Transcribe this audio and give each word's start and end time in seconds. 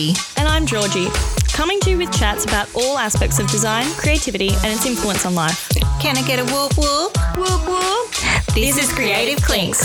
And 0.00 0.48
I'm 0.48 0.64
Georgie, 0.64 1.08
coming 1.52 1.78
to 1.80 1.90
you 1.90 1.98
with 1.98 2.10
chats 2.10 2.46
about 2.46 2.74
all 2.74 2.96
aspects 2.96 3.38
of 3.38 3.50
design, 3.50 3.84
creativity, 3.98 4.48
and 4.48 4.72
its 4.72 4.86
influence 4.86 5.26
on 5.26 5.34
life. 5.34 5.68
Can 6.00 6.16
I 6.16 6.22
get 6.22 6.38
a 6.38 6.44
whoop 6.44 6.78
whoop? 6.78 7.14
Whoop 7.36 7.68
whoop! 7.68 8.54
This 8.54 8.78
is 8.78 8.90
Creative 8.90 9.38
Clinks. 9.44 9.84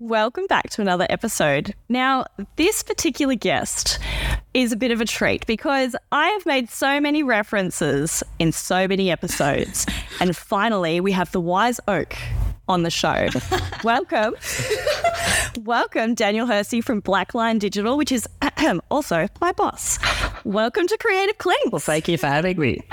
Welcome 0.00 0.48
back 0.48 0.70
to 0.70 0.82
another 0.82 1.06
episode. 1.08 1.72
Now, 1.88 2.26
this 2.56 2.82
particular 2.82 3.36
guest 3.36 4.00
is 4.54 4.72
a 4.72 4.76
bit 4.76 4.90
of 4.90 5.00
a 5.00 5.04
treat 5.04 5.46
because 5.46 5.94
I 6.10 6.30
have 6.30 6.44
made 6.46 6.68
so 6.68 7.00
many 7.00 7.22
references 7.22 8.24
in 8.40 8.50
so 8.50 8.88
many 8.88 9.08
episodes. 9.08 9.86
and 10.20 10.36
finally, 10.36 11.00
we 11.00 11.12
have 11.12 11.30
the 11.30 11.40
wise 11.40 11.78
oak 11.86 12.16
on 12.68 12.82
the 12.82 12.90
show. 12.90 13.28
Welcome. 13.84 14.34
Welcome, 15.62 16.14
Daniel 16.14 16.46
Hersee 16.46 16.82
from 16.82 17.00
Black 17.00 17.34
Lion 17.34 17.58
Digital, 17.58 17.96
which 17.96 18.12
is 18.12 18.28
also 18.90 19.28
my 19.40 19.52
boss. 19.52 19.98
Welcome 20.44 20.86
to 20.86 20.98
Creative 20.98 21.38
Clinks. 21.38 21.70
Well, 21.70 21.78
thank 21.78 22.08
you 22.08 22.18
for 22.18 22.26
having 22.26 22.58
me. 22.58 22.80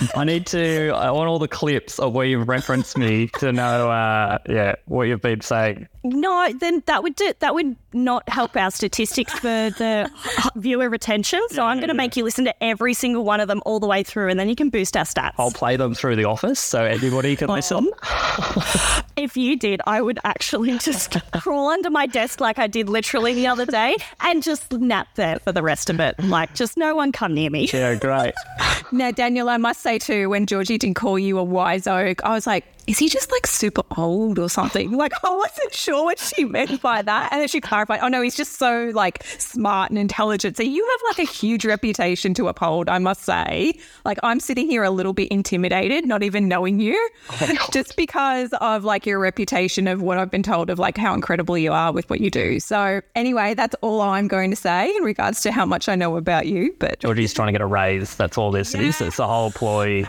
I 0.14 0.24
need 0.24 0.46
to, 0.46 0.90
I 0.90 1.10
want 1.10 1.28
all 1.28 1.38
the 1.38 1.48
clips 1.48 1.98
of 1.98 2.12
where 2.14 2.26
you've 2.26 2.48
referenced 2.48 2.96
me 2.96 3.28
to 3.38 3.52
know, 3.52 3.90
uh, 3.90 4.38
yeah, 4.48 4.76
what 4.86 5.04
you've 5.04 5.20
been 5.20 5.40
saying. 5.40 5.88
No, 6.04 6.52
then 6.52 6.82
that 6.86 7.02
would 7.02 7.16
do, 7.16 7.32
that 7.40 7.54
would 7.54 7.76
not 7.92 8.28
help 8.28 8.56
our 8.56 8.70
statistics 8.70 9.32
for 9.32 9.48
the 9.48 10.10
viewer 10.56 10.88
retention. 10.88 11.40
So 11.50 11.62
I'm 11.62 11.78
going 11.78 11.88
to 11.88 11.94
make 11.94 12.16
you 12.16 12.24
listen 12.24 12.44
to 12.44 12.62
every 12.62 12.94
single 12.94 13.24
one 13.24 13.40
of 13.40 13.48
them 13.48 13.62
all 13.64 13.80
the 13.80 13.86
way 13.86 14.02
through, 14.02 14.28
and 14.28 14.38
then 14.38 14.48
you 14.48 14.56
can 14.56 14.70
boost 14.70 14.96
our 14.96 15.04
stats. 15.04 15.32
I'll 15.38 15.50
play 15.50 15.76
them 15.76 15.94
through 15.94 16.16
the 16.16 16.24
office 16.24 16.60
so 16.60 16.84
everybody 16.84 17.36
can 17.36 17.50
oh. 17.50 17.54
listen. 17.54 17.90
if 19.16 19.36
you 19.36 19.56
did, 19.56 19.80
I 19.86 20.02
would 20.02 20.18
actually 20.24 20.78
just 20.78 21.16
crawl 21.32 21.68
under 21.68 21.90
my 21.90 22.06
desk 22.06 22.40
like 22.40 22.58
I 22.58 22.66
did 22.66 22.88
literally 22.88 23.34
the 23.34 23.46
other 23.46 23.66
day 23.66 23.96
and 24.20 24.42
just 24.42 24.72
nap 24.72 25.08
there 25.14 25.38
for 25.40 25.52
the 25.52 25.62
rest 25.62 25.90
of 25.90 26.00
it. 26.00 26.18
Like, 26.22 26.54
just 26.54 26.76
no 26.76 26.94
one 26.94 27.12
come 27.12 27.34
near 27.34 27.50
me. 27.50 27.68
Yeah, 27.72 27.94
great. 27.94 28.34
Now, 28.90 29.10
Daniel, 29.10 29.50
I 29.50 29.58
must 29.58 29.82
say 29.82 29.98
too, 29.98 30.30
when 30.30 30.46
Georgie 30.46 30.78
didn't 30.78 30.96
call 30.96 31.18
you 31.18 31.38
a 31.38 31.44
wise 31.44 31.86
oak, 31.86 32.24
I 32.24 32.30
was 32.30 32.46
like, 32.46 32.64
is 32.88 32.98
he 32.98 33.10
just 33.10 33.30
like 33.30 33.46
super 33.46 33.82
old 33.98 34.38
or 34.38 34.48
something? 34.48 34.92
Like, 34.92 35.12
I 35.22 35.28
wasn't 35.28 35.74
sure 35.74 36.04
what 36.04 36.18
she 36.18 36.46
meant 36.46 36.80
by 36.80 37.02
that. 37.02 37.30
And 37.30 37.42
then 37.42 37.48
she 37.48 37.60
clarified, 37.60 38.00
oh 38.02 38.08
no, 38.08 38.22
he's 38.22 38.34
just 38.34 38.58
so 38.58 38.90
like 38.94 39.22
smart 39.24 39.90
and 39.90 39.98
intelligent. 39.98 40.56
So 40.56 40.62
you 40.62 40.88
have 40.90 41.00
like 41.10 41.28
a 41.28 41.30
huge 41.30 41.66
reputation 41.66 42.32
to 42.34 42.48
uphold, 42.48 42.88
I 42.88 42.98
must 42.98 43.24
say. 43.24 43.74
Like, 44.06 44.18
I'm 44.22 44.40
sitting 44.40 44.66
here 44.66 44.82
a 44.82 44.90
little 44.90 45.12
bit 45.12 45.28
intimidated, 45.28 46.06
not 46.06 46.22
even 46.22 46.48
knowing 46.48 46.80
you, 46.80 46.96
oh 47.42 47.68
just 47.72 47.94
because 47.96 48.54
of 48.62 48.84
like 48.84 49.04
your 49.04 49.18
reputation 49.18 49.86
of 49.86 50.00
what 50.00 50.16
I've 50.16 50.30
been 50.30 50.42
told 50.42 50.70
of 50.70 50.78
like 50.78 50.96
how 50.96 51.12
incredible 51.12 51.58
you 51.58 51.72
are 51.72 51.92
with 51.92 52.08
what 52.08 52.22
you 52.22 52.30
do. 52.30 52.58
So, 52.58 53.02
anyway, 53.14 53.52
that's 53.52 53.76
all 53.82 54.00
I'm 54.00 54.28
going 54.28 54.48
to 54.48 54.56
say 54.56 54.96
in 54.96 55.02
regards 55.02 55.42
to 55.42 55.52
how 55.52 55.66
much 55.66 55.90
I 55.90 55.94
know 55.94 56.16
about 56.16 56.46
you. 56.46 56.74
But 56.78 57.00
Georgie's 57.00 57.34
trying 57.34 57.48
to 57.48 57.52
get 57.52 57.60
a 57.60 57.66
raise. 57.66 58.14
That's 58.14 58.38
all 58.38 58.50
this 58.50 58.72
yeah. 58.72 58.80
is. 58.80 59.02
It's 59.02 59.18
a 59.18 59.26
whole 59.26 59.50
ploy 59.50 60.04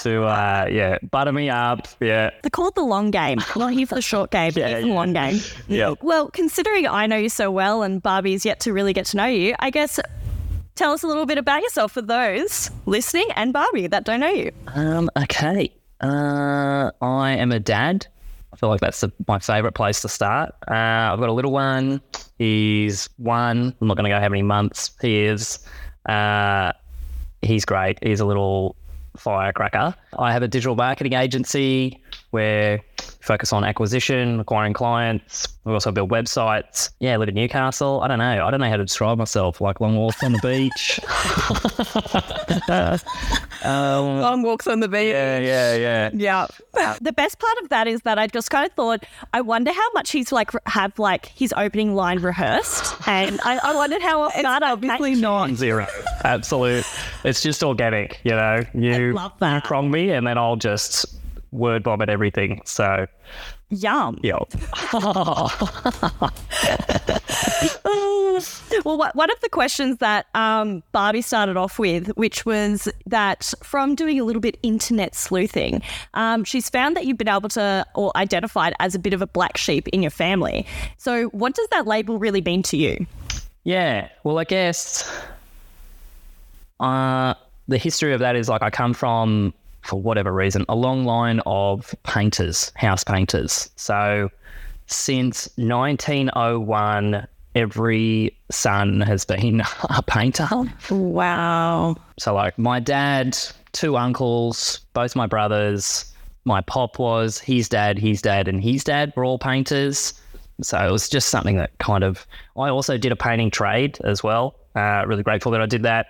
to, 0.00 0.24
uh, 0.24 0.68
yeah, 0.68 0.98
butter 1.08 1.30
me 1.30 1.50
up. 1.50 1.86
Yeah 2.00 2.15
yeah. 2.16 2.30
They're 2.42 2.50
called 2.50 2.74
the 2.74 2.82
long 2.82 3.10
game. 3.10 3.38
Not 3.56 3.72
here 3.72 3.86
for 3.86 3.94
the 3.94 4.02
short 4.02 4.30
game, 4.30 4.52
but 4.52 4.60
yeah, 4.60 4.68
yeah. 4.68 4.80
the 4.80 4.86
long 4.86 5.12
game. 5.12 5.40
Yeah. 5.68 5.94
Well, 6.00 6.30
considering 6.30 6.86
I 6.86 7.06
know 7.06 7.16
you 7.16 7.28
so 7.28 7.50
well 7.50 7.82
and 7.82 8.02
Barbie's 8.02 8.44
yet 8.44 8.60
to 8.60 8.72
really 8.72 8.92
get 8.92 9.06
to 9.06 9.16
know 9.16 9.26
you, 9.26 9.54
I 9.58 9.70
guess 9.70 9.98
tell 10.76 10.92
us 10.92 11.02
a 11.02 11.06
little 11.06 11.26
bit 11.26 11.38
about 11.38 11.62
yourself 11.62 11.92
for 11.92 12.02
those 12.02 12.70
listening 12.86 13.26
and 13.34 13.52
Barbie 13.52 13.88
that 13.88 14.04
don't 14.04 14.20
know 14.20 14.30
you. 14.30 14.52
Um, 14.68 15.10
okay. 15.16 15.72
Uh, 16.00 16.90
I 17.00 17.32
am 17.32 17.50
a 17.52 17.58
dad. 17.58 18.06
I 18.52 18.56
feel 18.56 18.68
like 18.68 18.80
that's 18.80 19.00
the, 19.00 19.12
my 19.26 19.38
favorite 19.38 19.72
place 19.72 20.00
to 20.02 20.08
start. 20.08 20.54
Uh, 20.68 21.12
I've 21.12 21.18
got 21.18 21.28
a 21.28 21.32
little 21.32 21.52
one. 21.52 22.00
He's 22.38 23.08
one. 23.16 23.74
I'm 23.80 23.88
not 23.88 23.96
going 23.96 24.04
to 24.04 24.10
go 24.10 24.20
how 24.20 24.28
many 24.28 24.42
months 24.42 24.92
he 25.02 25.24
is. 25.24 25.58
Uh, 26.06 26.72
he's 27.42 27.64
great. 27.64 27.98
He's 28.02 28.20
a 28.20 28.24
little 28.24 28.76
firecracker. 29.16 29.94
I 30.18 30.32
have 30.32 30.42
a 30.42 30.48
digital 30.48 30.76
marketing 30.76 31.14
agency 31.14 32.00
where 32.36 32.82
focus 33.26 33.52
on 33.52 33.64
acquisition, 33.64 34.40
acquiring 34.40 34.74
clients. 34.74 35.48
We 35.64 35.72
also 35.72 35.90
build 35.90 36.10
websites. 36.10 36.90
Yeah, 37.00 37.14
I 37.14 37.16
live 37.16 37.30
in 37.30 37.34
Newcastle. 37.34 38.02
I 38.02 38.08
don't 38.08 38.18
know. 38.18 38.46
I 38.46 38.50
don't 38.50 38.60
know 38.60 38.68
how 38.68 38.76
to 38.76 38.84
describe 38.84 39.16
myself. 39.16 39.58
Like 39.60 39.80
long 39.80 39.96
walks 39.96 40.22
on 40.22 40.32
the 40.32 40.38
beach. 40.38 41.00
um, 43.64 44.20
long 44.20 44.42
walks 44.42 44.66
on 44.66 44.80
the 44.80 44.88
beach. 44.88 45.12
Yeah, 45.12 45.38
yeah, 45.38 45.76
yeah. 45.76 46.10
Yeah. 46.74 46.96
The 47.00 47.12
best 47.12 47.38
part 47.38 47.56
of 47.62 47.70
that 47.70 47.88
is 47.88 48.02
that 48.02 48.18
I 48.18 48.26
just 48.26 48.50
kind 48.50 48.66
of 48.66 48.72
thought, 48.72 49.04
I 49.32 49.40
wonder 49.40 49.72
how 49.72 49.92
much 49.92 50.10
he's 50.10 50.30
like 50.30 50.50
have 50.66 50.98
like 50.98 51.24
his 51.26 51.54
opening 51.56 51.94
line 51.94 52.18
rehearsed, 52.20 52.94
and 53.08 53.40
I, 53.44 53.58
I 53.62 53.74
wondered 53.74 54.02
how 54.02 54.26
it's 54.26 54.44
obviously 54.44 55.14
not 55.14 55.54
zero. 55.54 55.86
Absolute. 56.22 56.84
It's 57.24 57.42
just 57.42 57.64
organic. 57.64 58.20
You 58.24 58.32
know, 58.32 58.60
you 58.74 59.14
love 59.14 59.32
that. 59.40 59.64
prong 59.64 59.90
me, 59.90 60.10
and 60.10 60.26
then 60.26 60.36
I'll 60.36 60.56
just 60.56 61.06
word 61.52 61.84
vomit 61.84 62.08
everything. 62.08 62.60
So, 62.64 63.06
yum. 63.70 64.18
Yeah. 64.22 64.38
well, 68.84 69.10
one 69.14 69.30
of 69.30 69.40
the 69.40 69.48
questions 69.50 69.98
that 69.98 70.26
um, 70.34 70.82
Barbie 70.92 71.22
started 71.22 71.56
off 71.56 71.78
with, 71.78 72.08
which 72.16 72.44
was 72.44 72.88
that 73.06 73.52
from 73.62 73.94
doing 73.94 74.20
a 74.20 74.24
little 74.24 74.40
bit 74.40 74.58
internet 74.62 75.14
sleuthing, 75.14 75.82
um, 76.14 76.44
she's 76.44 76.68
found 76.68 76.96
that 76.96 77.06
you've 77.06 77.18
been 77.18 77.28
able 77.28 77.48
to 77.50 77.86
or 77.94 78.12
identified 78.16 78.74
as 78.78 78.94
a 78.94 78.98
bit 78.98 79.14
of 79.14 79.22
a 79.22 79.26
black 79.26 79.56
sheep 79.56 79.88
in 79.88 80.02
your 80.02 80.10
family. 80.10 80.66
So, 80.98 81.26
what 81.28 81.54
does 81.54 81.68
that 81.70 81.86
label 81.86 82.18
really 82.18 82.40
mean 82.40 82.62
to 82.64 82.76
you? 82.76 83.06
Yeah. 83.64 84.08
Well, 84.22 84.38
I 84.38 84.44
guess 84.44 85.10
uh, 86.80 87.34
the 87.68 87.78
history 87.78 88.12
of 88.12 88.20
that 88.20 88.36
is 88.36 88.48
like 88.48 88.62
I 88.62 88.70
come 88.70 88.94
from 88.94 89.54
for 89.86 90.00
whatever 90.00 90.32
reason, 90.32 90.64
a 90.68 90.74
long 90.74 91.04
line 91.04 91.40
of 91.46 91.94
painters, 92.04 92.72
house 92.76 93.04
painters. 93.04 93.70
So 93.76 94.30
since 94.86 95.48
1901, 95.56 97.26
every 97.54 98.36
son 98.50 99.00
has 99.00 99.24
been 99.24 99.60
a 99.90 100.02
painter. 100.02 100.48
Wow. 100.90 101.96
So, 102.18 102.34
like, 102.34 102.58
my 102.58 102.80
dad, 102.80 103.36
two 103.72 103.96
uncles, 103.96 104.80
both 104.92 105.16
my 105.16 105.26
brothers, 105.26 106.12
my 106.44 106.60
pop 106.60 106.98
was, 106.98 107.38
his 107.38 107.68
dad, 107.68 107.98
his 107.98 108.22
dad, 108.22 108.46
and 108.46 108.62
his 108.62 108.84
dad 108.84 109.12
were 109.16 109.24
all 109.24 109.38
painters. 109.38 110.14
So 110.62 110.78
it 110.78 110.90
was 110.90 111.08
just 111.08 111.28
something 111.28 111.56
that 111.56 111.76
kind 111.78 112.02
of. 112.02 112.26
I 112.56 112.68
also 112.70 112.96
did 112.96 113.12
a 113.12 113.16
painting 113.16 113.50
trade 113.50 113.98
as 114.04 114.22
well. 114.22 114.54
Uh, 114.74 115.04
really 115.06 115.22
grateful 115.22 115.52
that 115.52 115.60
I 115.60 115.66
did 115.66 115.82
that 115.82 116.06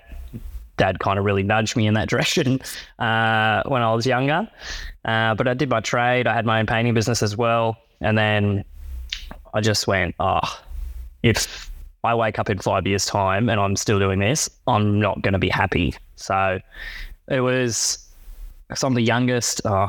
dad 0.76 0.98
kind 1.00 1.18
of 1.18 1.24
really 1.24 1.42
nudged 1.42 1.76
me 1.76 1.86
in 1.86 1.94
that 1.94 2.08
direction 2.10 2.60
uh, 2.98 3.62
when 3.66 3.82
I 3.82 3.92
was 3.94 4.06
younger. 4.06 4.48
Uh, 5.04 5.34
but 5.34 5.48
I 5.48 5.54
did 5.54 5.68
my 5.68 5.80
trade. 5.80 6.26
I 6.26 6.34
had 6.34 6.46
my 6.46 6.60
own 6.60 6.66
painting 6.66 6.94
business 6.94 7.22
as 7.22 7.36
well. 7.36 7.76
And 8.00 8.16
then 8.16 8.64
I 9.54 9.60
just 9.60 9.86
went, 9.86 10.14
oh, 10.20 10.60
if 11.22 11.70
I 12.04 12.14
wake 12.14 12.38
up 12.38 12.50
in 12.50 12.58
five 12.58 12.86
years' 12.86 13.06
time 13.06 13.48
and 13.48 13.60
I'm 13.60 13.76
still 13.76 13.98
doing 13.98 14.18
this, 14.18 14.50
I'm 14.66 15.00
not 15.00 15.22
going 15.22 15.32
to 15.32 15.38
be 15.38 15.48
happy. 15.48 15.94
So 16.16 16.60
it 17.28 17.40
was, 17.40 17.98
so 18.74 18.86
I'm 18.86 18.94
the 18.94 19.02
youngest. 19.02 19.62
Oh, 19.64 19.88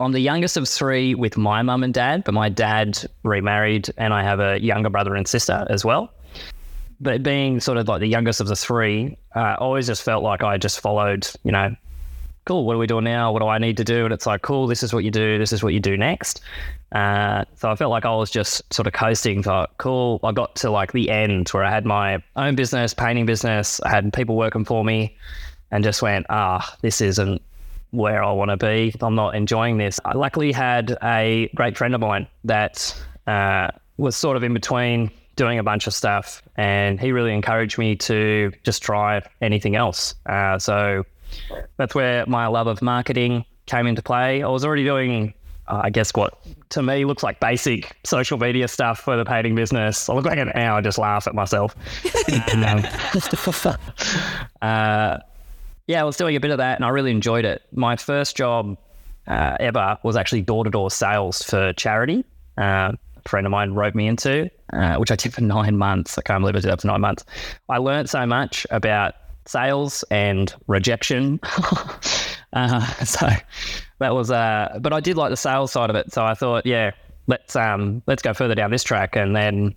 I'm 0.00 0.12
the 0.12 0.20
youngest 0.20 0.56
of 0.56 0.68
three 0.68 1.14
with 1.14 1.36
my 1.36 1.62
mum 1.62 1.84
and 1.84 1.94
dad, 1.94 2.24
but 2.24 2.34
my 2.34 2.48
dad 2.48 2.98
remarried 3.22 3.90
and 3.96 4.12
I 4.12 4.22
have 4.24 4.40
a 4.40 4.60
younger 4.60 4.90
brother 4.90 5.14
and 5.14 5.26
sister 5.26 5.66
as 5.70 5.84
well 5.84 6.13
but 7.00 7.22
being 7.22 7.60
sort 7.60 7.78
of 7.78 7.88
like 7.88 8.00
the 8.00 8.08
youngest 8.08 8.40
of 8.40 8.46
the 8.46 8.56
three, 8.56 9.16
uh, 9.34 9.56
always 9.58 9.86
just 9.86 10.02
felt 10.02 10.22
like 10.22 10.42
I 10.42 10.58
just 10.58 10.80
followed, 10.80 11.28
you 11.42 11.52
know, 11.52 11.74
cool, 12.44 12.64
what 12.64 12.76
are 12.76 12.78
we 12.78 12.86
doing 12.86 13.04
now? 13.04 13.32
What 13.32 13.40
do 13.40 13.48
I 13.48 13.58
need 13.58 13.76
to 13.78 13.84
do? 13.84 14.04
And 14.04 14.12
it's 14.12 14.26
like, 14.26 14.42
cool, 14.42 14.66
this 14.66 14.82
is 14.82 14.92
what 14.92 15.04
you 15.04 15.10
do, 15.10 15.38
this 15.38 15.52
is 15.52 15.62
what 15.62 15.72
you 15.72 15.80
do 15.80 15.96
next. 15.96 16.40
Uh, 16.92 17.44
so 17.56 17.70
I 17.70 17.76
felt 17.76 17.90
like 17.90 18.04
I 18.04 18.14
was 18.14 18.30
just 18.30 18.72
sort 18.72 18.86
of 18.86 18.92
coasting. 18.92 19.42
Thought, 19.42 19.70
cool. 19.78 20.20
I 20.22 20.32
got 20.32 20.54
to 20.56 20.70
like 20.70 20.92
the 20.92 21.10
end 21.10 21.48
where 21.48 21.64
I 21.64 21.70
had 21.70 21.84
my 21.84 22.22
own 22.36 22.54
business, 22.54 22.94
painting 22.94 23.26
business. 23.26 23.80
I 23.80 23.90
had 23.90 24.12
people 24.12 24.36
working 24.36 24.64
for 24.64 24.84
me, 24.84 25.16
and 25.70 25.82
just 25.82 26.02
went, 26.02 26.26
ah, 26.30 26.76
this 26.82 27.00
isn't 27.00 27.42
where 27.90 28.22
I 28.22 28.30
want 28.32 28.50
to 28.50 28.56
be. 28.56 28.94
I'm 29.00 29.14
not 29.14 29.34
enjoying 29.34 29.78
this. 29.78 29.98
I 30.04 30.12
luckily 30.12 30.52
had 30.52 30.96
a 31.02 31.50
great 31.54 31.76
friend 31.76 31.94
of 31.94 32.00
mine 32.00 32.28
that 32.44 32.94
uh, 33.26 33.70
was 33.96 34.16
sort 34.16 34.36
of 34.36 34.42
in 34.44 34.54
between 34.54 35.10
doing 35.36 35.58
a 35.58 35.62
bunch 35.62 35.86
of 35.86 35.94
stuff, 35.94 36.42
and 36.56 37.00
he 37.00 37.12
really 37.12 37.32
encouraged 37.32 37.78
me 37.78 37.96
to 37.96 38.52
just 38.62 38.82
try 38.82 39.22
anything 39.40 39.76
else. 39.76 40.14
Uh, 40.26 40.58
so 40.58 41.04
that's 41.76 41.94
where 41.94 42.24
my 42.26 42.46
love 42.46 42.66
of 42.66 42.82
marketing 42.82 43.44
came 43.66 43.86
into 43.86 44.02
play. 44.02 44.42
I 44.42 44.48
was 44.48 44.64
already 44.64 44.84
doing, 44.84 45.34
uh, 45.68 45.82
I 45.84 45.90
guess, 45.90 46.12
what 46.14 46.38
to 46.70 46.82
me 46.82 47.04
looks 47.04 47.22
like 47.22 47.40
basic 47.40 47.96
social 48.04 48.38
media 48.38 48.68
stuff 48.68 49.00
for 49.00 49.16
the 49.16 49.24
painting 49.24 49.54
business. 49.54 50.08
I 50.08 50.14
look 50.14 50.24
like 50.24 50.38
now, 50.54 50.76
I 50.76 50.80
just 50.80 50.98
laugh 50.98 51.26
at 51.26 51.34
myself. 51.34 51.74
um, 52.54 52.84
uh, 54.62 55.18
yeah, 55.86 56.00
I 56.00 56.04
was 56.04 56.16
doing 56.16 56.36
a 56.36 56.40
bit 56.40 56.50
of 56.50 56.58
that, 56.58 56.76
and 56.76 56.84
I 56.84 56.88
really 56.88 57.10
enjoyed 57.10 57.44
it. 57.44 57.62
My 57.72 57.96
first 57.96 58.36
job 58.36 58.76
uh, 59.26 59.56
ever 59.60 59.98
was 60.02 60.16
actually 60.16 60.42
door 60.42 60.64
to 60.64 60.70
door 60.70 60.90
sales 60.90 61.42
for 61.42 61.72
charity. 61.74 62.24
Friend 63.26 63.46
of 63.46 63.50
mine 63.50 63.72
roped 63.72 63.96
me 63.96 64.06
into, 64.06 64.50
uh, 64.72 64.96
which 64.96 65.10
I 65.10 65.16
did 65.16 65.32
for 65.32 65.40
nine 65.40 65.76
months. 65.76 66.18
I 66.18 66.22
can't 66.22 66.40
believe 66.40 66.56
I 66.56 66.60
did 66.60 66.70
that 66.70 66.80
for 66.80 66.86
nine 66.86 67.00
months. 67.00 67.24
I 67.68 67.78
learned 67.78 68.10
so 68.10 68.26
much 68.26 68.66
about 68.70 69.14
sales 69.46 70.04
and 70.10 70.54
rejection. 70.66 71.40
uh, 72.52 72.86
so 73.04 73.28
that 73.98 74.14
was, 74.14 74.30
uh, 74.30 74.78
but 74.80 74.92
I 74.92 75.00
did 75.00 75.16
like 75.16 75.30
the 75.30 75.36
sales 75.36 75.72
side 75.72 75.90
of 75.90 75.96
it. 75.96 76.12
So 76.12 76.24
I 76.24 76.34
thought, 76.34 76.66
yeah, 76.66 76.92
let's 77.26 77.56
um, 77.56 78.02
let's 78.06 78.22
go 78.22 78.34
further 78.34 78.54
down 78.54 78.70
this 78.70 78.82
track. 78.82 79.16
And 79.16 79.34
then 79.34 79.74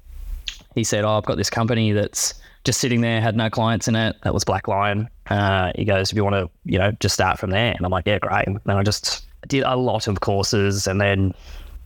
he 0.75 0.83
said, 0.83 1.03
"Oh, 1.03 1.17
I've 1.17 1.25
got 1.25 1.37
this 1.37 1.49
company 1.49 1.91
that's 1.91 2.33
just 2.63 2.79
sitting 2.79 3.01
there, 3.01 3.21
had 3.21 3.35
no 3.35 3.49
clients 3.49 3.87
in 3.87 3.95
it. 3.95 4.15
That 4.23 4.33
was 4.33 4.43
Black 4.43 4.67
Lion." 4.67 5.09
Uh, 5.27 5.71
he 5.75 5.85
goes, 5.85 6.11
"If 6.11 6.15
you 6.15 6.23
want 6.23 6.35
to, 6.35 6.49
you 6.65 6.79
know, 6.79 6.91
just 6.99 7.13
start 7.13 7.39
from 7.39 7.51
there." 7.51 7.73
And 7.75 7.85
I'm 7.85 7.91
like, 7.91 8.05
"Yeah, 8.05 8.19
great." 8.19 8.47
And 8.47 8.59
then 8.65 8.77
I 8.77 8.83
just 8.83 9.25
did 9.47 9.63
a 9.63 9.75
lot 9.75 10.07
of 10.07 10.19
courses, 10.19 10.87
and 10.87 10.99
then 10.99 11.33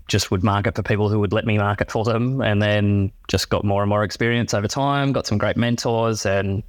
just 0.08 0.32
would 0.32 0.44
market 0.44 0.76
for 0.76 0.84
people 0.84 1.10
who 1.10 1.20
would 1.20 1.34
let 1.34 1.46
me 1.46 1.58
market 1.58 1.92
for 1.92 2.04
them, 2.04 2.42
and 2.42 2.62
then 2.62 3.12
just 3.28 3.50
got 3.50 3.64
more 3.64 3.82
and 3.82 3.90
more 3.90 4.04
experience 4.04 4.54
over 4.54 4.68
time. 4.68 5.12
Got 5.14 5.28
some 5.28 5.38
great 5.38 5.58
mentors, 5.58 6.26
and 6.26 6.64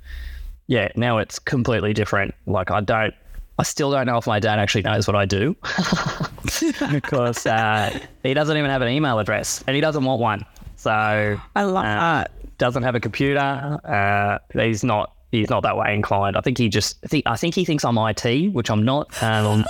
yeah, 0.66 0.88
now 0.96 1.18
it's 1.18 1.38
completely 1.38 1.92
different. 1.92 2.34
Like 2.46 2.70
I 2.70 2.80
don't. 2.80 3.14
I 3.58 3.64
still 3.64 3.90
don't 3.90 4.06
know 4.06 4.16
if 4.16 4.26
my 4.26 4.40
dad 4.40 4.58
actually 4.58 4.82
knows 4.82 5.06
what 5.06 5.14
I 5.14 5.26
do 5.26 5.54
because 6.90 7.46
uh, 7.46 7.98
he 8.22 8.34
doesn't 8.34 8.56
even 8.56 8.70
have 8.70 8.82
an 8.82 8.88
email 8.88 9.18
address 9.18 9.62
and 9.66 9.74
he 9.74 9.80
doesn't 9.80 10.04
want 10.04 10.20
one. 10.20 10.44
So 10.76 10.90
I 10.90 11.62
love 11.62 11.84
uh, 11.84 12.24
that. 12.24 12.58
doesn't 12.58 12.82
have 12.82 12.94
a 12.94 13.00
computer. 13.00 13.38
Uh, 13.84 14.38
he's 14.52 14.82
not. 14.82 15.12
He's 15.32 15.48
not 15.48 15.62
that 15.62 15.78
way 15.78 15.94
inclined. 15.94 16.36
I 16.36 16.42
think 16.42 16.58
he 16.58 16.68
just. 16.68 16.98
I 17.02 17.06
think. 17.08 17.24
I 17.26 17.36
think 17.36 17.54
he 17.54 17.64
thinks 17.64 17.84
I'm 17.86 17.96
IT, 17.96 18.52
which 18.52 18.70
I'm 18.70 18.84
not. 18.84 19.20
Um, 19.22 19.64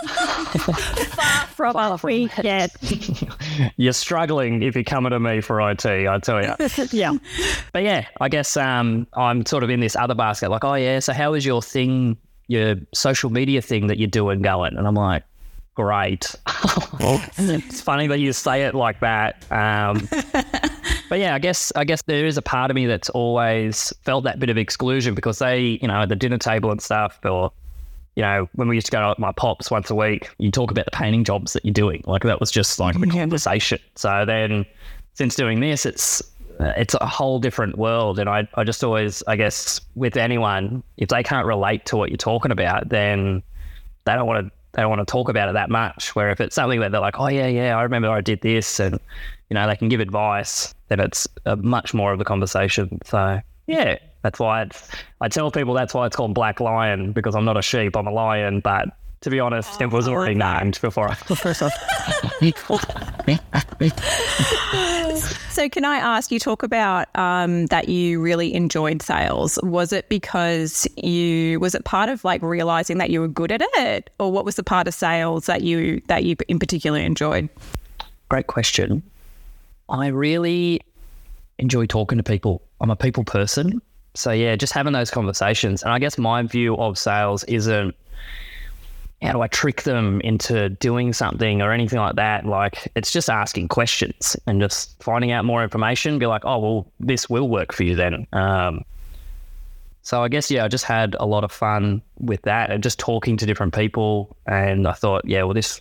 From 1.54 1.74
what 1.74 2.02
we 2.02 2.26
get. 2.40 2.74
you're 3.76 3.92
struggling 3.92 4.62
if 4.64 4.74
you're 4.74 4.82
coming 4.82 5.10
to 5.10 5.20
me 5.20 5.40
for 5.40 5.60
IT. 5.70 5.86
I 5.86 6.18
tell 6.18 6.42
you. 6.42 6.54
Yeah. 6.92 7.12
But 7.72 7.84
yeah, 7.84 8.06
I 8.20 8.28
guess 8.28 8.56
um, 8.56 9.06
I'm 9.14 9.46
sort 9.46 9.62
of 9.62 9.70
in 9.70 9.78
this 9.78 9.94
other 9.94 10.16
basket. 10.16 10.50
Like, 10.50 10.64
oh 10.64 10.74
yeah, 10.74 10.98
so 10.98 11.12
how 11.12 11.34
is 11.34 11.46
your 11.46 11.62
thing, 11.62 12.16
your 12.48 12.74
social 12.92 13.30
media 13.30 13.62
thing 13.62 13.86
that 13.86 13.98
you're 13.98 14.08
doing 14.08 14.42
going? 14.42 14.76
And 14.76 14.86
I'm 14.86 14.94
like, 14.96 15.22
great. 15.76 16.34
it's 16.98 17.80
funny 17.80 18.08
that 18.08 18.18
you 18.18 18.32
say 18.32 18.64
it 18.64 18.74
like 18.74 18.98
that. 19.00 19.44
Um, 19.52 20.08
but 21.12 21.20
yeah, 21.20 21.34
I 21.34 21.38
guess 21.38 21.70
I 21.76 21.84
guess 21.84 22.00
there 22.00 22.24
is 22.24 22.38
a 22.38 22.42
part 22.42 22.70
of 22.70 22.74
me 22.74 22.86
that's 22.86 23.10
always 23.10 23.92
felt 24.00 24.24
that 24.24 24.40
bit 24.40 24.48
of 24.48 24.56
exclusion 24.56 25.14
because 25.14 25.40
they, 25.40 25.78
you 25.82 25.86
know, 25.86 26.00
at 26.00 26.08
the 26.08 26.16
dinner 26.16 26.38
table 26.38 26.70
and 26.70 26.80
stuff, 26.80 27.18
or 27.22 27.52
you 28.16 28.22
know, 28.22 28.48
when 28.54 28.66
we 28.66 28.76
used 28.76 28.86
to 28.86 28.92
go 28.92 28.96
out 28.96 29.10
with 29.10 29.18
my 29.18 29.30
pops 29.32 29.70
once 29.70 29.90
a 29.90 29.94
week, 29.94 30.30
you 30.38 30.50
talk 30.50 30.70
about 30.70 30.86
the 30.86 30.90
painting 30.90 31.22
jobs 31.22 31.52
that 31.52 31.66
you're 31.66 31.74
doing. 31.74 32.02
Like 32.06 32.22
that 32.22 32.40
was 32.40 32.50
just 32.50 32.78
like 32.78 32.98
the 32.98 33.06
conversation. 33.08 33.78
So 33.94 34.24
then, 34.24 34.64
since 35.12 35.34
doing 35.34 35.60
this, 35.60 35.84
it's 35.84 36.22
uh, 36.58 36.72
it's 36.78 36.94
a 36.94 37.06
whole 37.06 37.38
different 37.38 37.76
world, 37.76 38.18
and 38.18 38.30
I 38.30 38.48
I 38.54 38.64
just 38.64 38.82
always 38.82 39.22
I 39.26 39.36
guess 39.36 39.82
with 39.94 40.16
anyone, 40.16 40.82
if 40.96 41.10
they 41.10 41.22
can't 41.22 41.46
relate 41.46 41.84
to 41.86 41.98
what 41.98 42.08
you're 42.08 42.16
talking 42.16 42.52
about, 42.52 42.88
then 42.88 43.42
they 44.06 44.14
don't 44.14 44.26
want 44.26 44.46
to 44.46 44.52
they 44.72 44.80
don't 44.80 44.88
want 44.88 45.06
to 45.06 45.12
talk 45.12 45.28
about 45.28 45.50
it 45.50 45.52
that 45.52 45.68
much. 45.68 46.16
Where 46.16 46.30
if 46.30 46.40
it's 46.40 46.54
something 46.54 46.80
that 46.80 46.90
they're 46.90 47.02
like, 47.02 47.20
oh 47.20 47.28
yeah, 47.28 47.48
yeah, 47.48 47.76
I 47.76 47.82
remember 47.82 48.08
I 48.08 48.22
did 48.22 48.40
this, 48.40 48.80
and 48.80 48.98
you 49.50 49.54
know 49.54 49.66
they 49.66 49.76
can 49.76 49.90
give 49.90 50.00
advice, 50.00 50.74
then 50.92 51.00
it's 51.00 51.26
a 51.46 51.56
much 51.56 51.94
more 51.94 52.12
of 52.12 52.18
the 52.18 52.24
conversation. 52.24 52.98
So 53.04 53.40
yeah, 53.66 53.98
that's 54.22 54.38
why 54.38 54.62
it's, 54.62 54.88
I 55.20 55.28
tell 55.28 55.50
people 55.50 55.72
that's 55.74 55.94
why 55.94 56.06
it's 56.06 56.16
called 56.16 56.34
Black 56.34 56.60
Lion 56.60 57.12
because 57.12 57.34
I'm 57.34 57.44
not 57.46 57.56
a 57.56 57.62
sheep, 57.62 57.96
I'm 57.96 58.06
a 58.06 58.12
lion. 58.12 58.60
But 58.60 58.88
to 59.22 59.30
be 59.30 59.40
honest, 59.40 59.80
it 59.80 59.90
was 59.90 60.06
already 60.06 60.34
named 60.34 60.78
before 60.82 61.08
I. 61.08 61.16
So, 65.52 65.68
can 65.68 65.84
I 65.84 65.96
ask 65.96 66.32
you 66.32 66.38
talk 66.38 66.62
about 66.62 67.14
um, 67.14 67.66
that 67.66 67.90
you 67.90 68.22
really 68.22 68.54
enjoyed 68.54 69.02
sales? 69.02 69.58
Was 69.62 69.92
it 69.92 70.08
because 70.08 70.88
you 70.96 71.60
was 71.60 71.74
it 71.74 71.84
part 71.84 72.08
of 72.08 72.24
like 72.24 72.40
realizing 72.40 72.96
that 72.98 73.10
you 73.10 73.20
were 73.20 73.28
good 73.28 73.52
at 73.52 73.60
it, 73.74 74.08
or 74.18 74.32
what 74.32 74.46
was 74.46 74.56
the 74.56 74.62
part 74.62 74.88
of 74.88 74.94
sales 74.94 75.44
that 75.46 75.60
you 75.60 76.00
that 76.08 76.24
you 76.24 76.36
in 76.48 76.58
particular 76.58 76.98
enjoyed? 76.98 77.50
Great 78.30 78.46
question. 78.46 79.02
I 79.92 80.08
really 80.08 80.80
enjoy 81.58 81.86
talking 81.86 82.18
to 82.18 82.24
people. 82.24 82.62
I'm 82.80 82.90
a 82.90 82.96
people 82.96 83.24
person. 83.24 83.80
So 84.14 84.32
yeah, 84.32 84.56
just 84.56 84.72
having 84.72 84.92
those 84.92 85.10
conversations. 85.10 85.82
And 85.82 85.92
I 85.92 85.98
guess 85.98 86.18
my 86.18 86.42
view 86.42 86.76
of 86.76 86.98
sales 86.98 87.44
isn't 87.44 87.94
how 89.22 89.32
do 89.32 89.40
I 89.40 89.46
trick 89.46 89.82
them 89.82 90.20
into 90.22 90.70
doing 90.70 91.12
something 91.12 91.62
or 91.62 91.72
anything 91.72 91.98
like 91.98 92.16
that. 92.16 92.44
Like 92.44 92.90
it's 92.96 93.12
just 93.12 93.30
asking 93.30 93.68
questions 93.68 94.36
and 94.46 94.60
just 94.60 95.00
finding 95.02 95.30
out 95.30 95.44
more 95.44 95.62
information. 95.62 96.18
Be 96.18 96.26
like, 96.26 96.44
oh 96.44 96.58
well, 96.58 96.86
this 96.98 97.30
will 97.30 97.48
work 97.48 97.72
for 97.72 97.84
you 97.84 97.94
then. 97.94 98.26
Um, 98.32 98.84
so 100.02 100.24
I 100.24 100.28
guess 100.28 100.50
yeah, 100.50 100.64
I 100.64 100.68
just 100.68 100.84
had 100.84 101.14
a 101.20 101.26
lot 101.26 101.44
of 101.44 101.52
fun 101.52 102.02
with 102.18 102.42
that 102.42 102.70
and 102.70 102.82
just 102.82 102.98
talking 102.98 103.36
to 103.36 103.46
different 103.46 103.74
people. 103.74 104.36
And 104.46 104.88
I 104.88 104.92
thought, 104.92 105.24
yeah, 105.26 105.44
well, 105.44 105.54
this. 105.54 105.80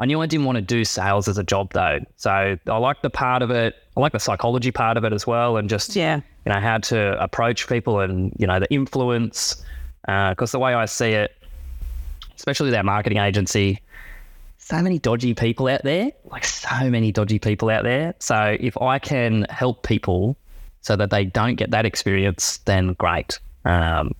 I 0.00 0.06
knew 0.06 0.20
I 0.20 0.26
didn't 0.26 0.46
want 0.46 0.56
to 0.56 0.62
do 0.62 0.84
sales 0.84 1.26
as 1.28 1.38
a 1.38 1.44
job 1.44 1.72
though. 1.72 1.98
So 2.16 2.30
I 2.30 2.76
like 2.78 3.02
the 3.02 3.10
part 3.10 3.42
of 3.42 3.50
it. 3.50 3.74
I 3.96 4.00
like 4.00 4.12
the 4.12 4.20
psychology 4.20 4.70
part 4.70 4.96
of 4.96 5.04
it 5.04 5.12
as 5.12 5.26
well, 5.26 5.56
and 5.56 5.68
just 5.68 5.96
Yeah. 5.96 6.20
you 6.46 6.52
know 6.52 6.60
how 6.60 6.78
to 6.78 7.20
approach 7.22 7.66
people 7.68 8.00
and 8.00 8.32
you 8.38 8.46
know 8.46 8.60
the 8.60 8.72
influence. 8.72 9.64
Because 10.06 10.52
the 10.52 10.58
way 10.58 10.72
I 10.72 10.86
see 10.86 11.10
it, 11.12 11.36
especially 12.36 12.66
with 12.66 12.74
our 12.74 12.84
marketing 12.84 13.18
agency, 13.18 13.80
so 14.56 14.80
many 14.80 14.98
dodgy 14.98 15.34
people 15.34 15.66
out 15.68 15.82
there, 15.82 16.12
like 16.26 16.44
so 16.44 16.88
many 16.88 17.10
dodgy 17.12 17.38
people 17.38 17.68
out 17.68 17.82
there. 17.82 18.14
So 18.20 18.56
if 18.60 18.80
I 18.80 18.98
can 18.98 19.46
help 19.50 19.82
people 19.86 20.36
so 20.80 20.94
that 20.96 21.10
they 21.10 21.24
don't 21.24 21.56
get 21.56 21.70
that 21.72 21.84
experience, 21.84 22.58
then 22.58 22.92
great. 22.94 23.38
Um, 23.64 24.12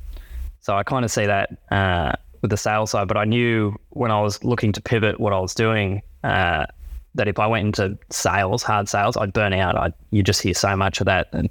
so 0.61 0.77
I 0.77 0.83
kind 0.83 1.05
of 1.05 1.11
see 1.11 1.25
that 1.27 1.57
uh, 1.71 2.13
with 2.41 2.51
the 2.51 2.57
sales 2.57 2.91
side, 2.91 3.09
but 3.09 3.17
I 3.17 3.25
knew 3.25 3.75
when 3.91 4.11
I 4.11 4.21
was 4.21 4.43
looking 4.45 4.73
to 4.73 4.81
pivot 4.81 5.21
what 5.21 5.33
I 5.33 5.39
was 5.39 5.55
doing 5.55 6.03
uh, 6.25 6.67
that 7.15 7.29
if 7.29 7.39
I 7.39 7.47
went 7.47 7.67
into 7.67 7.99
sales, 8.11 8.63
hard 8.63 8.89
sales, 8.89 9.17
I'd 9.17 9.33
burn 9.33 9.53
out. 9.53 9.77
I 9.77 9.93
you 10.11 10.23
just 10.23 10.43
hear 10.43 10.55
so 10.55 10.77
much 10.77 11.01
of 11.01 11.07
that, 11.07 11.29
and 11.33 11.49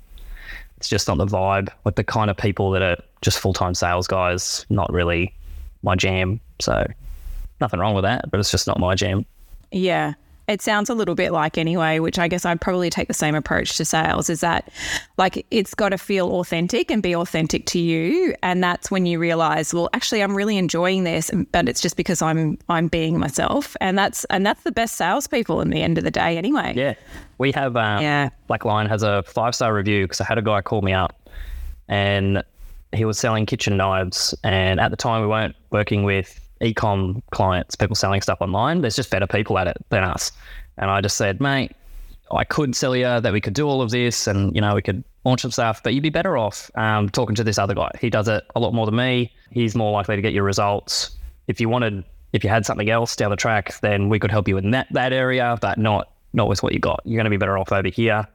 it's 0.78 0.89
just 0.89 1.07
not 1.07 1.18
the 1.18 1.25
vibe. 1.25 1.69
Like 1.86 1.95
the 1.95 2.04
kind 2.04 2.30
of 2.30 2.38
people 2.38 2.72
that 2.72 2.81
are 2.81 2.98
just 3.22 3.39
full 3.39 3.54
time 3.54 3.74
sales 3.74 4.07
guys, 4.07 4.66
not 4.69 4.92
really 4.92 5.34
my 5.84 5.95
jam. 5.95 6.39
So 6.60 6.86
nothing 7.62 7.80
wrong 7.80 7.95
with 7.95 8.04
that, 8.04 8.30
but 8.31 8.39
it's 8.39 8.51
just 8.51 8.68
not 8.68 8.80
my 8.80 8.95
jam. 8.95 9.25
Yeah. 9.72 10.13
It 10.48 10.62
sounds 10.62 10.89
a 10.89 10.94
little 10.94 11.16
bit 11.16 11.34
like 11.34 11.58
anyway, 11.58 12.00
which 12.00 12.18
I 12.18 12.30
guess 12.30 12.46
I'd 12.46 12.62
probably 12.62 12.89
take 12.89 13.10
the 13.10 13.13
same 13.13 13.36
approach 13.36 13.75
to 13.77 13.84
sales 13.84 14.30
is 14.30 14.39
that 14.39 14.72
like 15.18 15.46
it's 15.51 15.74
got 15.74 15.89
to 15.89 15.98
feel 15.98 16.32
authentic 16.39 16.89
and 16.89 17.04
be 17.04 17.13
authentic 17.13 17.66
to 17.68 17.80
you. 17.80 18.34
And 18.42 18.63
that's 18.63 18.89
when 18.89 19.06
you 19.06 19.20
realize, 19.20 19.74
well, 19.74 19.89
actually 19.92 20.24
I'm 20.24 20.36
really 20.36 20.58
enjoying 20.58 21.04
this, 21.04 21.30
but 21.51 21.68
it's 21.68 21.82
just 21.82 21.98
because 21.98 22.22
I'm 22.22 22.58
I'm 22.70 22.88
being 22.88 23.20
myself. 23.20 23.75
And 23.82 23.98
that's 23.98 24.24
and 24.25 24.46
that's 24.46 24.63
the 24.63 24.72
best 24.72 24.96
salespeople 24.96 25.60
in 25.60 25.70
the 25.70 25.82
end 25.84 25.98
of 25.98 26.06
the 26.06 26.12
day 26.12 26.38
anyway. 26.38 26.74
Yeah, 26.75 26.94
we 27.39 27.51
have. 27.51 27.75
Um, 27.75 28.01
Yeah. 28.01 28.30
Black 28.48 28.63
Lion 28.63 28.88
has 28.88 29.04
a 29.04 29.24
five 29.24 29.54
star 29.54 29.74
review 29.74 30.06
because 30.06 30.22
I 30.22 30.24
had 30.24 30.38
a 30.38 30.42
guy 30.42 30.62
call 30.62 30.82
me 30.82 30.94
up, 30.94 31.30
and 31.89 32.42
he 32.94 33.04
was 33.04 33.20
selling 33.20 33.46
kitchen 33.46 33.75
knives. 33.75 34.34
And 34.46 34.80
at 34.80 34.92
the 34.92 34.98
time, 34.98 35.22
we 35.22 35.27
weren't 35.27 35.58
working 35.72 36.04
with 36.04 36.39
ecom 36.62 37.22
clients, 37.32 37.76
people 37.76 37.96
selling 37.96 38.22
stuff 38.22 38.40
online. 38.42 38.82
There's 38.82 38.96
just 38.96 39.10
better 39.10 39.28
people 39.28 39.58
at 39.58 39.68
it 39.68 39.78
than 39.90 40.04
us. 40.04 40.32
And 40.78 40.90
I 40.90 41.02
just 41.02 41.18
said, 41.18 41.42
mate, 41.42 41.76
I 42.32 42.44
could 42.44 42.76
sell 42.76 42.96
you 42.96 43.22
that 43.22 43.32
we 43.32 43.42
could 43.42 43.54
do 43.54 43.68
all 43.68 43.82
of 43.82 43.92
this, 43.92 44.28
and 44.28 44.54
you 44.54 44.62
know 44.62 44.76
we 44.76 44.82
could 44.82 45.04
launch 45.24 45.42
some 45.42 45.52
stuff, 45.52 45.82
but 45.84 45.94
you'd 45.94 46.04
be 46.04 46.10
better 46.10 46.38
off 46.38 46.70
um, 46.76 47.10
talking 47.10 47.36
to 47.36 47.44
this 47.44 47.58
other 47.58 47.74
guy. 47.74 47.92
He 48.00 48.10
does 48.10 48.28
it 48.28 48.46
a 48.56 48.60
lot 48.60 48.74
more 48.74 48.86
than 48.86 48.96
me. 48.96 49.32
He's 49.52 49.76
more 49.76 49.92
likely 49.92 50.16
to 50.16 50.22
get 50.22 50.34
your 50.34 50.44
results. 50.44 51.16
If 51.48 51.62
you 51.62 51.70
wanted, 51.70 52.04
if 52.34 52.44
you 52.44 52.50
had 52.50 52.66
something 52.66 52.90
else 52.90 53.16
down 53.16 53.32
the 53.32 53.38
track, 53.38 53.80
then 53.82 54.10
we 54.10 54.20
could 54.20 54.32
help 54.32 54.48
you 54.48 54.58
in 54.58 54.72
that 54.72 54.88
that 54.92 55.14
area, 55.14 55.58
but 55.62 55.78
not 55.78 56.12
not 56.34 56.50
with 56.50 56.64
what 56.64 56.74
you 56.74 56.80
got. 56.80 57.02
You're 57.06 57.18
going 57.18 57.26
to 57.26 57.30
be 57.30 57.38
better 57.38 57.58
off 57.58 57.72
over 57.72 57.88
here. 57.88 58.28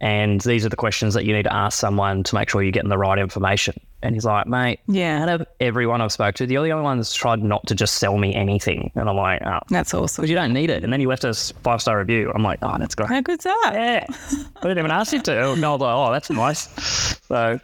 And 0.00 0.40
these 0.42 0.66
are 0.66 0.68
the 0.68 0.76
questions 0.76 1.14
that 1.14 1.24
you 1.24 1.32
need 1.32 1.44
to 1.44 1.52
ask 1.52 1.78
someone 1.78 2.22
to 2.24 2.34
make 2.34 2.50
sure 2.50 2.62
you're 2.62 2.72
getting 2.72 2.90
the 2.90 2.98
right 2.98 3.18
information. 3.18 3.74
And 4.02 4.14
he's 4.14 4.24
like, 4.26 4.46
mate, 4.46 4.80
Yeah. 4.86 5.22
out 5.22 5.28
of 5.40 5.46
everyone 5.60 6.02
I've 6.02 6.12
spoke 6.12 6.34
to, 6.34 6.46
the 6.46 6.58
only 6.58 6.72
one 6.74 6.98
that's 6.98 7.14
tried 7.14 7.42
not 7.42 7.66
to 7.68 7.74
just 7.74 7.94
sell 7.94 8.18
me 8.18 8.34
anything. 8.34 8.90
And 8.96 9.08
I'm 9.08 9.16
like, 9.16 9.40
oh, 9.46 9.60
That's 9.70 9.94
awesome. 9.94 10.20
because 10.22 10.28
you 10.30 10.36
don't 10.36 10.52
need 10.52 10.68
it. 10.68 10.84
And 10.84 10.92
then 10.92 11.00
he 11.00 11.06
left 11.06 11.24
us 11.24 11.52
five 11.62 11.80
star 11.80 11.98
review. 11.98 12.30
I'm 12.34 12.42
like, 12.42 12.58
oh, 12.60 12.76
that's 12.78 12.94
great. 12.94 13.08
How 13.08 13.20
good's 13.22 13.44
that? 13.44 13.70
Yeah, 13.72 14.06
I 14.56 14.60
didn't 14.62 14.78
even 14.78 14.90
ask 14.90 15.12
you 15.12 15.22
to. 15.22 15.52
And 15.52 15.64
I 15.64 15.70
was 15.70 15.80
like, 15.80 15.94
oh, 15.94 16.12
that's 16.12 16.28
nice. 16.30 17.18
So, 17.28 17.58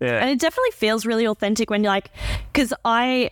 yeah, 0.00 0.08
And 0.22 0.30
it 0.30 0.40
definitely 0.40 0.70
feels 0.72 1.06
really 1.06 1.26
authentic 1.26 1.70
when 1.70 1.84
you're 1.84 1.92
like, 1.92 2.10
because 2.52 2.72
I 2.84 3.30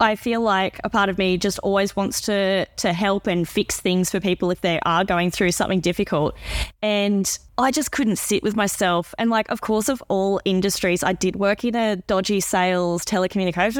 I 0.00 0.16
feel 0.16 0.40
like 0.40 0.80
a 0.84 0.90
part 0.90 1.08
of 1.08 1.18
me 1.18 1.38
just 1.38 1.58
always 1.60 1.96
wants 1.96 2.20
to 2.22 2.66
to 2.66 2.92
help 2.92 3.26
and 3.26 3.48
fix 3.48 3.80
things 3.80 4.10
for 4.10 4.20
people 4.20 4.50
if 4.50 4.60
they 4.60 4.78
are 4.84 5.04
going 5.04 5.30
through 5.30 5.52
something 5.52 5.80
difficult. 5.80 6.34
And 6.82 7.38
I 7.58 7.72
just 7.72 7.90
couldn't 7.90 8.16
sit 8.16 8.42
with 8.42 8.54
myself. 8.54 9.14
And 9.18 9.30
like, 9.30 9.50
of 9.50 9.60
course, 9.60 9.88
of 9.88 10.02
all 10.08 10.40
industries, 10.44 11.02
I 11.02 11.12
did 11.12 11.36
work 11.36 11.64
in 11.64 11.74
a 11.74 11.96
dodgy 11.96 12.40
sales 12.40 13.04
telecommunications 13.04 13.76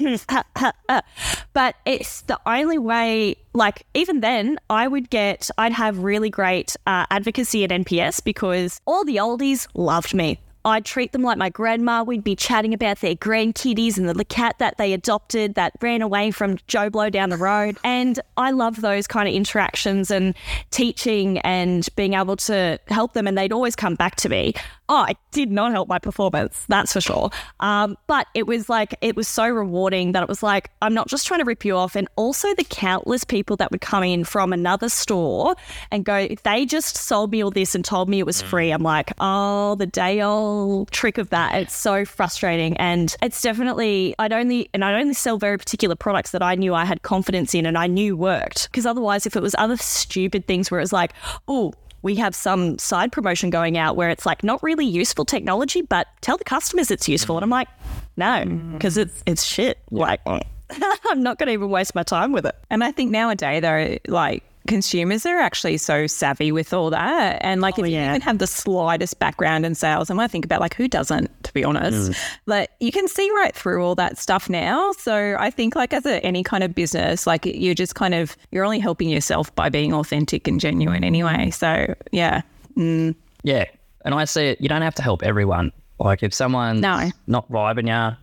industry. 0.00 1.02
but 1.52 1.74
it's 1.84 2.22
the 2.22 2.40
only 2.46 2.78
way. 2.78 3.36
Like 3.52 3.84
even 3.94 4.20
then, 4.20 4.58
I 4.70 4.88
would 4.88 5.10
get, 5.10 5.50
I'd 5.58 5.72
have 5.72 5.98
really 5.98 6.30
great 6.30 6.76
uh, 6.86 7.06
advocacy 7.10 7.64
at 7.64 7.70
NPS 7.70 8.22
because 8.24 8.80
all 8.86 9.04
the 9.04 9.16
oldies 9.16 9.66
loved 9.74 10.14
me. 10.14 10.40
I'd 10.68 10.84
treat 10.84 11.12
them 11.12 11.22
like 11.22 11.38
my 11.38 11.48
grandma. 11.48 12.02
We'd 12.02 12.24
be 12.24 12.36
chatting 12.36 12.74
about 12.74 13.00
their 13.00 13.14
grandkitties 13.14 13.96
and 13.96 14.08
the 14.08 14.24
cat 14.24 14.56
that 14.58 14.76
they 14.78 14.92
adopted 14.92 15.54
that 15.54 15.72
ran 15.80 16.02
away 16.02 16.30
from 16.30 16.58
Joe 16.66 16.90
Blow 16.90 17.10
down 17.10 17.30
the 17.30 17.36
road. 17.36 17.78
And 17.84 18.20
I 18.36 18.50
love 18.50 18.80
those 18.80 19.06
kind 19.06 19.28
of 19.28 19.34
interactions 19.34 20.10
and 20.10 20.34
teaching 20.70 21.38
and 21.38 21.88
being 21.96 22.14
able 22.14 22.36
to 22.36 22.78
help 22.88 23.14
them. 23.14 23.26
And 23.26 23.36
they'd 23.36 23.52
always 23.52 23.74
come 23.76 23.94
back 23.94 24.16
to 24.16 24.28
me. 24.28 24.54
Oh, 24.90 25.04
it 25.04 25.18
did 25.32 25.50
not 25.50 25.72
help 25.72 25.88
my 25.88 25.98
performance, 25.98 26.64
that's 26.68 26.94
for 26.94 27.00
sure. 27.00 27.30
Um, 27.60 27.98
but 28.06 28.26
it 28.34 28.46
was 28.46 28.70
like, 28.70 28.94
it 29.02 29.16
was 29.16 29.28
so 29.28 29.46
rewarding 29.46 30.12
that 30.12 30.22
it 30.22 30.28
was 30.28 30.42
like, 30.42 30.70
I'm 30.80 30.94
not 30.94 31.08
just 31.08 31.26
trying 31.26 31.40
to 31.40 31.44
rip 31.44 31.64
you 31.64 31.76
off. 31.76 31.94
And 31.94 32.08
also 32.16 32.54
the 32.54 32.64
countless 32.64 33.22
people 33.22 33.56
that 33.56 33.70
would 33.70 33.82
come 33.82 34.02
in 34.02 34.24
from 34.24 34.52
another 34.52 34.88
store 34.88 35.56
and 35.90 36.04
go, 36.04 36.28
they 36.42 36.64
just 36.64 36.96
sold 36.96 37.32
me 37.32 37.44
all 37.44 37.50
this 37.50 37.74
and 37.74 37.84
told 37.84 38.08
me 38.08 38.18
it 38.18 38.26
was 38.26 38.40
free. 38.40 38.70
I'm 38.70 38.82
like, 38.82 39.12
oh, 39.20 39.74
the 39.74 39.86
day 39.86 40.22
old 40.22 40.90
trick 40.90 41.18
of 41.18 41.28
that. 41.30 41.54
It's 41.54 41.76
so 41.76 42.06
frustrating. 42.06 42.76
And 42.78 43.14
it's 43.20 43.42
definitely, 43.42 44.14
I'd 44.18 44.32
only, 44.32 44.70
and 44.72 44.84
I'd 44.84 44.98
only 44.98 45.14
sell 45.14 45.36
very 45.36 45.58
particular 45.58 45.96
products 45.96 46.30
that 46.30 46.42
I 46.42 46.54
knew 46.54 46.72
I 46.72 46.86
had 46.86 47.02
confidence 47.02 47.54
in 47.54 47.66
and 47.66 47.76
I 47.76 47.88
knew 47.88 48.16
worked. 48.16 48.70
Because 48.70 48.86
otherwise, 48.86 49.26
if 49.26 49.36
it 49.36 49.42
was 49.42 49.54
other 49.58 49.76
stupid 49.76 50.46
things 50.46 50.70
where 50.70 50.80
it 50.80 50.82
was 50.82 50.94
like, 50.94 51.12
oh, 51.46 51.74
we 52.02 52.14
have 52.16 52.34
some 52.34 52.78
side 52.78 53.12
promotion 53.12 53.50
going 53.50 53.76
out 53.76 53.96
where 53.96 54.10
it's 54.10 54.24
like 54.24 54.44
not 54.44 54.62
really 54.62 54.86
useful 54.86 55.24
technology, 55.24 55.82
but 55.82 56.06
tell 56.20 56.36
the 56.36 56.44
customers 56.44 56.90
it's 56.90 57.08
useful. 57.08 57.36
And 57.36 57.44
I'm 57.44 57.50
like, 57.50 57.68
no, 58.16 58.44
mm. 58.44 58.72
because 58.72 58.96
it's 58.96 59.22
it's 59.26 59.44
shit. 59.44 59.78
Like, 59.90 60.20
I'm 61.10 61.22
not 61.22 61.38
going 61.38 61.48
to 61.48 61.52
even 61.52 61.70
waste 61.70 61.94
my 61.94 62.02
time 62.02 62.32
with 62.32 62.46
it. 62.46 62.54
And 62.70 62.84
I 62.84 62.92
think 62.92 63.10
nowadays, 63.10 63.62
though, 63.62 63.98
like 64.06 64.44
consumers 64.68 65.26
are 65.26 65.38
actually 65.38 65.76
so 65.78 66.06
savvy 66.06 66.52
with 66.52 66.72
all 66.72 66.90
that. 66.90 67.38
And 67.40 67.60
like, 67.60 67.76
if 67.78 67.88
you 67.88 67.98
even 67.98 68.20
have 68.20 68.38
the 68.38 68.46
slightest 68.46 69.18
background 69.18 69.66
in 69.66 69.74
sales, 69.74 70.08
and 70.08 70.16
when 70.16 70.24
I 70.24 70.28
think 70.28 70.44
about 70.44 70.60
like 70.60 70.74
who 70.74 70.86
doesn't, 70.86 71.28
to 71.42 71.52
be 71.52 71.64
honest, 71.64 72.12
like 72.46 72.70
you 72.78 72.92
can 72.92 73.08
see 73.08 73.28
right 73.32 73.54
through 73.54 73.84
all 73.84 73.96
that 73.96 74.18
stuff 74.18 74.48
now. 74.48 74.92
So 74.92 75.36
I 75.40 75.50
think 75.50 75.74
like 75.74 75.92
as 75.92 76.06
a, 76.06 76.24
any 76.24 76.44
kind 76.44 76.62
of 76.62 76.74
business, 76.74 77.26
like 77.26 77.44
you're 77.46 77.74
just 77.74 77.96
kind 77.96 78.14
of 78.14 78.36
you're 78.52 78.64
only 78.64 78.78
helping 78.78 79.08
yourself 79.08 79.52
by 79.56 79.68
being 79.68 79.92
authentic 79.92 80.46
and 80.46 80.60
genuine 80.60 81.02
anyway. 81.02 81.50
So 81.50 81.94
yeah. 82.12 82.42
Mm. 82.76 83.16
Yeah. 83.42 83.64
And 84.04 84.14
I 84.14 84.24
see 84.26 84.42
it, 84.50 84.60
you 84.60 84.68
don't 84.68 84.82
have 84.82 84.94
to 84.96 85.02
help 85.02 85.24
everyone. 85.24 85.72
Like 85.98 86.22
if 86.22 86.32
someone's 86.32 86.80
No. 86.80 87.10
not 87.26 87.50
vibing 87.50 87.88
you, 87.88 88.16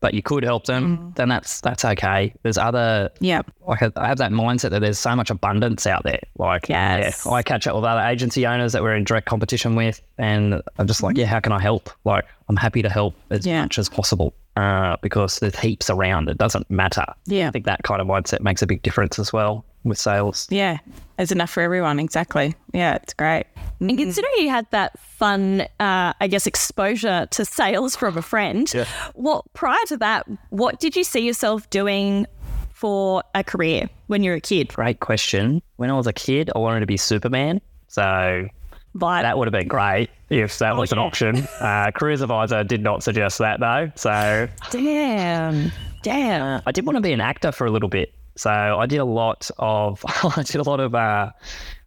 but 0.00 0.14
you 0.14 0.22
could 0.22 0.44
help 0.44 0.66
them, 0.66 1.12
then 1.16 1.28
that's 1.28 1.60
that's 1.60 1.84
okay. 1.84 2.32
There's 2.42 2.58
other 2.58 3.10
Yeah. 3.20 3.42
like 3.66 3.82
I 3.96 4.06
have 4.06 4.18
that 4.18 4.30
mindset 4.32 4.70
that 4.70 4.80
there's 4.80 4.98
so 4.98 5.14
much 5.16 5.30
abundance 5.30 5.86
out 5.86 6.04
there. 6.04 6.20
Like 6.38 6.68
Yes. 6.68 7.24
yeah, 7.26 7.32
I 7.32 7.42
catch 7.42 7.66
up 7.66 7.74
with 7.74 7.84
other 7.84 8.00
agency 8.02 8.46
owners 8.46 8.72
that 8.72 8.82
we're 8.82 8.94
in 8.94 9.04
direct 9.04 9.26
competition 9.26 9.74
with, 9.74 10.00
and 10.18 10.62
I'm 10.78 10.86
just 10.86 11.02
like, 11.02 11.16
yeah, 11.16 11.26
how 11.26 11.40
can 11.40 11.52
I 11.52 11.60
help? 11.60 11.90
Like 12.04 12.24
I'm 12.48 12.56
happy 12.56 12.82
to 12.82 12.88
help 12.90 13.14
as 13.30 13.46
Yeah. 13.46 13.62
much 13.62 13.78
as 13.78 13.88
possible. 13.88 14.34
Uh, 14.56 14.96
because 15.02 15.38
there's 15.38 15.56
heaps 15.56 15.88
around. 15.88 16.28
It 16.28 16.36
doesn't 16.36 16.68
matter. 16.68 17.04
Yeah. 17.26 17.46
I 17.46 17.52
think 17.52 17.64
that 17.66 17.84
kind 17.84 18.00
of 18.00 18.08
mindset 18.08 18.40
makes 18.40 18.60
a 18.60 18.66
big 18.66 18.82
difference 18.82 19.16
as 19.20 19.32
well 19.32 19.64
with 19.84 19.98
sales. 19.98 20.48
Yeah. 20.50 20.78
There's 21.16 21.30
enough 21.30 21.50
for 21.50 21.60
everyone. 21.62 22.00
Exactly. 22.00 22.56
Yeah. 22.72 22.96
It's 22.96 23.14
great. 23.14 23.46
And 23.80 23.96
considering 23.96 24.32
you 24.38 24.50
had 24.50 24.66
that 24.70 24.98
fun, 24.98 25.62
uh, 25.80 26.12
I 26.20 26.26
guess, 26.28 26.46
exposure 26.46 27.26
to 27.30 27.44
sales 27.44 27.94
from 27.96 28.16
a 28.16 28.22
friend, 28.22 28.68
what 29.14 29.44
prior 29.52 29.84
to 29.86 29.96
that, 29.98 30.26
what 30.50 30.80
did 30.80 30.96
you 30.96 31.04
see 31.04 31.20
yourself 31.20 31.68
doing 31.70 32.26
for 32.72 33.22
a 33.34 33.42
career 33.42 33.88
when 34.06 34.22
you 34.22 34.30
were 34.30 34.36
a 34.36 34.40
kid? 34.40 34.68
Great 34.68 35.00
question. 35.00 35.62
When 35.76 35.90
I 35.90 35.94
was 35.94 36.06
a 36.06 36.12
kid, 36.12 36.50
I 36.54 36.58
wanted 36.58 36.80
to 36.80 36.86
be 36.86 36.96
Superman. 36.96 37.60
So 37.88 38.48
But 38.94 39.22
that 39.22 39.38
would 39.38 39.46
have 39.46 39.52
been 39.52 39.68
great 39.68 40.10
if 40.30 40.58
that 40.58 40.76
was 40.76 40.92
an 40.92 40.98
yeah. 40.98 41.04
option. 41.04 41.36
Uh, 41.60 41.90
Careers 41.94 42.20
Advisor 42.20 42.64
did 42.64 42.82
not 42.82 43.02
suggest 43.02 43.38
that 43.38 43.60
though. 43.60 43.90
So 43.94 44.48
damn, 44.70 45.72
damn. 46.02 46.62
I 46.66 46.72
did 46.72 46.86
want 46.86 46.96
to 46.96 47.00
be 47.00 47.12
an 47.12 47.20
actor 47.20 47.52
for 47.52 47.66
a 47.66 47.70
little 47.70 47.88
bit. 47.88 48.12
So 48.36 48.50
I 48.50 48.86
did 48.86 48.98
a 48.98 49.04
lot 49.04 49.50
of, 49.58 50.04
I 50.36 50.42
did 50.42 50.56
a 50.56 50.62
lot 50.62 50.78
of, 50.80 50.94
uh, 50.94 51.30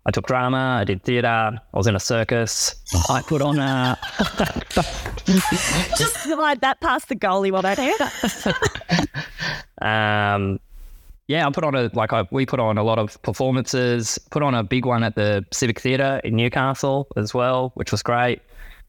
I 0.05 0.11
took 0.11 0.25
drama, 0.25 0.79
I 0.81 0.83
did 0.83 1.03
theatre, 1.03 1.27
I 1.27 1.77
was 1.77 1.85
in 1.85 1.95
a 1.95 1.99
circus. 1.99 2.75
I 3.09 3.21
put 3.21 3.41
on 3.41 3.59
a, 3.59 3.97
Just 5.97 6.23
slide 6.23 6.61
that 6.61 6.81
past 6.81 7.09
the 7.09 7.15
goalie 7.15 7.51
while 7.51 7.61
they're 7.61 7.75
there. 7.75 7.93
um, 10.35 10.59
yeah, 11.27 11.45
I 11.45 11.51
put 11.51 11.63
on 11.63 11.75
a, 11.75 11.91
like, 11.93 12.13
I, 12.13 12.27
we 12.31 12.47
put 12.47 12.59
on 12.59 12.79
a 12.79 12.83
lot 12.83 12.97
of 12.97 13.21
performances, 13.21 14.17
put 14.31 14.41
on 14.41 14.55
a 14.55 14.63
big 14.63 14.85
one 14.85 15.03
at 15.03 15.15
the 15.15 15.45
Civic 15.53 15.79
Theatre 15.79 16.19
in 16.23 16.35
Newcastle 16.35 17.07
as 17.15 17.33
well, 17.33 17.71
which 17.75 17.91
was 17.91 18.01
great. 18.01 18.41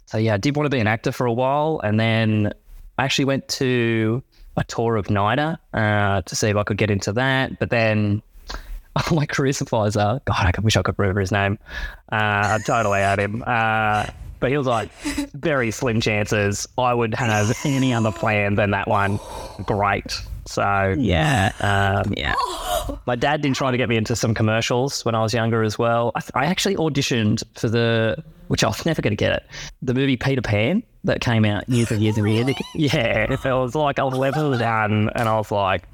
So 0.06 0.18
yeah, 0.18 0.34
I 0.34 0.38
did 0.38 0.56
want 0.56 0.66
to 0.66 0.70
be 0.70 0.80
an 0.80 0.86
actor 0.86 1.12
for 1.12 1.26
a 1.26 1.32
while. 1.32 1.80
And 1.84 2.00
then 2.00 2.52
I 2.98 3.04
actually 3.04 3.26
went 3.26 3.48
to 3.48 4.22
a 4.56 4.64
tour 4.64 4.96
of 4.96 5.06
NIDA 5.06 5.58
uh, 5.74 6.22
to 6.22 6.36
see 6.36 6.48
if 6.48 6.56
I 6.56 6.64
could 6.64 6.78
get 6.78 6.90
into 6.90 7.12
that. 7.12 7.58
But 7.58 7.70
then 7.70 8.22
my 9.12 9.26
career 9.26 9.50
advisor, 9.60 10.20
God, 10.24 10.52
I 10.56 10.60
wish 10.60 10.76
I 10.76 10.82
could 10.82 10.98
remember 10.98 11.20
his 11.20 11.32
name. 11.32 11.58
Uh, 12.10 12.56
I 12.56 12.58
totally 12.64 13.00
had 13.00 13.18
him. 13.18 13.42
Uh, 13.46 14.06
but 14.40 14.50
he 14.50 14.58
was 14.58 14.66
like, 14.66 14.90
very 15.34 15.70
slim 15.70 16.00
chances 16.00 16.66
I 16.76 16.92
would 16.92 17.14
have 17.14 17.56
any 17.64 17.94
other 17.94 18.10
plan 18.12 18.56
than 18.56 18.72
that 18.72 18.88
one. 18.88 19.18
Great. 19.64 20.12
So 20.46 20.94
Yeah. 20.98 21.52
um, 21.60 22.12
Yeah. 22.16 22.34
my 23.06 23.14
dad 23.14 23.42
did 23.42 23.54
try 23.54 23.70
to 23.70 23.76
get 23.76 23.88
me 23.88 23.96
into 23.96 24.16
some 24.16 24.34
commercials 24.34 25.04
when 25.04 25.14
I 25.14 25.22
was 25.22 25.32
younger 25.32 25.62
as 25.62 25.78
well. 25.78 26.10
I, 26.16 26.22
I 26.34 26.46
actually 26.46 26.74
auditioned 26.74 27.44
for 27.56 27.68
the, 27.68 28.22
which 28.48 28.64
I 28.64 28.66
was 28.66 28.84
never 28.84 29.00
going 29.00 29.12
to 29.12 29.16
get 29.16 29.32
it, 29.32 29.46
the 29.80 29.94
movie 29.94 30.16
Peter 30.16 30.42
Pan 30.42 30.82
that 31.04 31.20
came 31.20 31.44
out 31.44 31.68
years 31.68 31.90
and 31.92 32.02
years 32.02 32.18
and 32.18 32.28
years 32.28 32.48
ago. 32.48 32.58
Yeah, 32.74 33.32
it 33.32 33.44
was 33.44 33.74
like 33.76 33.98
I 34.00 34.02
was 34.04 34.14
level 34.14 34.56
done, 34.58 35.10
and 35.14 35.28
I 35.28 35.36
was 35.36 35.50
like, 35.50 35.84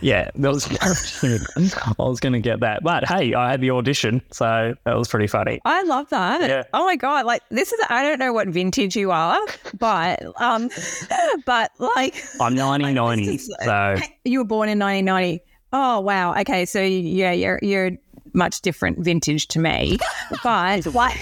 yeah, 0.00 0.30
that 0.34 0.52
was 0.52 0.66
I 1.98 2.02
was 2.02 2.20
going 2.20 2.32
to 2.32 2.40
get 2.40 2.60
that. 2.60 2.82
But 2.82 3.08
hey, 3.08 3.34
I 3.34 3.50
had 3.50 3.60
the 3.60 3.70
audition, 3.70 4.22
so 4.30 4.74
that 4.84 4.96
was 4.96 5.08
pretty 5.08 5.26
funny. 5.26 5.60
I 5.64 5.82
love 5.84 6.08
that. 6.10 6.48
Yeah. 6.48 6.62
Oh 6.72 6.84
my 6.84 6.96
god! 6.96 7.26
Like 7.26 7.42
this 7.50 7.72
is 7.72 7.80
I 7.88 8.02
don't 8.02 8.18
know 8.18 8.32
what 8.32 8.48
vintage 8.48 8.96
you 8.96 9.10
are, 9.10 9.38
but 9.78 10.22
um, 10.40 10.68
but 11.46 11.70
like 11.78 12.14
I'm 12.40 12.54
1990, 12.56 13.26
This 13.26 13.48
is- 13.48 13.56
so 13.64 13.96
you 14.24 14.38
were 14.40 14.44
born 14.44 14.68
in 14.68 14.78
1990. 14.78 15.42
Oh 15.72 16.00
wow. 16.00 16.34
Okay, 16.40 16.64
so 16.64 16.80
yeah, 16.80 17.32
you're 17.32 17.58
you're 17.62 17.90
much 18.34 18.60
different 18.62 18.98
vintage 18.98 19.48
to 19.48 19.58
me, 19.58 19.98
but 20.42 20.86
like 20.94 21.18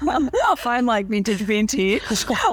I'm 0.66 0.86
like 0.86 1.06
vintage 1.06 1.40
vintage. 1.40 2.02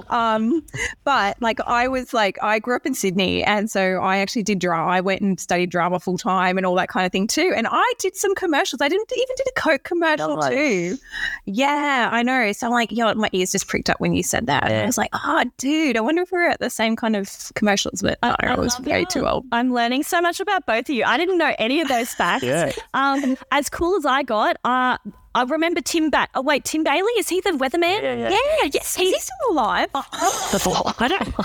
Um, 0.10 0.66
but 1.04 1.42
like 1.42 1.60
I 1.66 1.88
was 1.88 2.14
like 2.14 2.38
I 2.42 2.60
grew 2.60 2.76
up 2.76 2.86
in 2.86 2.94
Sydney, 2.94 3.44
and 3.44 3.70
so 3.70 4.00
I 4.02 4.18
actually 4.18 4.44
did 4.44 4.60
drama. 4.60 4.90
I 4.92 5.02
went 5.02 5.22
and 5.22 5.40
studied 5.40 5.70
drama 5.70 6.00
full 6.00 6.18
time 6.18 6.58
and 6.58 6.66
all 6.66 6.76
that 6.76 6.90
kind 6.90 7.06
of 7.06 7.12
thing 7.12 7.28
too. 7.28 7.54
And 7.56 7.68
I 7.70 7.94
did 8.00 8.16
some 8.16 8.36
commercials. 8.36 8.82
I 8.82 8.90
didn't 8.90 9.12
even 9.16 9.36
did 9.38 9.48
a 9.48 9.60
Coke 9.60 9.84
commercial 9.84 10.38
Nice. 10.38 10.50
too. 10.50 10.98
Yeah, 11.46 12.10
I 12.12 12.24
know. 12.24 12.52
So 12.52 12.68
I'm 12.68 12.74
like, 12.74 12.92
yo, 12.92 13.14
my 13.14 13.30
ears 13.34 13.52
just 13.52 13.68
pricked 13.68 13.90
up 13.90 14.00
when 14.00 14.14
you 14.14 14.24
said 14.24 14.48
that. 14.48 14.70
Yeah. 14.70 14.84
I 14.84 14.86
was 14.86 14.98
like, 14.98 15.10
oh, 15.14 15.44
dude, 15.58 15.98
I 15.98 16.02
wonder 16.02 16.22
if 16.24 16.32
we're 16.32 16.50
at 16.50 16.60
the 16.60 16.70
same 16.70 16.96
kind 16.96 17.16
of 17.16 17.30
commercials. 17.56 18.02
But 18.02 18.18
no, 18.24 18.36
I, 18.40 18.56
was 18.56 18.80
way 18.80 19.02
that. 19.04 19.10
too 19.10 19.28
old. 19.28 19.46
I'm 19.52 19.74
learning 19.74 20.04
so 20.04 20.22
much 20.22 20.40
about 20.40 20.66
both 20.66 20.90
of 20.90 20.96
you. 20.96 21.04
I 21.04 21.18
didn't 21.18 21.38
know 21.38 21.54
any 21.60 21.82
of 21.82 21.88
those 21.88 22.14
facts. 22.16 22.44
Yeah. 22.44 22.72
Um, 22.94 23.38
as 23.52 23.70
cool 23.70 23.85
as 23.98 24.06
I 24.06 24.24
got, 24.24 24.58
uh, 24.64 24.98
I 25.36 25.44
remember 25.44 25.82
Tim 25.82 26.10
Bat. 26.10 26.30
Oh 26.34 26.42
wait, 26.42 26.64
Tim 26.64 26.84
Bailey 26.84 27.12
is 27.18 27.28
he 27.28 27.42
the 27.42 27.52
weatherman? 27.52 28.02
Yeah, 28.02 28.16
yeah. 28.16 28.30
yeah 28.30 28.70
yes, 28.74 28.98
Is 28.98 29.10
he 29.12 29.20
still 29.20 29.52
alive? 29.52 29.90
Oh, 29.94 30.06
oh. 30.14 30.94
I 31.00 31.08
don't. 31.10 31.36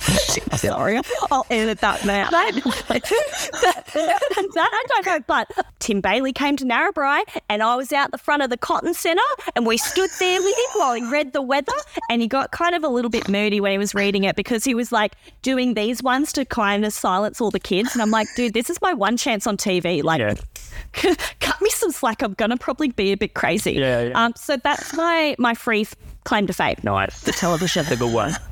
Sorry, 0.60 1.00
I'll 1.30 1.44
edit 1.50 1.80
that 1.80 2.04
now. 2.04 2.30
that, 2.30 2.52
I 3.92 4.84
don't 4.88 5.06
know, 5.06 5.20
but 5.26 5.50
Tim 5.80 6.00
Bailey 6.00 6.32
came 6.32 6.56
to 6.56 6.64
Narrabri 6.64 7.22
and 7.48 7.62
I 7.62 7.74
was 7.76 7.92
out 7.92 8.12
the 8.12 8.18
front 8.18 8.42
of 8.42 8.50
the 8.50 8.56
Cotton 8.56 8.94
Centre 8.94 9.20
and 9.56 9.66
we 9.66 9.78
stood 9.78 10.10
there 10.20 10.40
with 10.40 10.56
him 10.56 10.80
while 10.80 10.94
he 10.94 11.04
read 11.10 11.32
the 11.32 11.42
weather 11.42 11.72
and 12.08 12.22
he 12.22 12.28
got 12.28 12.52
kind 12.52 12.74
of 12.74 12.84
a 12.84 12.88
little 12.88 13.10
bit 13.10 13.28
moody 13.28 13.60
when 13.60 13.72
he 13.72 13.78
was 13.78 13.94
reading 13.94 14.24
it 14.24 14.36
because 14.36 14.64
he 14.64 14.74
was 14.74 14.92
like 14.92 15.16
doing 15.42 15.74
these 15.74 16.02
ones 16.02 16.32
to 16.34 16.44
kind 16.44 16.84
of 16.84 16.92
silence 16.92 17.40
all 17.40 17.50
the 17.50 17.60
kids 17.60 17.94
and 17.94 18.02
I'm 18.02 18.10
like, 18.10 18.28
dude, 18.36 18.54
this 18.54 18.70
is 18.70 18.80
my 18.80 18.92
one 18.94 19.16
chance 19.16 19.46
on 19.46 19.56
TV. 19.56 20.02
Like, 20.02 20.20
Yeah. 20.20 20.34
cut 21.40 21.60
me 21.60 21.70
some 21.70 21.90
slack. 21.90 22.22
I'm 22.22 22.34
gonna 22.34 22.56
probably 22.56 22.90
be 22.90 23.12
a 23.12 23.16
bit 23.16 23.23
crazy. 23.28 23.72
Yeah, 23.72 24.02
yeah. 24.02 24.24
Um, 24.24 24.32
so 24.36 24.56
that's 24.56 24.94
my 24.94 25.34
my 25.38 25.54
free 25.54 25.86
claim 26.24 26.46
to 26.46 26.52
fame. 26.52 26.76
nice. 26.82 27.20
The 27.22 27.32
television, 27.32 27.84
the 27.86 27.96
good 27.96 28.12
one. 28.12 28.32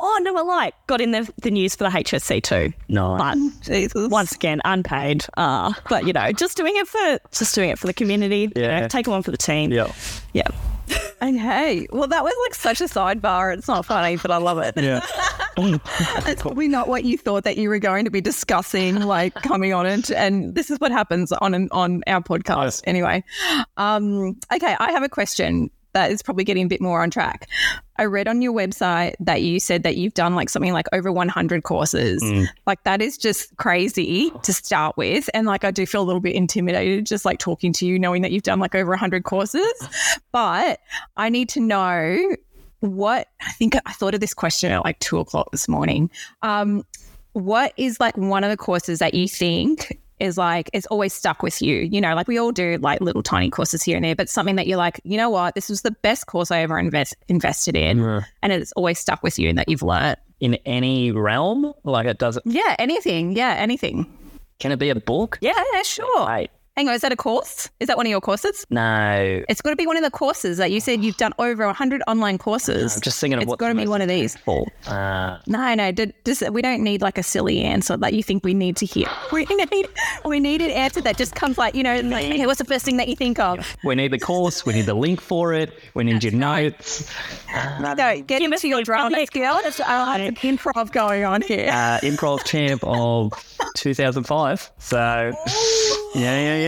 Oh 0.00 0.18
no, 0.22 0.34
I 0.34 0.40
like 0.42 0.74
got 0.86 1.00
in 1.02 1.10
the, 1.10 1.30
the 1.42 1.50
news 1.50 1.74
for 1.76 1.84
the 1.84 1.90
HSC 1.90 2.42
too. 2.42 2.72
No. 2.88 3.16
But 3.18 3.36
Jesus. 3.60 4.08
once 4.08 4.32
again, 4.32 4.62
unpaid. 4.64 5.26
Uh, 5.36 5.74
but 5.90 6.06
you 6.06 6.12
know, 6.14 6.32
just 6.32 6.56
doing 6.56 6.72
it 6.74 6.88
for 6.88 7.18
just 7.32 7.54
doing 7.54 7.68
it 7.68 7.78
for 7.78 7.86
the 7.86 7.92
community. 7.92 8.50
You 8.56 8.62
Yeah. 8.62 8.80
know, 8.80 8.88
take 8.88 9.06
one 9.06 9.22
for 9.22 9.30
the 9.30 9.36
team. 9.36 9.70
Yeah. 9.70 9.92
Yeah. 10.32 10.48
Okay. 11.20 11.86
Well, 11.90 12.06
that 12.06 12.22
was 12.22 12.32
like 12.46 12.54
such 12.54 12.80
a 12.80 12.84
sidebar. 12.84 13.52
It's 13.56 13.66
not 13.66 13.84
funny, 13.84 14.16
but 14.16 14.30
I 14.30 14.36
love 14.36 14.58
it. 14.58 14.76
Yeah. 14.76 15.04
It's 15.60 16.42
probably 16.42 16.68
not 16.68 16.86
what 16.86 17.02
you 17.02 17.18
thought 17.18 17.42
that 17.42 17.56
you 17.56 17.68
were 17.68 17.80
going 17.80 18.04
to 18.04 18.12
be 18.12 18.20
discussing, 18.20 19.00
like 19.00 19.34
coming 19.34 19.74
on 19.74 19.86
it. 19.86 20.08
And 20.08 20.54
this 20.54 20.70
is 20.70 20.78
what 20.78 20.92
happens 20.92 21.32
on 21.32 21.52
an, 21.52 21.68
on 21.72 22.04
our 22.06 22.20
podcast. 22.20 22.56
Nice. 22.56 22.82
Anyway, 22.84 23.24
um, 23.76 24.36
okay, 24.52 24.76
I 24.78 24.92
have 24.92 25.02
a 25.02 25.08
question 25.08 25.68
that 25.98 26.12
is 26.12 26.22
probably 26.22 26.44
getting 26.44 26.66
a 26.66 26.68
bit 26.68 26.80
more 26.80 27.02
on 27.02 27.10
track. 27.10 27.48
I 27.96 28.04
read 28.04 28.28
on 28.28 28.40
your 28.40 28.52
website 28.52 29.14
that 29.18 29.42
you 29.42 29.58
said 29.58 29.82
that 29.82 29.96
you've 29.96 30.14
done 30.14 30.36
like 30.36 30.48
something 30.48 30.72
like 30.72 30.86
over 30.92 31.10
100 31.10 31.64
courses. 31.64 32.22
Like 32.66 32.84
that 32.84 33.02
is 33.02 33.18
just 33.18 33.56
crazy 33.56 34.30
to 34.44 34.52
start 34.52 34.96
with. 34.96 35.28
And 35.34 35.46
like 35.46 35.64
I 35.64 35.72
do 35.72 35.84
feel 35.84 36.02
a 36.02 36.04
little 36.04 36.20
bit 36.20 36.36
intimidated 36.36 37.06
just 37.06 37.24
like 37.24 37.38
talking 37.38 37.72
to 37.74 37.86
you, 37.86 37.98
knowing 37.98 38.22
that 38.22 38.30
you've 38.30 38.44
done 38.44 38.60
like 38.60 38.76
over 38.76 38.90
100 38.90 39.24
courses. 39.24 39.72
But 40.30 40.78
I 41.16 41.28
need 41.28 41.48
to 41.50 41.60
know 41.60 42.36
what 42.80 43.28
I 43.40 43.50
think 43.52 43.74
I 43.84 43.92
thought 43.92 44.14
of 44.14 44.20
this 44.20 44.34
question 44.34 44.70
at 44.70 44.84
like 44.84 45.00
two 45.00 45.18
o'clock 45.18 45.50
this 45.50 45.66
morning. 45.66 46.10
Um, 46.42 46.84
what 47.32 47.72
is 47.76 47.98
like 47.98 48.16
one 48.16 48.44
of 48.44 48.50
the 48.50 48.56
courses 48.56 49.00
that 49.00 49.14
you 49.14 49.28
think 49.28 49.98
is 50.20 50.38
like 50.38 50.70
it's 50.72 50.86
always 50.86 51.12
stuck 51.12 51.42
with 51.42 51.60
you? 51.62 51.76
You 51.76 52.00
know, 52.00 52.14
like 52.14 52.28
we 52.28 52.38
all 52.38 52.52
do 52.52 52.78
like 52.78 53.00
little 53.00 53.22
tiny 53.22 53.50
courses 53.50 53.82
here 53.82 53.96
and 53.96 54.04
there, 54.04 54.16
but 54.16 54.28
something 54.28 54.56
that 54.56 54.66
you're 54.66 54.78
like, 54.78 55.00
you 55.04 55.16
know 55.16 55.30
what, 55.30 55.54
this 55.54 55.68
was 55.68 55.82
the 55.82 55.90
best 55.90 56.26
course 56.26 56.50
I 56.50 56.60
ever 56.60 56.78
invest 56.78 57.16
invested 57.28 57.76
in, 57.76 58.24
and 58.42 58.52
it's 58.52 58.72
always 58.72 58.98
stuck 58.98 59.22
with 59.22 59.38
you 59.38 59.48
and 59.48 59.58
that 59.58 59.68
you've 59.68 59.82
learned. 59.82 60.16
In 60.40 60.54
any 60.66 61.10
realm, 61.10 61.72
like 61.82 62.06
it 62.06 62.18
doesn't. 62.18 62.46
Yeah, 62.46 62.76
anything. 62.78 63.36
Yeah, 63.36 63.54
anything. 63.58 64.06
Can 64.60 64.72
it 64.72 64.78
be 64.78 64.90
a 64.90 64.94
book? 64.94 65.38
Yeah, 65.40 65.60
yeah, 65.72 65.82
sure. 65.82 66.26
Right. 66.26 66.50
Hang 66.78 66.86
on, 66.88 66.94
is 66.94 67.00
that 67.00 67.10
a 67.10 67.16
course? 67.16 67.68
Is 67.80 67.88
that 67.88 67.96
one 67.96 68.06
of 68.06 68.10
your 68.10 68.20
courses? 68.20 68.64
No. 68.70 69.42
It's 69.48 69.60
got 69.60 69.70
to 69.70 69.76
be 69.76 69.84
one 69.84 69.96
of 69.96 70.04
the 70.04 70.12
courses 70.12 70.58
that 70.58 70.70
you 70.70 70.78
said 70.78 71.02
you've 71.02 71.16
done 71.16 71.32
over 71.40 71.66
100 71.66 72.02
online 72.06 72.38
courses. 72.38 72.94
I'm 72.94 73.00
just 73.02 73.18
thinking 73.20 73.36
of 73.38 73.42
It's 73.42 73.48
what's 73.48 73.58
got 73.58 73.70
to 73.70 73.74
be 73.74 73.88
one 73.88 74.00
of 74.00 74.06
these. 74.06 74.36
impactful. 74.36 74.66
Uh, 74.86 75.38
No, 75.48 75.74
no, 75.74 75.90
d- 75.90 76.12
just, 76.24 76.48
we 76.50 76.62
don't 76.62 76.84
need 76.84 77.02
like 77.02 77.18
a 77.18 77.24
silly 77.24 77.62
answer 77.62 77.96
that 77.96 78.12
you 78.14 78.22
think 78.22 78.44
we 78.44 78.54
need 78.54 78.76
to 78.76 78.86
hear. 78.86 79.08
We 79.32 79.44
need, 79.44 79.88
we 80.24 80.38
need 80.38 80.62
an 80.62 80.70
answer 80.70 81.00
that 81.00 81.16
just 81.18 81.34
comes 81.34 81.58
like, 81.58 81.74
you 81.74 81.82
know, 81.82 81.98
like, 81.98 82.26
hey, 82.26 82.46
what's 82.46 82.58
the 82.60 82.64
first 82.64 82.84
thing 82.84 82.96
that 82.98 83.08
you 83.08 83.16
think 83.16 83.40
of? 83.40 83.76
we 83.82 83.96
need 83.96 84.12
the 84.12 84.18
course. 84.20 84.64
We 84.64 84.72
need 84.74 84.86
the 84.86 84.94
link 84.94 85.20
for 85.20 85.52
it. 85.54 85.76
We 85.94 86.04
need 86.04 86.22
your 86.22 86.32
notes. 86.32 87.12
No, 87.80 88.22
get 88.24 88.40
into 88.40 88.68
your 88.68 88.84
drama 88.84 89.26
skill. 89.26 89.58
It's 89.64 89.80
uh, 89.80 89.84
an 90.16 90.36
improv 90.36 90.92
going 90.92 91.24
on 91.24 91.42
here. 91.42 91.70
Uh, 91.72 91.98
improv 92.02 92.44
champ 92.44 92.84
of 92.84 93.32
2005. 93.74 94.70
So, 94.78 94.96
yeah, 96.14 96.40
yeah, 96.40 96.56
yeah. 96.56 96.67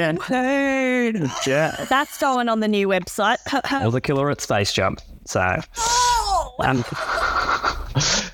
Yeah. 1.46 1.84
That's 1.88 2.18
going 2.18 2.48
on 2.48 2.60
the 2.60 2.68
new 2.68 2.88
website. 2.88 3.38
I 3.52 3.88
the 3.90 4.00
killer 4.00 4.30
at 4.30 4.40
Space 4.40 4.72
Jump. 4.72 5.00
So, 5.26 5.40
um, 6.60 6.84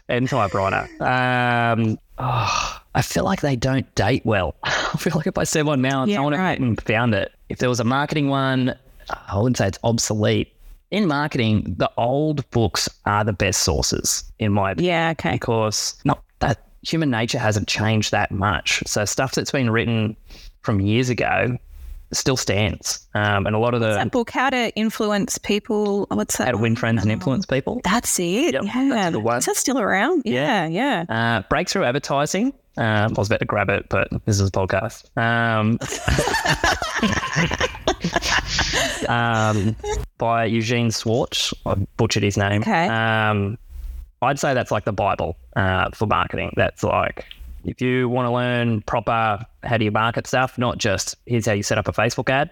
and 0.08 0.28
typewriter. 0.28 0.88
Um, 1.02 1.98
oh, 2.18 2.80
I 2.94 3.02
feel 3.02 3.24
like 3.24 3.40
they 3.40 3.56
don't 3.56 3.92
date 3.94 4.24
well. 4.24 4.54
I 4.64 4.96
feel 4.98 5.12
like 5.16 5.26
if 5.26 5.36
I 5.38 5.44
said 5.44 5.66
one 5.66 5.82
now 5.82 6.02
and 6.02 6.10
Yeah, 6.10 6.16
someone 6.18 6.34
right. 6.34 6.80
found 6.82 7.14
it, 7.14 7.32
if 7.48 7.58
there 7.58 7.68
was 7.68 7.80
a 7.80 7.84
marketing 7.84 8.28
one, 8.28 8.74
I 9.10 9.36
wouldn't 9.36 9.56
say 9.58 9.68
it's 9.68 9.78
obsolete. 9.84 10.52
In 10.92 11.06
marketing, 11.06 11.74
the 11.78 11.90
old 11.98 12.48
books 12.50 12.88
are 13.06 13.24
the 13.24 13.32
best 13.32 13.62
sources, 13.64 14.22
in 14.38 14.52
my 14.52 14.70
opinion 14.70 14.92
Yeah, 14.92 15.10
okay. 15.10 15.32
because 15.32 15.96
not 16.04 16.22
that 16.38 16.62
human 16.82 17.10
nature 17.10 17.38
hasn't 17.40 17.66
changed 17.66 18.12
that 18.12 18.30
much. 18.30 18.84
So 18.86 19.04
stuff 19.04 19.32
that's 19.32 19.50
been 19.50 19.68
written 19.70 20.16
from 20.66 20.80
years 20.80 21.08
ago 21.08 21.56
still 22.12 22.36
stands. 22.36 23.06
Um, 23.14 23.46
and 23.46 23.56
a 23.56 23.58
lot 23.58 23.72
of 23.72 23.80
the 23.80 23.94
That 23.94 24.10
book, 24.10 24.30
How 24.30 24.50
to 24.50 24.74
Influence 24.76 25.38
People, 25.38 26.06
what's 26.10 26.36
that? 26.36 26.46
how 26.46 26.50
to 26.50 26.58
win 26.58 26.76
friends 26.76 27.02
and 27.02 27.10
influence 27.10 27.46
people. 27.46 27.80
That's 27.84 28.18
it. 28.18 28.54
Yep, 28.54 28.64
yeah. 28.64 28.88
that's 28.90 29.12
the 29.12 29.20
one. 29.20 29.38
Is 29.38 29.46
that 29.46 29.56
still 29.56 29.78
around? 29.78 30.22
Yeah, 30.24 30.66
yeah. 30.66 31.04
Uh, 31.08 31.48
breakthrough 31.48 31.84
advertising. 31.84 32.52
Um, 32.76 32.84
I 32.84 33.06
was 33.16 33.28
about 33.28 33.40
to 33.40 33.46
grab 33.46 33.70
it, 33.70 33.86
but 33.88 34.08
this 34.26 34.38
is 34.38 34.48
a 34.48 34.52
podcast. 34.52 35.08
Um, 35.16 35.78
um, 39.08 39.76
by 40.18 40.44
Eugene 40.44 40.90
Schwartz. 40.90 41.54
I 41.64 41.74
butchered 41.96 42.22
his 42.22 42.36
name. 42.36 42.60
Okay. 42.62 42.88
Um, 42.88 43.56
I'd 44.20 44.38
say 44.38 44.52
that's 44.52 44.70
like 44.70 44.84
the 44.84 44.92
Bible 44.92 45.36
uh, 45.54 45.90
for 45.94 46.06
marketing. 46.06 46.52
That's 46.56 46.82
like 46.82 47.24
if 47.66 47.80
you 47.80 48.08
want 48.08 48.26
to 48.26 48.32
learn 48.32 48.82
proper 48.82 49.44
how 49.64 49.76
do 49.76 49.84
you 49.84 49.90
market 49.90 50.26
stuff, 50.26 50.58
not 50.58 50.78
just 50.78 51.16
here's 51.26 51.46
how 51.46 51.52
you 51.52 51.62
set 51.62 51.78
up 51.78 51.88
a 51.88 51.92
Facebook 51.92 52.30
ad, 52.30 52.50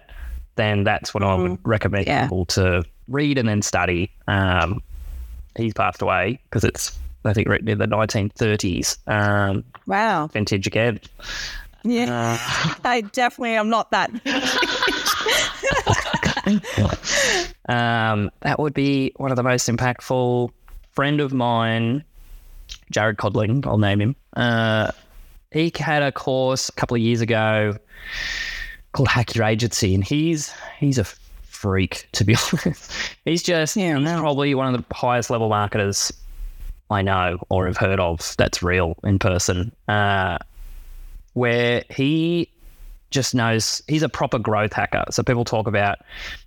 then 0.55 0.83
that's 0.83 1.13
what 1.13 1.23
I 1.23 1.35
would 1.35 1.57
recommend 1.63 2.07
Yeah. 2.07 2.23
people 2.23 2.45
to 2.45 2.83
read 3.07 3.37
and 3.37 3.47
then 3.47 3.61
study. 3.61 4.11
Um, 4.27 4.81
he's 5.57 5.73
passed 5.73 6.01
away 6.01 6.39
because 6.45 6.63
it's 6.63 6.97
I 7.23 7.33
think 7.33 7.47
written 7.49 7.67
in 7.69 7.79
the 7.79 7.87
1930s. 7.87 8.97
Um, 9.07 9.63
Wow. 9.87 10.27
vintage 10.27 10.67
again. 10.67 10.99
Yeah. 11.83 12.37
I 12.83 13.01
definitely 13.01 13.55
am 13.55 13.69
not 13.69 13.91
that. 13.91 14.11
Um, 17.67 18.29
that 18.41 18.59
would 18.59 18.75
be 18.75 19.11
one 19.17 19.31
of 19.31 19.37
the 19.37 19.41
most 19.43 19.67
impactful. 19.67 20.51
Friend 20.91 21.19
of 21.19 21.33
mine, 21.33 22.03
Jared 22.91 23.17
Codling, 23.17 23.65
I'll 23.65 23.79
name 23.79 23.99
him. 23.99 24.15
Uh, 24.35 24.91
he 25.55 25.71
had 25.75 26.03
a 26.03 26.11
course 26.11 26.69
a 26.69 26.73
couple 26.73 26.95
of 26.95 27.01
years 27.01 27.21
ago 27.21 27.75
called 28.91 29.07
Hack 29.07 29.33
Your 29.35 29.45
Agency, 29.45 29.95
and 29.95 30.03
he's 30.03 30.53
he's 30.77 30.97
a 30.99 31.03
freak 31.03 32.07
to 32.11 32.23
be 32.23 32.35
honest. 32.53 32.91
He's 33.25 33.41
just 33.41 33.75
Yeah, 33.75 33.97
know. 33.97 34.19
probably 34.19 34.53
one 34.53 34.73
of 34.73 34.79
the 34.87 34.95
highest 34.95 35.29
level 35.29 35.49
marketers 35.49 36.11
I 36.91 37.01
know 37.01 37.39
or 37.49 37.65
have 37.65 37.77
heard 37.77 37.99
of. 37.99 38.35
That's 38.37 38.61
real 38.61 38.95
in 39.03 39.17
person. 39.17 39.71
Uh, 39.87 40.37
where 41.33 41.83
he 41.89 42.49
just 43.11 43.33
knows 43.33 43.81
he's 43.87 44.03
a 44.03 44.09
proper 44.09 44.37
growth 44.39 44.73
hacker. 44.73 45.03
So 45.09 45.23
people 45.23 45.45
talk 45.45 45.67
about 45.67 45.99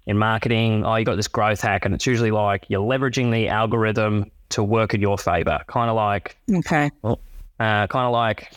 in 0.06 0.18
marketing, 0.18 0.84
oh, 0.84 0.94
you 0.96 1.04
got 1.04 1.16
this 1.16 1.28
growth 1.28 1.60
hack, 1.60 1.84
and 1.84 1.94
it's 1.94 2.06
usually 2.06 2.30
like 2.30 2.64
you're 2.68 2.80
leveraging 2.86 3.32
the 3.32 3.48
algorithm 3.48 4.30
to 4.50 4.62
work 4.62 4.94
in 4.94 5.00
your 5.00 5.18
favor. 5.18 5.60
Kind 5.66 5.88
of 5.90 5.96
like, 5.96 6.36
Okay. 6.52 6.90
uh, 7.04 7.16
kind 7.58 7.90
of 8.06 8.12
like 8.12 8.52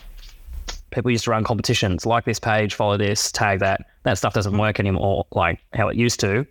people 0.92 1.10
used 1.10 1.24
to 1.24 1.30
run 1.30 1.44
competitions, 1.44 2.06
like 2.06 2.24
this 2.24 2.38
page, 2.38 2.74
follow 2.74 2.96
this, 2.96 3.32
tag 3.32 3.60
that. 3.60 3.86
That 4.04 4.18
stuff 4.18 4.34
doesn't 4.34 4.56
work 4.56 4.78
anymore, 4.78 5.26
like 5.32 5.60
how 5.72 5.88
it 5.88 5.96
used 5.96 6.20
to, 6.20 6.46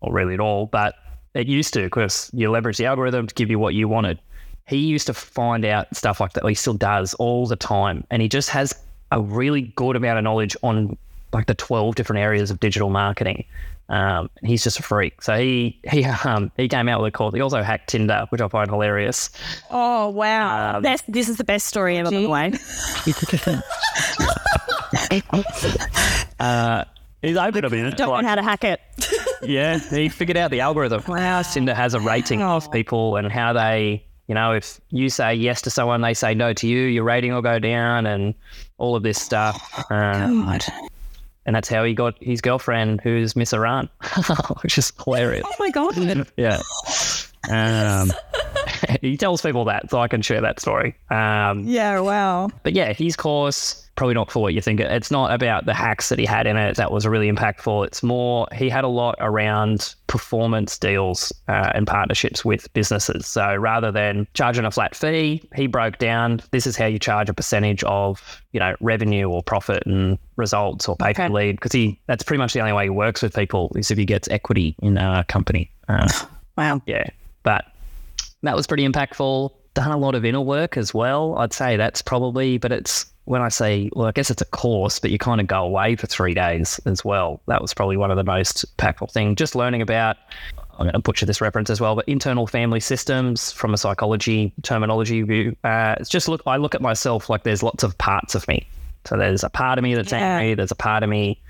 or 0.00 0.12
really 0.12 0.34
at 0.34 0.40
all. 0.40 0.66
But 0.66 0.94
it 1.34 1.46
used 1.46 1.72
to 1.74 1.82
because 1.82 2.30
you 2.32 2.50
leverage 2.50 2.76
the 2.76 2.86
algorithm 2.86 3.26
to 3.26 3.34
give 3.34 3.50
you 3.50 3.58
what 3.58 3.74
you 3.74 3.88
wanted. 3.88 4.18
He 4.66 4.78
used 4.78 5.06
to 5.06 5.14
find 5.14 5.64
out 5.64 5.94
stuff 5.96 6.20
like 6.20 6.32
that. 6.34 6.44
He 6.46 6.54
still 6.54 6.74
does 6.74 7.14
all 7.14 7.46
the 7.46 7.56
time, 7.56 8.04
and 8.10 8.22
he 8.22 8.28
just 8.28 8.50
has 8.50 8.74
a 9.12 9.20
really 9.20 9.62
good 9.74 9.96
amount 9.96 10.18
of 10.18 10.24
knowledge 10.24 10.56
on 10.62 10.96
like 11.32 11.46
the 11.46 11.54
twelve 11.54 11.94
different 11.94 12.20
areas 12.20 12.50
of 12.50 12.60
digital 12.60 12.90
marketing. 12.90 13.44
Um, 13.88 14.30
and 14.40 14.48
he's 14.48 14.62
just 14.62 14.78
a 14.78 14.82
freak. 14.84 15.20
So 15.20 15.36
he 15.36 15.80
he 15.90 16.04
um, 16.04 16.52
he 16.56 16.68
came 16.68 16.88
out 16.88 17.00
with 17.02 17.08
a 17.08 17.10
call. 17.10 17.32
He 17.32 17.40
also 17.40 17.60
hacked 17.62 17.90
Tinder, 17.90 18.26
which 18.28 18.40
I 18.40 18.46
find 18.48 18.70
hilarious. 18.70 19.30
Oh, 19.70 20.08
wow. 20.10 20.76
Um, 20.76 20.82
That's, 20.84 21.02
this 21.08 21.28
is 21.28 21.38
the 21.38 21.44
best 21.44 21.66
story 21.66 21.98
ever, 21.98 22.08
by 22.10 22.20
the 22.20 22.28
way. 22.28 22.52
uh, 26.38 26.84
he's 27.22 27.36
open 27.36 27.64
about 27.64 27.78
it. 27.78 27.96
Don't 27.96 28.10
Like, 28.10 28.22
know 28.22 28.28
how 28.28 28.34
to 28.36 28.42
hack 28.42 28.64
it. 28.64 28.80
yeah, 29.42 29.78
he 29.78 30.08
figured 30.08 30.36
out 30.36 30.50
the 30.50 30.60
algorithm. 30.60 31.02
Wow. 31.06 31.42
Tinder 31.42 31.74
has 31.74 31.94
a 31.94 32.00
rating 32.00 32.42
of 32.42 32.70
people 32.70 33.16
and 33.16 33.30
how 33.30 33.52
they, 33.52 34.04
you 34.28 34.34
know, 34.34 34.52
if 34.52 34.80
you 34.90 35.08
say 35.10 35.34
yes 35.34 35.62
to 35.62 35.70
someone, 35.70 36.00
they 36.00 36.14
say 36.14 36.34
no 36.34 36.52
to 36.52 36.66
you, 36.66 36.82
your 36.82 37.04
rating 37.04 37.32
will 37.32 37.42
go 37.42 37.58
down 37.58 38.06
and 38.06 38.34
all 38.78 38.96
of 38.96 39.02
this 39.02 39.20
stuff. 39.20 39.84
Uh, 39.90 40.28
God. 40.28 40.64
And 41.50 41.56
that's 41.56 41.68
how 41.68 41.82
he 41.82 41.94
got 41.94 42.14
his 42.22 42.40
girlfriend, 42.40 43.00
who's 43.00 43.34
Miss 43.34 43.52
Iran, 43.52 43.88
which 44.62 44.78
is 44.78 44.92
hilarious. 45.04 45.42
Oh, 45.44 45.54
my 45.58 45.70
God. 45.70 45.96
Yeah. 46.36 46.60
Um, 47.50 48.12
he 49.00 49.16
tells 49.16 49.42
people 49.42 49.64
that, 49.64 49.90
so 49.90 49.98
I 49.98 50.06
can 50.06 50.22
share 50.22 50.40
that 50.42 50.60
story. 50.60 50.94
Um, 51.10 51.64
Yeah, 51.64 51.98
wow. 51.98 52.50
but 52.62 52.72
yeah, 52.72 52.92
his 52.92 53.16
course 53.16 53.89
probably 54.00 54.14
not 54.14 54.30
for 54.30 54.40
what 54.40 54.54
you 54.54 54.62
think. 54.62 54.80
It's 54.80 55.10
not 55.10 55.30
about 55.30 55.66
the 55.66 55.74
hacks 55.74 56.08
that 56.08 56.18
he 56.18 56.24
had 56.24 56.46
in 56.46 56.56
it 56.56 56.78
that 56.78 56.90
was 56.90 57.06
really 57.06 57.30
impactful. 57.30 57.86
It's 57.86 58.02
more 58.02 58.48
he 58.50 58.70
had 58.70 58.82
a 58.82 58.88
lot 58.88 59.14
around 59.20 59.94
performance 60.06 60.78
deals 60.78 61.34
uh, 61.48 61.72
and 61.74 61.86
partnerships 61.86 62.42
with 62.42 62.72
businesses. 62.72 63.26
So 63.26 63.54
rather 63.56 63.92
than 63.92 64.26
charging 64.32 64.64
a 64.64 64.70
flat 64.70 64.96
fee, 64.96 65.46
he 65.54 65.66
broke 65.66 65.98
down 65.98 66.40
this 66.50 66.66
is 66.66 66.78
how 66.78 66.86
you 66.86 66.98
charge 66.98 67.28
a 67.28 67.34
percentage 67.34 67.84
of 67.84 68.40
you 68.52 68.60
know 68.60 68.74
revenue 68.80 69.28
or 69.28 69.42
profit 69.42 69.82
and 69.84 70.18
results 70.36 70.88
or 70.88 70.96
pay 70.96 71.12
per 71.12 71.24
Okay. 71.24 71.32
lead 71.34 71.56
because 71.56 71.72
he 71.72 72.00
that's 72.06 72.22
pretty 72.24 72.38
much 72.38 72.54
the 72.54 72.60
only 72.60 72.72
way 72.72 72.84
he 72.84 72.90
works 72.90 73.20
with 73.20 73.34
people 73.34 73.70
is 73.76 73.90
if 73.90 73.98
he 73.98 74.06
gets 74.06 74.28
equity 74.30 74.76
in 74.80 74.96
a 74.96 75.24
company. 75.28 75.70
Uh, 75.90 76.08
Wow. 76.56 76.80
yeah, 76.86 77.04
but 77.42 77.66
that 78.42 78.56
was 78.56 78.66
pretty 78.66 78.88
impactful. 78.88 79.50
done 79.74 79.92
a 79.92 79.96
lot 79.98 80.14
of 80.14 80.24
inner 80.24 80.40
work 80.40 80.76
as 80.78 80.94
well. 80.94 81.36
I'd 81.38 81.52
say 81.52 81.76
that's 81.76 82.00
probably, 82.02 82.56
but 82.58 82.72
it's 82.72 83.04
when 83.24 83.42
I 83.42 83.48
say, 83.48 83.90
well, 83.94 84.06
I 84.06 84.12
guess 84.12 84.30
it's 84.30 84.42
a 84.42 84.46
course, 84.46 84.98
but 84.98 85.10
you 85.10 85.18
kind 85.18 85.40
of 85.40 85.46
go 85.46 85.62
away 85.64 85.94
for 85.96 86.06
three 86.06 86.34
days 86.34 86.80
as 86.86 87.04
well. 87.04 87.40
That 87.46 87.62
was 87.62 87.72
probably 87.74 87.96
one 87.96 88.10
of 88.10 88.16
the 88.16 88.24
most 88.24 88.64
impactful 88.76 89.12
things. 89.12 89.36
Just 89.36 89.54
learning 89.54 89.82
about, 89.82 90.16
I'm 90.72 90.84
going 90.86 90.92
to 90.94 90.98
butcher 90.98 91.26
this 91.26 91.40
reference 91.40 91.70
as 91.70 91.80
well, 91.80 91.94
but 91.94 92.08
internal 92.08 92.46
family 92.46 92.80
systems 92.80 93.52
from 93.52 93.72
a 93.74 93.76
psychology 93.78 94.52
terminology 94.62 95.22
view. 95.22 95.54
Uh, 95.62 95.94
it's 96.00 96.08
just 96.08 96.28
look, 96.28 96.42
I 96.46 96.56
look 96.56 96.74
at 96.74 96.80
myself 96.80 97.28
like 97.30 97.44
there's 97.44 97.62
lots 97.62 97.84
of 97.84 97.96
parts 97.98 98.34
of 98.34 98.48
me. 98.48 98.66
So 99.04 99.16
there's 99.16 99.44
a 99.44 99.50
part 99.50 99.78
of 99.78 99.82
me 99.84 99.94
that's 99.94 100.12
Yeah. 100.12 100.18
angry, 100.38 100.54
there's 100.54 100.70
a 100.72 100.74
part 100.76 101.02
of 101.02 101.08
me 101.08 101.40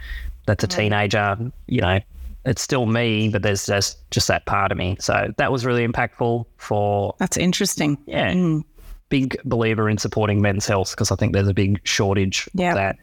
that's 0.46 0.64
a 0.64 0.68
teenager, 0.68 1.36
you 1.66 1.80
know, 1.80 2.00
it's 2.46 2.62
still 2.62 2.86
me, 2.86 3.28
but 3.28 3.42
there's 3.42 3.66
just 3.66 3.98
just 4.10 4.26
that 4.28 4.46
part 4.46 4.72
of 4.72 4.78
me. 4.78 4.96
So 4.98 5.32
that 5.36 5.52
was 5.52 5.66
really 5.66 5.86
impactful 5.86 6.46
for 6.56 7.14
That's 7.18 7.36
interesting. 7.36 7.98
yeah, 8.06 8.32
Mm. 8.32 8.64
Big 9.10 9.36
believer 9.44 9.88
in 9.90 9.98
supporting 9.98 10.40
men's 10.40 10.66
health 10.66 10.92
because 10.92 11.10
I 11.10 11.16
think 11.16 11.34
there's 11.34 11.48
a 11.48 11.54
big 11.54 11.80
shortage 11.84 12.48
Yeah. 12.54 12.70
of 12.70 12.74
that. 12.76 12.96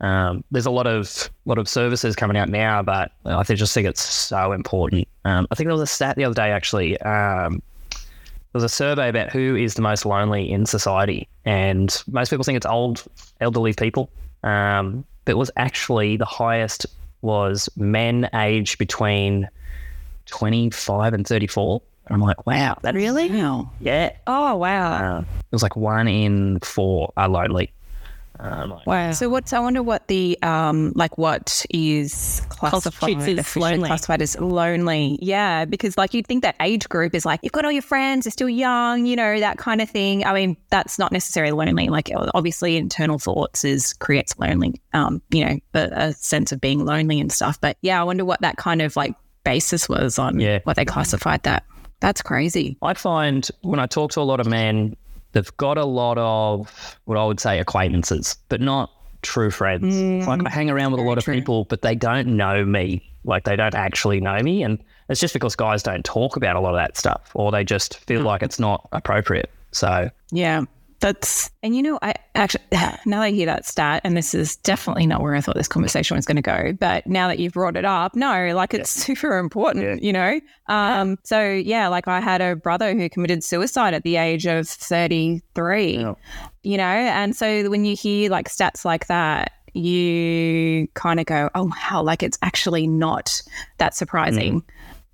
Um, 0.00 0.42
there's 0.50 0.64
a 0.66 0.70
lot 0.70 0.86
of 0.86 1.28
lot 1.44 1.58
of 1.58 1.68
services 1.68 2.16
coming 2.16 2.36
out 2.38 2.48
now, 2.48 2.82
but 2.82 3.12
I 3.26 3.42
think- 3.42 3.58
just 3.58 3.74
think 3.74 3.86
it's 3.86 4.00
so 4.00 4.52
important. 4.52 5.06
Um, 5.26 5.46
I 5.50 5.54
think 5.54 5.66
there 5.66 5.74
was 5.74 5.82
a 5.82 5.86
stat 5.86 6.16
the 6.16 6.24
other 6.24 6.34
day 6.34 6.50
actually. 6.52 6.98
Um, 7.02 7.60
there 7.90 8.58
was 8.58 8.64
a 8.64 8.68
survey 8.68 9.08
about 9.10 9.30
who 9.30 9.54
is 9.54 9.74
the 9.74 9.82
most 9.82 10.06
lonely 10.06 10.50
in 10.50 10.64
society, 10.66 11.28
and 11.44 12.02
most 12.10 12.30
people 12.30 12.44
think 12.44 12.56
it's 12.56 12.66
old, 12.66 13.04
elderly 13.40 13.74
people. 13.74 14.08
Um, 14.42 15.04
but 15.26 15.32
it 15.32 15.36
was 15.38 15.50
actually 15.56 16.16
the 16.16 16.24
highest 16.24 16.86
was 17.22 17.68
men 17.76 18.28
aged 18.34 18.78
between 18.78 19.46
25 20.26 21.12
and 21.12 21.26
34. 21.26 21.82
And 22.10 22.16
I'm 22.16 22.26
like, 22.26 22.44
wow, 22.44 22.76
that 22.82 22.94
Really? 22.96 23.30
Wow. 23.30 23.70
yeah. 23.80 24.10
Oh 24.26 24.56
wow. 24.56 25.18
Uh, 25.18 25.20
it 25.20 25.52
was 25.52 25.62
like 25.62 25.76
one 25.76 26.08
in 26.08 26.58
four 26.60 27.12
are 27.16 27.28
lonely. 27.28 27.72
Um, 28.40 28.70
like, 28.70 28.86
Wow. 28.86 29.12
So 29.12 29.28
what's 29.28 29.52
I 29.52 29.58
wonder 29.60 29.82
what 29.82 30.08
the 30.08 30.36
um 30.42 30.92
like 30.96 31.18
what 31.18 31.64
is 31.70 32.40
classified 32.48 33.14
Constitutes 33.14 33.38
as 33.48 33.56
lonely. 33.56 33.86
classified 33.86 34.22
as 34.22 34.40
lonely? 34.40 35.18
Yeah, 35.22 35.66
because 35.66 35.96
like 35.98 36.14
you'd 36.14 36.26
think 36.26 36.42
that 36.42 36.56
age 36.60 36.88
group 36.88 37.14
is 37.14 37.24
like 37.26 37.40
you've 37.42 37.52
got 37.52 37.64
all 37.64 37.70
your 37.70 37.82
friends, 37.82 38.24
they're 38.24 38.32
still 38.32 38.48
young, 38.48 39.04
you 39.06 39.14
know 39.14 39.38
that 39.38 39.58
kind 39.58 39.80
of 39.80 39.88
thing. 39.90 40.24
I 40.24 40.32
mean, 40.32 40.56
that's 40.70 40.98
not 40.98 41.12
necessarily 41.12 41.52
lonely. 41.52 41.90
Like 41.90 42.10
obviously, 42.34 42.76
internal 42.76 43.18
thoughts 43.20 43.62
is 43.62 43.92
creates 43.92 44.36
lonely. 44.38 44.80
Um, 44.94 45.20
you 45.30 45.44
know, 45.44 45.58
a, 45.74 45.88
a 45.92 46.12
sense 46.14 46.50
of 46.50 46.60
being 46.60 46.84
lonely 46.84 47.20
and 47.20 47.30
stuff. 47.30 47.60
But 47.60 47.76
yeah, 47.82 48.00
I 48.00 48.04
wonder 48.04 48.24
what 48.24 48.40
that 48.40 48.56
kind 48.56 48.80
of 48.82 48.96
like 48.96 49.14
basis 49.44 49.88
was 49.88 50.18
on 50.18 50.40
Yeah. 50.40 50.58
what 50.64 50.76
they 50.76 50.84
classified 50.86 51.42
that. 51.44 51.64
That's 52.00 52.22
crazy. 52.22 52.76
I 52.82 52.94
find 52.94 53.48
when 53.62 53.78
I 53.78 53.86
talk 53.86 54.12
to 54.12 54.20
a 54.20 54.22
lot 54.22 54.40
of 54.40 54.46
men, 54.46 54.96
they've 55.32 55.56
got 55.58 55.78
a 55.78 55.84
lot 55.84 56.18
of 56.18 56.98
what 57.04 57.18
I 57.18 57.24
would 57.24 57.40
say 57.40 57.58
acquaintances, 57.58 58.36
but 58.48 58.60
not 58.60 58.90
true 59.22 59.50
friends. 59.50 59.94
Mm, 59.94 60.26
like 60.26 60.46
I 60.46 60.50
hang 60.50 60.70
around 60.70 60.92
with 60.92 61.00
a 61.00 61.04
lot 61.04 61.18
of 61.18 61.24
true. 61.24 61.34
people, 61.34 61.64
but 61.64 61.82
they 61.82 61.94
don't 61.94 62.36
know 62.36 62.64
me. 62.64 63.02
Like 63.24 63.44
they 63.44 63.56
don't 63.56 63.74
actually 63.74 64.20
know 64.20 64.40
me. 64.42 64.62
And 64.62 64.82
it's 65.08 65.20
just 65.20 65.34
because 65.34 65.54
guys 65.54 65.82
don't 65.82 66.04
talk 66.04 66.36
about 66.36 66.56
a 66.56 66.60
lot 66.60 66.70
of 66.70 66.78
that 66.78 66.96
stuff 66.96 67.30
or 67.34 67.52
they 67.52 67.64
just 67.64 67.98
feel 67.98 68.20
hmm. 68.20 68.26
like 68.26 68.42
it's 68.42 68.58
not 68.58 68.88
appropriate. 68.92 69.50
So 69.72 70.10
Yeah. 70.30 70.64
That's, 71.00 71.50
and 71.62 71.74
you 71.74 71.82
know, 71.82 71.98
I 72.02 72.14
actually, 72.34 72.62
now 72.72 72.98
that 73.06 73.22
I 73.22 73.30
hear 73.30 73.46
that 73.46 73.64
stat, 73.64 74.02
and 74.04 74.16
this 74.16 74.34
is 74.34 74.56
definitely 74.56 75.06
not 75.06 75.22
where 75.22 75.34
I 75.34 75.40
thought 75.40 75.54
this 75.56 75.68
conversation 75.68 76.14
was 76.14 76.26
going 76.26 76.36
to 76.36 76.42
go, 76.42 76.72
but 76.78 77.06
now 77.06 77.28
that 77.28 77.38
you've 77.38 77.54
brought 77.54 77.76
it 77.76 77.84
up, 77.86 78.14
no, 78.14 78.54
like 78.54 78.74
it's 78.74 78.90
super 78.90 79.38
important, 79.38 80.02
you 80.02 80.12
know? 80.12 80.40
Um, 80.68 81.16
so 81.24 81.42
yeah, 81.50 81.88
like 81.88 82.06
I 82.06 82.20
had 82.20 82.40
a 82.42 82.54
brother 82.54 82.94
who 82.94 83.08
committed 83.08 83.42
suicide 83.42 83.94
at 83.94 84.02
the 84.02 84.16
age 84.16 84.46
of 84.46 84.68
33, 84.68 85.92
Yeah. 85.98 86.14
you 86.62 86.76
know? 86.76 86.84
And 86.84 87.34
so 87.34 87.70
when 87.70 87.84
you 87.84 87.96
hear 87.96 88.30
like 88.30 88.48
stats 88.48 88.84
like 88.84 89.06
that, 89.06 89.52
you 89.72 90.88
kind 90.94 91.20
of 91.20 91.26
go, 91.26 91.48
oh, 91.54 91.70
wow, 91.90 92.02
like 92.02 92.22
it's 92.22 92.38
actually 92.42 92.86
not 92.86 93.40
that 93.78 93.94
surprising 93.94 94.62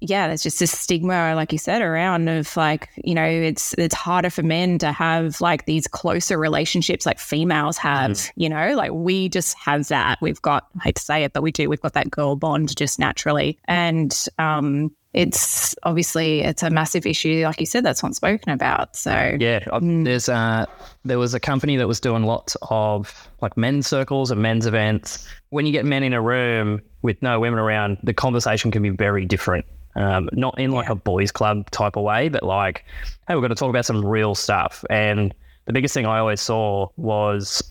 yeah, 0.09 0.27
there's 0.29 0.42
just 0.42 0.59
this 0.59 0.71
stigma, 0.71 1.35
like 1.35 1.53
you 1.53 1.59
said, 1.59 1.83
around 1.83 2.29
of 2.29 2.57
like, 2.57 2.88
you 3.05 3.14
know, 3.14 3.25
it's 3.25 3.75
it's 3.79 3.95
harder 3.95 4.31
for 4.31 4.42
men 4.42 4.79
to 4.79 4.92
have 4.92 5.40
like 5.40 5.66
these 5.66 5.87
closer 5.87 6.38
relationships 6.38 7.07
like 7.07 7.19
females 7.19 7.77
have, 7.79 8.31
you 8.37 8.49
know, 8.49 8.75
like 8.75 8.92
we 8.92 9.29
just 9.29 9.57
have 9.59 9.88
that. 9.88 10.19
We've 10.21 10.40
got, 10.42 10.66
I 10.81 10.85
hate 10.85 10.97
to 10.97 11.03
say 11.03 11.25
it, 11.25 11.33
but 11.33 11.42
we 11.42 11.53
do, 11.53 11.69
we've 11.69 11.81
got 11.81 11.95
that 11.95 12.11
girl 12.11 12.37
bond 12.37 12.77
just 12.77 12.99
naturally. 12.99 13.59
And 13.66 14.27
um 14.38 14.90
it's 15.12 15.75
obviously 15.85 16.40
it's 16.42 16.62
a 16.62 16.69
massive 16.69 17.07
issue. 17.07 17.42
Like 17.45 17.59
you 17.59 17.64
said, 17.64 17.83
that's 17.85 18.03
not 18.03 18.14
spoken 18.14 18.51
about. 18.53 18.97
So 18.97 19.37
Yeah, 19.40 19.61
I- 19.73 19.79
there's 19.81 20.29
uh 20.29 20.66
there 21.07 21.19
was 21.19 21.33
a 21.33 21.40
company 21.40 21.77
that 21.77 21.88
was 21.88 22.01
doing 22.01 22.25
lots 22.25 22.55
of 22.71 23.29
like 23.40 23.57
men's 23.57 23.87
circles 23.87 24.31
and 24.31 24.42
men's 24.42 24.66
events. 24.66 25.27
When 25.49 25.64
you 25.64 25.73
get 25.73 25.87
men 25.87 26.03
in 26.03 26.12
a 26.12 26.21
room 26.21 26.83
with 27.01 27.23
no 27.23 27.40
women 27.40 27.59
around, 27.59 27.97
the 28.03 28.12
conversation 28.12 28.71
can 28.71 28.83
be 28.83 28.90
very 28.90 29.25
different. 29.25 29.64
Um, 29.96 30.28
not 30.32 30.59
in 30.59 30.72
like 30.72 30.88
a 30.90 30.94
boys' 30.94 31.32
club 31.32 31.70
type 31.70 31.96
of 31.96 32.04
way, 32.04 32.28
but 32.28 32.42
like, 32.42 32.85
hey, 33.26 33.35
we're 33.35 33.40
going 33.40 33.50
to 33.50 33.56
talk 33.56 33.70
about 33.70 33.87
some 33.87 34.04
real 34.04 34.35
stuff. 34.35 34.85
And 34.90 35.35
the 35.64 35.72
biggest 35.72 35.94
thing 35.94 36.06
I 36.06 36.18
always 36.18 36.40
saw 36.40 36.88
was 36.96 37.62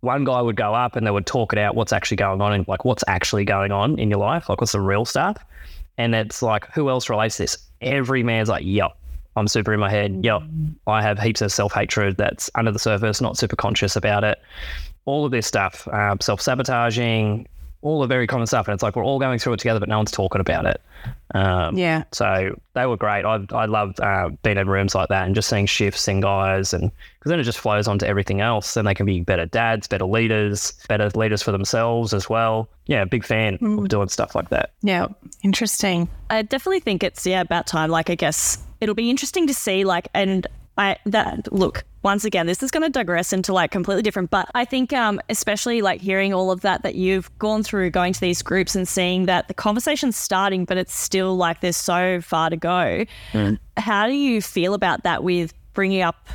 one 0.00 0.24
guy 0.24 0.40
would 0.40 0.56
go 0.56 0.74
up 0.74 0.96
and 0.96 1.06
they 1.06 1.10
would 1.10 1.26
talk 1.26 1.52
it 1.52 1.58
out 1.58 1.74
what's 1.74 1.92
actually 1.92 2.16
going 2.16 2.40
on 2.40 2.52
and 2.52 2.66
like 2.68 2.84
what's 2.84 3.02
actually 3.08 3.44
going 3.44 3.72
on 3.72 3.98
in 3.98 4.08
your 4.08 4.20
life, 4.20 4.48
like 4.48 4.60
what's 4.60 4.72
the 4.72 4.80
real 4.80 5.04
stuff. 5.04 5.36
And 5.96 6.14
it's 6.14 6.42
like, 6.42 6.72
who 6.72 6.88
else 6.88 7.10
relates 7.10 7.38
this? 7.38 7.58
Every 7.80 8.22
man's 8.22 8.48
like, 8.48 8.64
yep, 8.64 8.96
I'm 9.36 9.48
super 9.48 9.74
in 9.74 9.80
my 9.80 9.90
head. 9.90 10.20
Yep, 10.22 10.42
I 10.86 11.02
have 11.02 11.18
heaps 11.18 11.42
of 11.42 11.52
self 11.52 11.72
hatred 11.72 12.16
that's 12.16 12.50
under 12.54 12.70
the 12.70 12.78
surface, 12.78 13.20
not 13.20 13.36
super 13.36 13.56
conscious 13.56 13.96
about 13.96 14.22
it. 14.24 14.40
All 15.06 15.24
of 15.24 15.32
this 15.32 15.46
stuff, 15.46 15.88
um, 15.88 16.20
self 16.20 16.40
sabotaging, 16.40 17.48
all 17.82 18.00
the 18.00 18.06
very 18.06 18.26
common 18.26 18.46
stuff. 18.46 18.66
And 18.66 18.74
it's 18.74 18.82
like 18.82 18.96
we're 18.96 19.04
all 19.04 19.18
going 19.18 19.38
through 19.38 19.54
it 19.54 19.58
together, 19.58 19.80
but 19.80 19.88
no 19.88 19.96
one's 19.96 20.10
talking 20.10 20.40
about 20.40 20.66
it. 20.66 20.80
Um, 21.34 21.76
yeah. 21.76 22.04
so 22.12 22.58
they 22.74 22.86
were 22.86 22.96
great. 22.96 23.24
I 23.24 23.44
I 23.50 23.66
loved 23.66 24.00
uh, 24.00 24.30
being 24.42 24.58
in 24.58 24.68
rooms 24.68 24.94
like 24.94 25.08
that 25.08 25.26
and 25.26 25.34
just 25.34 25.48
seeing 25.48 25.66
shifts 25.66 26.08
in 26.08 26.20
guys, 26.20 26.72
and 26.72 26.90
because 27.18 27.30
then 27.30 27.38
it 27.38 27.44
just 27.44 27.58
flows 27.58 27.86
on 27.86 27.98
to 28.00 28.06
everything 28.06 28.40
else. 28.40 28.74
Then 28.74 28.84
they 28.84 28.94
can 28.94 29.06
be 29.06 29.20
better 29.20 29.46
dads, 29.46 29.86
better 29.86 30.06
leaders, 30.06 30.72
better 30.88 31.10
leaders 31.10 31.42
for 31.42 31.52
themselves 31.52 32.12
as 32.12 32.28
well. 32.28 32.68
Yeah, 32.86 33.04
big 33.04 33.24
fan 33.24 33.58
of 33.62 33.88
doing 33.88 34.08
stuff 34.08 34.34
like 34.34 34.48
that. 34.48 34.70
Yeah. 34.82 35.08
Interesting. 35.42 36.08
I 36.30 36.42
definitely 36.42 36.80
think 36.80 37.02
it's 37.02 37.26
yeah 37.26 37.40
about 37.40 37.66
time. 37.66 37.90
Like 37.90 38.10
I 38.10 38.14
guess 38.14 38.58
it'll 38.80 38.94
be 38.94 39.10
interesting 39.10 39.46
to 39.46 39.54
see 39.54 39.84
like 39.84 40.08
and 40.14 40.46
I 40.78 40.96
that 41.06 41.52
look 41.52 41.84
once 42.02 42.24
again 42.24 42.46
this 42.46 42.62
is 42.62 42.70
going 42.70 42.84
to 42.84 42.88
digress 42.88 43.32
into 43.32 43.52
like 43.52 43.70
completely 43.70 44.02
different. 44.02 44.30
But 44.30 44.48
I 44.54 44.64
think 44.64 44.92
um 44.92 45.20
especially 45.28 45.82
like 45.82 46.00
hearing 46.00 46.32
all 46.32 46.50
of 46.50 46.62
that 46.62 46.82
that 46.82 46.94
you've 46.94 47.36
gone 47.38 47.62
through 47.62 47.90
going 47.90 48.12
to 48.12 48.20
these 48.20 48.40
groups 48.40 48.74
and 48.74 48.86
seeing 48.86 49.26
that 49.26 49.48
the 49.48 49.54
conversation's 49.54 50.16
starting, 50.16 50.64
but 50.64 50.76
it's 50.76 50.94
still 50.94 51.36
like 51.36 51.60
there's 51.60 51.76
so 51.76 52.20
far 52.20 52.48
to 52.48 52.56
go. 52.56 53.04
How 53.76 54.06
do 54.06 54.14
you 54.14 54.40
feel 54.40 54.72
about 54.72 55.02
that 55.02 55.22
with 55.22 55.52
bringing 55.74 56.02
up 56.02 56.28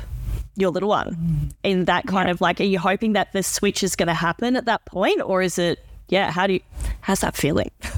your 0.56 0.70
little 0.70 0.88
one 0.88 1.50
in 1.64 1.86
that 1.86 2.06
kind 2.06 2.30
of 2.30 2.40
like 2.40 2.60
are 2.60 2.64
you 2.64 2.78
hoping 2.78 3.14
that 3.14 3.32
the 3.32 3.42
switch 3.42 3.82
is 3.82 3.96
going 3.96 4.06
to 4.06 4.14
happen 4.14 4.54
at 4.54 4.66
that 4.66 4.84
point 4.84 5.20
or 5.22 5.42
is 5.42 5.58
it 5.58 5.84
yeah 6.08 6.30
how 6.30 6.46
do 6.46 6.52
you 6.52 6.60
how's 7.00 7.20
that 7.20 7.34
feeling 7.34 7.70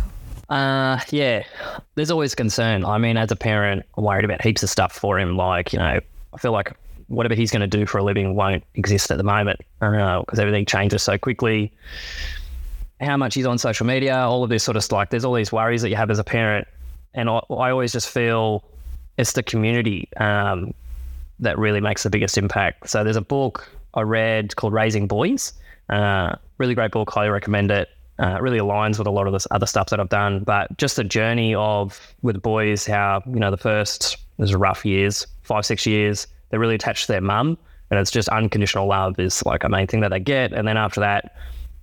Uh, 0.48 1.00
yeah, 1.11 1.42
there's 1.96 2.11
always 2.11 2.35
concern. 2.35 2.85
I 2.85 2.98
mean, 2.98 3.16
as 3.16 3.32
a 3.32 3.37
parent, 3.37 3.85
I'm 3.96 4.04
worried 4.04 4.24
about 4.24 4.42
heaps 4.42 4.62
of 4.62 4.70
stuff 4.70 4.92
for 4.92 5.18
him. 5.18 5.37
Like, 5.37 5.72
you 5.72 5.78
know, 5.80 5.98
I 6.34 6.38
feel 6.38 6.52
like 6.52 6.76
whatever 7.08 7.34
he's 7.34 7.50
going 7.50 7.60
to 7.60 7.66
do 7.66 7.86
for 7.86 7.98
a 7.98 8.04
living 8.04 8.34
won't 8.34 8.64
exist 8.74 9.10
at 9.10 9.18
the 9.18 9.24
moment 9.24 9.60
because 9.80 10.38
everything 10.38 10.66
changes 10.66 11.02
so 11.02 11.16
quickly. 11.16 11.72
How 13.00 13.16
much 13.16 13.34
he's 13.34 13.46
on 13.46 13.58
social 13.58 13.86
media, 13.86 14.16
all 14.16 14.42
of 14.42 14.50
this 14.50 14.64
sort 14.64 14.76
of 14.76 14.84
stuff. 14.84 14.96
Like, 14.96 15.10
there's 15.10 15.24
all 15.24 15.34
these 15.34 15.52
worries 15.52 15.82
that 15.82 15.90
you 15.90 15.96
have 15.96 16.10
as 16.10 16.18
a 16.18 16.24
parent. 16.24 16.66
And 17.14 17.28
I, 17.28 17.40
I 17.50 17.70
always 17.70 17.92
just 17.92 18.08
feel 18.08 18.64
it's 19.18 19.32
the 19.32 19.42
community 19.42 20.08
um, 20.16 20.74
that 21.38 21.58
really 21.58 21.80
makes 21.80 22.02
the 22.02 22.10
biggest 22.10 22.38
impact. 22.38 22.88
So 22.88 23.04
there's 23.04 23.16
a 23.16 23.22
book 23.22 23.70
I 23.94 24.02
read 24.02 24.56
called 24.56 24.72
Raising 24.72 25.06
Boys. 25.06 25.52
Uh, 25.88 26.36
really 26.58 26.74
great 26.74 26.90
book, 26.90 27.10
highly 27.10 27.30
recommend 27.30 27.70
it. 27.70 27.88
Uh, 28.18 28.36
it 28.36 28.42
really 28.42 28.58
aligns 28.58 28.98
with 28.98 29.06
a 29.06 29.10
lot 29.10 29.26
of 29.26 29.34
this 29.34 29.46
other 29.50 29.66
stuff 29.66 29.90
that 29.90 30.00
I've 30.00 30.08
done. 30.08 30.40
But 30.40 30.76
just 30.78 30.96
the 30.96 31.04
journey 31.04 31.54
of 31.54 32.14
with 32.22 32.40
boys, 32.40 32.86
how 32.86 33.22
you 33.26 33.38
know 33.38 33.50
the 33.50 33.58
first 33.58 34.16
there's 34.38 34.55
rough 34.55 34.85
years, 34.85 35.27
five 35.42 35.64
six 35.64 35.87
years, 35.87 36.27
they're 36.51 36.61
really 36.61 36.75
attached 36.75 37.07
to 37.07 37.12
their 37.12 37.20
mum, 37.20 37.59
and 37.90 38.01
it's 38.01 38.11
just 38.11 38.29
unconditional 38.29 38.87
love 38.87 39.18
is 39.18 39.44
like 39.44 39.64
a 39.64 39.68
main 39.68 39.87
thing 39.87 40.01
that 40.01 40.11
they 40.11 40.20
get. 40.20 40.53
And 40.53 40.66
then 40.66 40.77
after 40.77 41.01
that, 41.01 41.37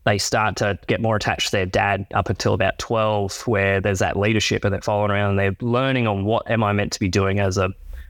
they 0.05 0.17
start 0.17 0.57
to 0.57 0.77
get 0.87 1.01
more 1.01 1.15
attached 1.15 1.47
to 1.47 1.51
their 1.51 1.65
dad 1.65 2.05
up 2.13 2.29
until 2.29 2.53
about 2.53 2.77
12 2.79 3.47
where 3.47 3.79
there's 3.79 3.99
that 3.99 4.17
leadership 4.17 4.65
and 4.65 4.73
they're 4.73 4.81
following 4.81 5.11
around 5.11 5.31
and 5.31 5.39
they're 5.39 5.55
learning 5.61 6.07
on 6.07 6.25
what 6.25 6.49
am 6.49 6.63
i 6.63 6.73
meant 6.73 6.91
to 6.91 6.99
be 6.99 7.07
doing 7.07 7.39
as 7.39 7.57
a 7.57 7.69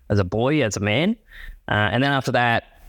as 0.10 0.20
a 0.20 0.24
boy 0.24 0.64
as 0.64 0.76
a 0.76 0.80
man. 0.80 1.16
Uh, 1.70 1.90
and 1.92 2.04
then 2.04 2.12
after 2.12 2.32
that 2.32 2.82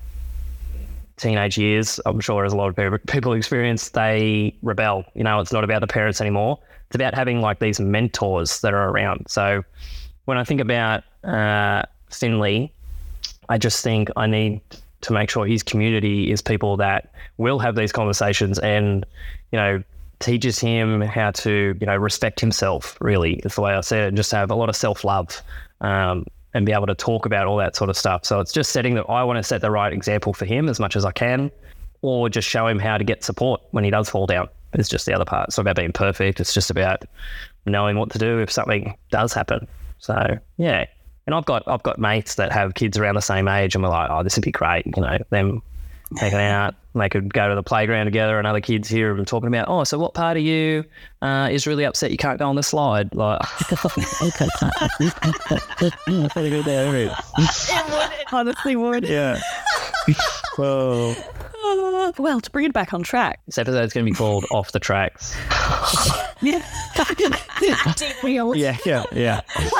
teenage 1.16 1.56
years 1.56 2.00
i'm 2.06 2.18
sure 2.18 2.44
as 2.44 2.52
a 2.52 2.56
lot 2.56 2.68
of 2.68 2.76
people- 2.76 2.98
people 3.06 3.32
experience 3.34 3.90
they 3.90 4.56
rebel. 4.62 5.04
You 5.14 5.24
know 5.24 5.40
it's 5.40 5.52
not 5.52 5.64
about 5.64 5.80
the 5.80 5.86
parents 5.86 6.20
anymore. 6.20 6.58
It's 6.86 6.96
about 6.96 7.14
having 7.14 7.40
like 7.40 7.58
these 7.58 7.80
mentors 7.80 8.60
that 8.62 8.74
are 8.74 8.88
around. 8.88 9.26
So 9.28 9.64
when 10.24 10.38
i 10.38 10.44
think 10.44 10.60
about 10.60 11.04
uh, 11.24 11.82
finley 12.10 12.72
I 13.48 13.58
just 13.58 13.82
think 13.82 14.10
I 14.16 14.26
need 14.26 14.60
to 15.02 15.12
make 15.12 15.30
sure 15.30 15.46
his 15.46 15.62
community 15.62 16.30
is 16.30 16.40
people 16.40 16.76
that 16.78 17.12
will 17.36 17.58
have 17.58 17.74
these 17.74 17.92
conversations 17.92 18.58
and, 18.58 19.04
you 19.52 19.58
know, 19.58 19.82
teaches 20.20 20.58
him 20.58 21.02
how 21.02 21.30
to, 21.32 21.76
you 21.78 21.86
know, 21.86 21.96
respect 21.96 22.40
himself, 22.40 22.96
really, 23.00 23.34
is 23.44 23.54
the 23.56 23.60
way 23.60 23.74
I 23.74 23.80
say 23.82 24.04
it, 24.04 24.08
and 24.08 24.16
just 24.16 24.32
have 24.32 24.50
a 24.50 24.54
lot 24.54 24.68
of 24.68 24.76
self 24.76 25.04
love 25.04 25.42
um, 25.80 26.24
and 26.54 26.64
be 26.64 26.72
able 26.72 26.86
to 26.86 26.94
talk 26.94 27.26
about 27.26 27.46
all 27.46 27.56
that 27.58 27.76
sort 27.76 27.90
of 27.90 27.96
stuff. 27.96 28.24
So 28.24 28.40
it's 28.40 28.52
just 28.52 28.72
setting 28.72 28.94
that 28.94 29.04
I 29.10 29.24
want 29.24 29.38
to 29.38 29.42
set 29.42 29.60
the 29.60 29.70
right 29.70 29.92
example 29.92 30.32
for 30.32 30.46
him 30.46 30.68
as 30.68 30.80
much 30.80 30.96
as 30.96 31.04
I 31.04 31.12
can, 31.12 31.50
or 32.00 32.28
just 32.28 32.48
show 32.48 32.66
him 32.66 32.78
how 32.78 32.96
to 32.96 33.04
get 33.04 33.24
support 33.24 33.60
when 33.72 33.84
he 33.84 33.90
does 33.90 34.08
fall 34.08 34.26
down. 34.26 34.48
It's 34.72 34.88
just 34.88 35.06
the 35.06 35.14
other 35.14 35.24
part. 35.24 35.48
It's 35.48 35.58
not 35.58 35.62
about 35.62 35.76
being 35.76 35.92
perfect. 35.92 36.40
It's 36.40 36.54
just 36.54 36.70
about 36.70 37.04
knowing 37.66 37.98
what 37.98 38.10
to 38.10 38.18
do 38.18 38.38
if 38.40 38.50
something 38.50 38.96
does 39.10 39.32
happen. 39.32 39.68
So 39.98 40.38
yeah. 40.56 40.86
And 41.26 41.34
I've 41.34 41.46
got 41.46 41.62
I've 41.66 41.82
got 41.82 41.98
mates 41.98 42.34
that 42.34 42.52
have 42.52 42.74
kids 42.74 42.98
around 42.98 43.14
the 43.14 43.22
same 43.22 43.48
age, 43.48 43.74
and 43.74 43.82
we're 43.82 43.90
like, 43.90 44.10
oh, 44.10 44.22
this 44.22 44.36
would 44.36 44.44
be 44.44 44.52
great. 44.52 44.86
You 44.86 45.02
know, 45.02 45.18
them 45.30 45.62
taken 46.16 46.38
out. 46.38 46.74
They 46.94 47.08
could 47.08 47.32
go 47.32 47.48
to 47.48 47.54
the 47.54 47.62
playground 47.62 48.04
together, 48.04 48.38
and 48.38 48.46
other 48.46 48.60
kids 48.60 48.88
hear 48.88 49.14
them 49.14 49.24
talking 49.24 49.48
about, 49.48 49.68
oh, 49.68 49.82
so 49.84 49.98
what 49.98 50.14
part 50.14 50.36
of 50.36 50.42
you 50.44 50.84
uh, 51.22 51.48
is 51.50 51.66
really 51.66 51.84
upset 51.84 52.12
you 52.12 52.16
can't 52.16 52.38
go 52.38 52.48
on 52.48 52.54
the 52.54 52.62
slide? 52.62 53.12
Like, 53.14 53.40
okay, 53.72 54.46
that's 54.60 56.36
a 56.36 56.50
good 56.50 56.60
idea. 56.60 56.88
It 56.88 57.90
would, 57.90 58.32
Honestly, 58.32 58.76
would. 58.76 59.08
yeah. 59.08 59.40
Whoa. 60.56 61.14
Well, 62.18 62.40
to 62.40 62.50
bring 62.50 62.66
it 62.66 62.72
back 62.72 62.94
on 62.94 63.02
track. 63.02 63.40
This 63.46 63.58
episode's 63.58 63.92
going 63.92 64.06
to 64.06 64.12
be 64.12 64.14
called 64.16 64.44
Off 64.52 64.70
the 64.70 64.78
Tracks. 64.78 65.34
Wheels. 68.22 68.56
Yeah, 68.56 68.76
yeah, 68.84 69.04
yeah. 69.12 69.40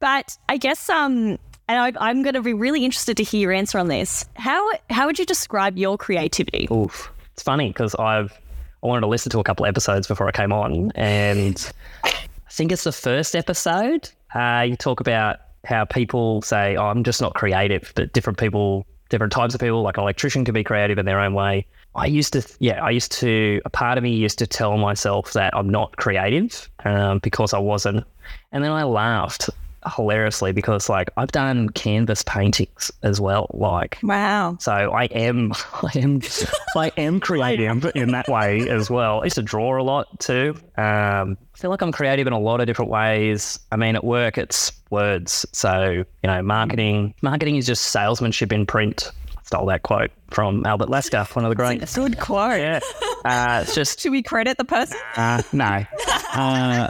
But 0.00 0.36
I 0.48 0.56
guess 0.56 0.88
um 0.88 1.38
and 1.68 1.78
I, 1.78 1.92
I'm 1.98 2.22
going 2.22 2.34
to 2.34 2.42
be 2.42 2.52
really 2.52 2.84
interested 2.84 3.16
to 3.16 3.24
hear 3.24 3.40
your 3.40 3.52
answer 3.52 3.78
on 3.78 3.88
this. 3.88 4.24
How 4.36 4.70
how 4.90 5.06
would 5.06 5.18
you 5.18 5.26
describe 5.26 5.76
your 5.76 5.98
creativity? 5.98 6.68
Oof. 6.70 7.10
It's 7.34 7.42
funny 7.42 7.68
because 7.68 7.94
I've 7.96 8.32
I 8.82 8.86
wanted 8.86 9.00
to 9.02 9.06
listen 9.08 9.30
to 9.32 9.40
a 9.40 9.44
couple 9.44 9.66
episodes 9.66 10.06
before 10.06 10.28
I 10.28 10.32
came 10.32 10.52
on, 10.52 10.92
and 10.94 11.72
I 12.04 12.10
think 12.50 12.72
it's 12.72 12.84
the 12.84 12.92
first 12.92 13.34
episode. 13.34 14.10
Uh, 14.34 14.64
you 14.68 14.76
talk 14.76 15.00
about 15.00 15.38
how 15.64 15.84
people 15.84 16.42
say, 16.42 16.76
"Oh, 16.76 16.86
I'm 16.86 17.02
just 17.02 17.20
not 17.20 17.34
creative," 17.34 17.92
but 17.96 18.12
different 18.12 18.38
people, 18.38 18.86
different 19.08 19.32
types 19.32 19.54
of 19.54 19.60
people, 19.60 19.82
like 19.82 19.96
an 19.96 20.02
electrician, 20.02 20.44
can 20.44 20.54
be 20.54 20.62
creative 20.62 20.98
in 20.98 21.06
their 21.06 21.20
own 21.20 21.34
way. 21.34 21.66
I 21.96 22.06
used 22.06 22.34
to, 22.34 22.46
yeah, 22.60 22.84
I 22.84 22.90
used 22.90 23.10
to. 23.12 23.60
A 23.64 23.70
part 23.70 23.98
of 23.98 24.04
me 24.04 24.14
used 24.14 24.38
to 24.38 24.46
tell 24.46 24.76
myself 24.76 25.32
that 25.32 25.56
I'm 25.56 25.68
not 25.68 25.96
creative 25.96 26.68
um, 26.84 27.18
because 27.20 27.54
I 27.54 27.58
wasn't, 27.58 28.04
and 28.52 28.62
then 28.62 28.70
I 28.70 28.84
laughed 28.84 29.48
hilariously 29.94 30.52
because, 30.52 30.88
like, 30.88 31.10
I've 31.16 31.32
done 31.32 31.68
canvas 31.70 32.22
paintings 32.22 32.90
as 33.02 33.20
well, 33.20 33.50
like. 33.54 33.98
Wow. 34.02 34.56
So 34.60 34.72
I 34.72 35.04
am, 35.04 35.52
I 35.82 35.98
am, 35.98 36.20
I 36.76 36.92
am 36.96 37.20
creative 37.20 37.90
in 37.94 38.10
that 38.12 38.28
way 38.28 38.68
as 38.68 38.90
well. 38.90 39.20
I 39.20 39.24
used 39.24 39.36
to 39.36 39.42
draw 39.42 39.80
a 39.80 39.82
lot 39.82 40.20
too. 40.20 40.54
Um, 40.76 41.38
I 41.54 41.58
feel 41.58 41.70
like 41.70 41.82
I'm 41.82 41.92
creative 41.92 42.26
in 42.26 42.32
a 42.32 42.38
lot 42.38 42.60
of 42.60 42.66
different 42.66 42.90
ways. 42.90 43.58
I 43.72 43.76
mean, 43.76 43.96
at 43.96 44.04
work, 44.04 44.36
it's 44.38 44.72
words. 44.90 45.46
So 45.52 45.90
you 45.90 46.04
know, 46.24 46.42
marketing, 46.42 47.14
marketing 47.22 47.56
is 47.56 47.66
just 47.66 47.84
salesmanship 47.84 48.52
in 48.52 48.66
print. 48.66 49.10
Stole 49.46 49.66
that 49.66 49.82
quote 49.84 50.10
from 50.30 50.66
Albert 50.66 50.88
Lasker, 50.88 51.24
one 51.34 51.44
of 51.44 51.50
the 51.50 51.54
great. 51.54 51.80
It's 51.80 51.96
a 51.96 52.00
good 52.00 52.18
quote. 52.18 52.58
Yeah, 52.58 52.80
uh, 53.24 53.60
it's 53.62 53.76
just 53.76 54.00
Should 54.00 54.10
we 54.10 54.20
credit 54.20 54.58
the 54.58 54.64
person? 54.64 54.98
uh, 55.16 55.40
no, 55.52 55.84
uh, 56.34 56.88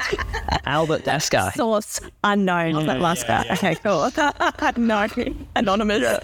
Albert 0.64 1.06
Lasker. 1.06 1.50
Source 1.54 2.00
unknown. 2.24 2.86
That 2.86 3.00
last 3.00 3.26
guy. 3.26 3.44
Okay, 3.52 3.74
cool. 3.76 4.10
no, 4.78 5.06
anonymous. 5.54 6.18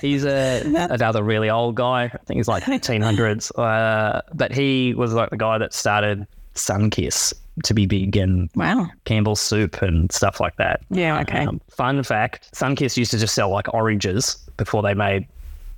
He's 0.00 0.24
a, 0.24 0.62
another 0.90 1.24
really 1.24 1.50
old 1.50 1.74
guy. 1.74 2.04
I 2.04 2.18
think 2.26 2.38
he's 2.38 2.46
like 2.46 2.62
1800s. 2.64 3.50
Uh, 3.58 4.20
but 4.32 4.52
he 4.52 4.94
was 4.94 5.12
like 5.12 5.30
the 5.30 5.36
guy 5.36 5.58
that 5.58 5.74
started 5.74 6.24
Sunkist 6.54 7.34
to 7.64 7.74
be 7.74 7.86
big 7.86 8.16
and 8.16 8.48
Wow. 8.54 8.86
Campbell's 9.06 9.40
soup 9.40 9.82
and 9.82 10.10
stuff 10.12 10.38
like 10.38 10.56
that. 10.56 10.82
Yeah, 10.90 11.20
okay. 11.22 11.46
Um, 11.46 11.60
fun 11.68 12.00
fact: 12.04 12.48
Sunkist 12.54 12.96
used 12.96 13.10
to 13.10 13.18
just 13.18 13.34
sell 13.34 13.50
like 13.50 13.72
oranges 13.74 14.36
before 14.56 14.82
they 14.82 14.94
made, 14.94 15.26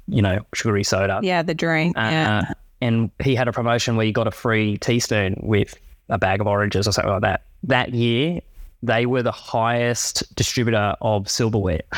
you 0.08 0.22
know, 0.22 0.40
sugary 0.54 0.84
soda. 0.84 1.20
Yeah, 1.22 1.42
the 1.42 1.54
drink. 1.54 1.96
Uh, 1.96 2.00
yeah. 2.02 2.52
and 2.80 3.10
he 3.22 3.34
had 3.34 3.48
a 3.48 3.52
promotion 3.52 3.96
where 3.96 4.06
you 4.06 4.12
got 4.12 4.26
a 4.26 4.30
free 4.32 4.78
teaspoon 4.78 5.40
with 5.42 5.74
a 6.08 6.18
bag 6.18 6.40
of 6.40 6.46
oranges 6.46 6.86
or 6.86 6.92
something 6.92 7.12
like 7.12 7.22
that. 7.22 7.42
That 7.64 7.94
year, 7.94 8.40
they 8.82 9.06
were 9.06 9.22
the 9.22 9.32
highest 9.32 10.34
distributor 10.36 10.94
of 11.00 11.28
silverware. 11.28 11.80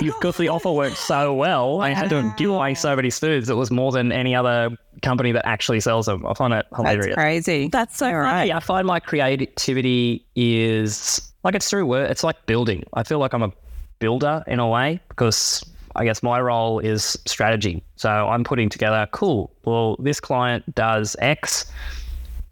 because 0.00 0.36
the 0.36 0.48
offer 0.48 0.70
worked 0.70 0.96
so 0.96 1.34
well, 1.34 1.78
they 1.78 1.92
had 1.94 2.08
to 2.10 2.32
give 2.36 2.50
away 2.50 2.74
so 2.74 2.94
many 2.96 3.10
spoons. 3.10 3.50
It 3.50 3.54
was 3.54 3.70
more 3.70 3.92
than 3.92 4.12
any 4.12 4.34
other 4.34 4.70
company 5.02 5.32
that 5.32 5.46
actually 5.46 5.80
sells 5.80 6.06
them. 6.06 6.24
I 6.26 6.34
find 6.34 6.54
it 6.54 6.66
That's 6.70 6.82
hilarious. 6.82 7.14
crazy. 7.14 7.68
That's 7.68 7.96
so 7.96 8.08
Yeah, 8.08 8.56
I 8.56 8.60
find 8.60 8.86
my 8.86 9.00
creativity 9.00 10.24
is 10.36 11.20
like 11.44 11.54
it's 11.54 11.68
through 11.68 11.86
work. 11.86 12.10
It's 12.10 12.24
like 12.24 12.46
building. 12.46 12.84
I 12.94 13.02
feel 13.02 13.18
like 13.18 13.32
I'm 13.34 13.42
a 13.42 13.52
builder 13.98 14.44
in 14.46 14.60
a 14.60 14.68
way 14.68 15.00
because 15.08 15.64
I 15.98 16.04
guess 16.04 16.22
my 16.22 16.40
role 16.40 16.78
is 16.78 17.18
strategy. 17.26 17.82
So 17.96 18.08
I'm 18.08 18.44
putting 18.44 18.68
together, 18.68 19.06
cool. 19.12 19.52
Well, 19.64 19.96
this 19.98 20.20
client 20.20 20.72
does 20.74 21.16
X. 21.18 21.70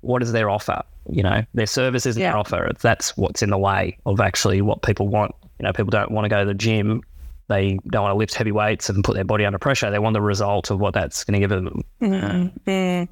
What 0.00 0.22
is 0.22 0.32
their 0.32 0.50
offer? 0.50 0.82
You 1.08 1.22
know, 1.22 1.44
their 1.54 1.66
service 1.66 2.06
isn't 2.06 2.20
Yeah. 2.20 2.32
their 2.32 2.38
offer. 2.38 2.72
That's 2.80 3.16
what's 3.16 3.42
in 3.42 3.50
the 3.50 3.58
way 3.58 3.96
of 4.04 4.20
actually 4.20 4.60
what 4.62 4.82
people 4.82 5.06
want. 5.08 5.32
You 5.60 5.64
know, 5.64 5.72
people 5.72 5.90
don't 5.90 6.10
want 6.10 6.24
to 6.24 6.28
go 6.28 6.40
to 6.40 6.44
the 6.44 6.54
gym. 6.54 7.02
They 7.48 7.78
don't 7.90 8.02
want 8.02 8.12
to 8.12 8.18
lift 8.18 8.34
heavy 8.34 8.50
weights 8.50 8.90
and 8.90 9.04
put 9.04 9.14
their 9.14 9.24
body 9.24 9.44
under 9.44 9.58
pressure. 9.58 9.88
They 9.92 10.00
want 10.00 10.14
the 10.14 10.20
result 10.20 10.70
of 10.72 10.80
what 10.80 10.94
that's 10.94 11.22
going 11.22 11.34
to 11.34 11.38
give 11.40 11.50
them. 11.50 11.84
Mm. 12.02 13.08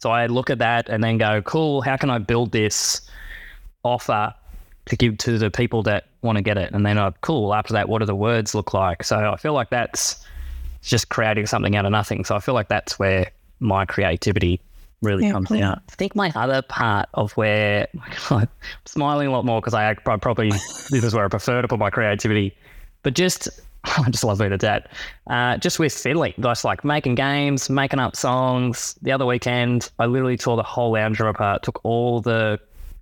So 0.00 0.10
I 0.10 0.26
look 0.26 0.50
at 0.50 0.58
that 0.58 0.88
and 0.88 1.02
then 1.02 1.18
go, 1.18 1.40
cool, 1.42 1.80
how 1.82 1.96
can 1.96 2.10
I 2.10 2.18
build 2.18 2.50
this 2.50 3.00
offer 3.84 4.34
to 4.86 4.96
give 4.96 5.18
to 5.18 5.38
the 5.38 5.50
people 5.50 5.84
that 5.84 6.07
want 6.22 6.36
to 6.36 6.42
get 6.42 6.58
it? 6.58 6.72
And 6.72 6.84
then, 6.84 6.98
uh, 6.98 7.12
cool, 7.20 7.54
after 7.54 7.72
that, 7.74 7.88
what 7.88 8.00
do 8.00 8.06
the 8.06 8.14
words 8.14 8.54
look 8.54 8.74
like? 8.74 9.04
So 9.04 9.16
I 9.32 9.36
feel 9.36 9.52
like 9.52 9.70
that's 9.70 10.24
just 10.82 11.08
creating 11.08 11.46
something 11.46 11.76
out 11.76 11.84
of 11.84 11.92
nothing. 11.92 12.24
So 12.24 12.36
I 12.36 12.40
feel 12.40 12.54
like 12.54 12.68
that's 12.68 12.98
where 12.98 13.30
my 13.60 13.84
creativity 13.84 14.60
really 15.02 15.26
Yeah, 15.26 15.32
comes 15.32 15.50
out. 15.52 15.78
I 15.88 15.94
think 15.94 16.14
my 16.16 16.32
other 16.34 16.62
part 16.62 17.08
of 17.14 17.32
where 17.32 17.88
I'm 18.30 18.48
smiling 18.84 19.28
a 19.28 19.30
lot 19.30 19.44
more 19.44 19.60
because 19.60 19.74
I, 19.74 19.90
I 19.90 19.94
probably, 19.94 20.50
this 20.50 21.04
is 21.04 21.14
where 21.14 21.24
I 21.24 21.28
prefer 21.28 21.62
to 21.62 21.68
put 21.68 21.78
my 21.78 21.90
creativity, 21.90 22.56
but 23.02 23.14
just. 23.14 23.48
I 23.84 24.10
just 24.10 24.24
love 24.24 24.40
being 24.40 24.50
a 24.52 24.58
dad. 24.58 24.88
Uh, 25.28 25.56
just 25.56 25.78
with 25.78 25.92
fiddling, 25.94 26.34
just 26.40 26.64
like 26.64 26.84
making 26.84 27.14
games, 27.14 27.70
making 27.70 28.00
up 28.00 28.16
songs. 28.16 28.96
The 29.02 29.12
other 29.12 29.24
weekend, 29.24 29.88
I 30.00 30.06
literally 30.06 30.36
tore 30.36 30.56
the 30.56 30.64
whole 30.64 30.92
lounge 30.92 31.20
room 31.20 31.28
apart, 31.28 31.62
took 31.62 31.80
all 31.84 32.20
the 32.20 32.58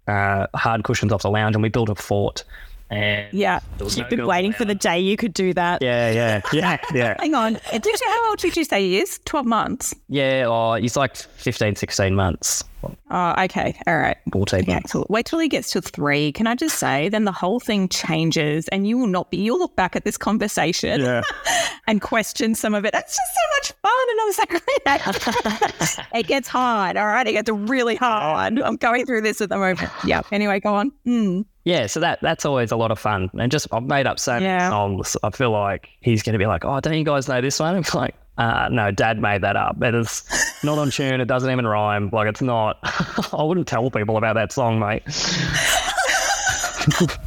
uh, 0.07 0.46
hard 0.55 0.85
cushions 0.85 1.12
off 1.12 1.22
the 1.22 1.31
lounge, 1.31 1.57
and 1.57 1.62
we 1.62 1.70
built 1.70 1.88
a 1.88 1.94
fort. 1.94 2.44
And 2.90 3.27
Yeah. 3.33 3.61
there 3.79 3.85
was 3.85 3.96
You've 3.99 4.11
no 4.11 4.16
been 4.16 4.27
waiting 4.27 4.53
for 4.53 4.64
the 4.64 4.75
day 4.75 4.99
you 5.01 5.16
could 5.16 5.33
do 5.35 5.53
that. 5.55 5.83
Yeah, 5.83 6.11
yeah, 6.11 6.40
yeah, 6.53 6.79
yeah. 6.94 7.16
Hang 7.18 7.35
on. 7.35 7.55
Did 7.72 7.85
you, 7.85 7.96
how 8.07 8.29
old 8.31 8.38
did 8.38 8.57
you 8.57 8.64
say 8.64 8.81
he 8.81 8.99
is? 8.99 9.18
12 9.25 9.44
months. 9.46 9.94
Yeah, 10.09 10.44
oh, 10.46 10.75
he's 10.75 10.96
like 10.96 11.16
15, 11.16 11.75
16 11.77 12.14
months, 12.14 12.62
Oh, 13.11 13.35
okay. 13.44 13.79
All 13.87 13.96
right. 13.96 14.16
14 14.33 14.64
Yeah, 14.66 14.75
months. 14.75 14.92
so 14.92 15.07
wait 15.09 15.27
till 15.27 15.38
he 15.38 15.49
gets 15.49 15.70
to 15.72 15.81
three. 15.81 16.33
Can 16.33 16.46
I 16.46 16.55
just 16.55 16.79
say, 16.79 17.09
then 17.09 17.25
the 17.25 17.33
whole 17.33 17.61
thing 17.61 17.88
changes, 17.88 18.68
and 18.68 18.87
you 18.87 18.99
will 18.99 19.07
not 19.07 19.31
be. 19.31 19.38
You'll 19.38 19.59
look 19.59 19.77
back 19.77 19.96
at 19.96 20.05
this 20.05 20.16
conversation 20.16 21.01
Yeah. 21.01 21.22
and 21.87 22.01
question 22.01 22.55
some 22.55 22.75
of 22.75 22.85
it. 22.85 22.94
It's 22.94 23.16
just 23.16 23.35
so 23.35 23.40
much 23.57 23.72
fun, 23.83 24.07
and 24.11 24.20
I 24.20 24.25
was 24.25 24.38
like, 24.38 26.11
it 26.14 26.27
gets 26.27 26.49
hard. 26.49 26.96
All 26.96 27.07
right, 27.07 27.27
it 27.27 27.33
gets 27.33 27.51
really 27.51 27.96
hard. 27.96 28.61
I'm 28.61 28.77
going 28.77 29.07
through 29.07 29.22
this 29.22 29.40
at 29.40 29.49
the 29.49 29.57
moment. 29.57 29.90
Yeah. 30.05 30.22
Anyway, 30.33 30.61
go 30.61 30.75
on. 30.75 30.92
Mm. 31.07 31.44
Yeah, 31.64 31.87
so 31.87 31.99
that 32.01 32.20
that's 32.22 32.44
always 32.44 32.70
a 32.70 32.77
lot 32.77 32.90
of 32.90 32.99
fun. 32.99 33.29
And 33.38 33.51
just 33.51 33.66
I've 33.72 33.83
made 33.83 34.07
up 34.07 34.18
so 34.20 34.35
many 34.35 34.44
Yeah. 34.44 34.70
songs. 34.70 35.16
I 35.22 35.31
feel 35.31 35.51
like 35.51 35.88
he's 36.01 36.22
going 36.22 36.35
to 36.35 36.38
be 36.38 36.46
like, 36.46 36.64
"Oh, 36.64 36.79
don't 36.81 36.94
you 36.94 37.05
guys 37.05 37.29
know 37.29 37.40
this 37.40 37.59
one?" 37.59 37.75
I'm 37.77 37.83
like, 37.94 38.14
uh, 38.38 38.68
"No, 38.70 38.90
Dad 38.90 39.20
made 39.20 39.42
that 39.42 39.57
up. 39.57 39.81
It 39.83 39.94
is 39.94 40.25
not 40.62 40.79
on 40.79 40.90
tune. 40.90 41.20
It 41.20 41.27
doesn't 41.27 41.51
even 41.51 41.66
rhyme. 41.66 42.11
Like 42.12 42.29
it's 42.29 42.42
not. 42.42 42.79
I 43.33 43.42
wouldn't 43.42 43.68
tell 43.68 43.90
people 43.90 44.16
about 44.16 44.35
that 44.35 44.53
song, 44.53 44.79
mate." 44.79 45.03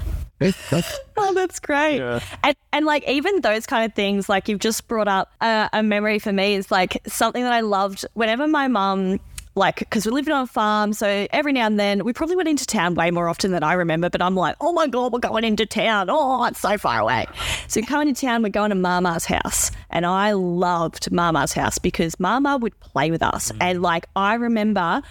Oh, 1.22 1.34
that's 1.34 1.60
great. 1.60 2.00
And, 2.44 2.56
and 2.72 2.86
like 2.86 3.06
even 3.08 3.42
those 3.42 3.66
kind 3.66 3.86
of 3.86 3.94
things, 3.94 4.30
like 4.30 4.48
you've 4.48 4.60
just 4.60 4.88
brought 4.88 5.10
up 5.10 5.30
uh, 5.42 5.68
a 5.74 5.84
memory 5.84 6.18
for 6.18 6.32
me 6.32 6.56
is 6.56 6.72
like 6.72 7.02
something 7.06 7.44
that 7.44 7.52
I 7.52 7.60
loved 7.60 8.06
whenever 8.14 8.48
my 8.48 8.70
mum 8.70 9.20
like, 9.60 9.80
because 9.80 10.06
we 10.06 10.12
lived 10.12 10.30
on 10.30 10.44
a 10.44 10.48
farm. 10.48 10.94
So 10.94 11.28
every 11.32 11.54
now 11.54 11.68
and 11.68 11.80
then, 11.80 12.04
we 12.04 12.14
probably 12.14 12.36
went 12.36 12.50
into 12.50 12.66
town 12.66 12.96
way 12.96 13.12
more 13.12 13.30
often 13.30 13.52
than 13.52 13.62
I 13.62 13.74
remember. 13.74 14.10
But 14.10 14.22
I'm 14.22 14.36
like, 14.36 14.56
oh 14.60 14.74
my 14.74 14.88
God, 14.88 15.14
we're 15.14 15.20
going 15.20 15.44
into 15.44 15.66
town. 15.68 16.08
Oh, 16.10 16.44
it's 16.46 16.60
so 16.60 16.78
far 16.78 17.00
away. 17.00 17.28
So 17.68 17.82
coming 17.84 18.14
to 18.14 18.20
town, 18.20 18.42
we're 18.42 18.50
going 18.50 18.70
to 18.70 18.76
Mama's 18.76 19.26
house. 19.26 19.72
And 19.92 20.06
I 20.06 20.32
loved 20.32 21.12
Mama's 21.12 21.54
house 21.54 21.78
because 21.78 22.20
Mama 22.20 22.58
would 22.58 22.80
play 22.80 23.12
with 23.12 23.22
us. 23.22 23.52
Mm. 23.52 23.58
And 23.62 23.82
like, 23.82 24.08
I 24.16 24.36
remember 24.36 25.02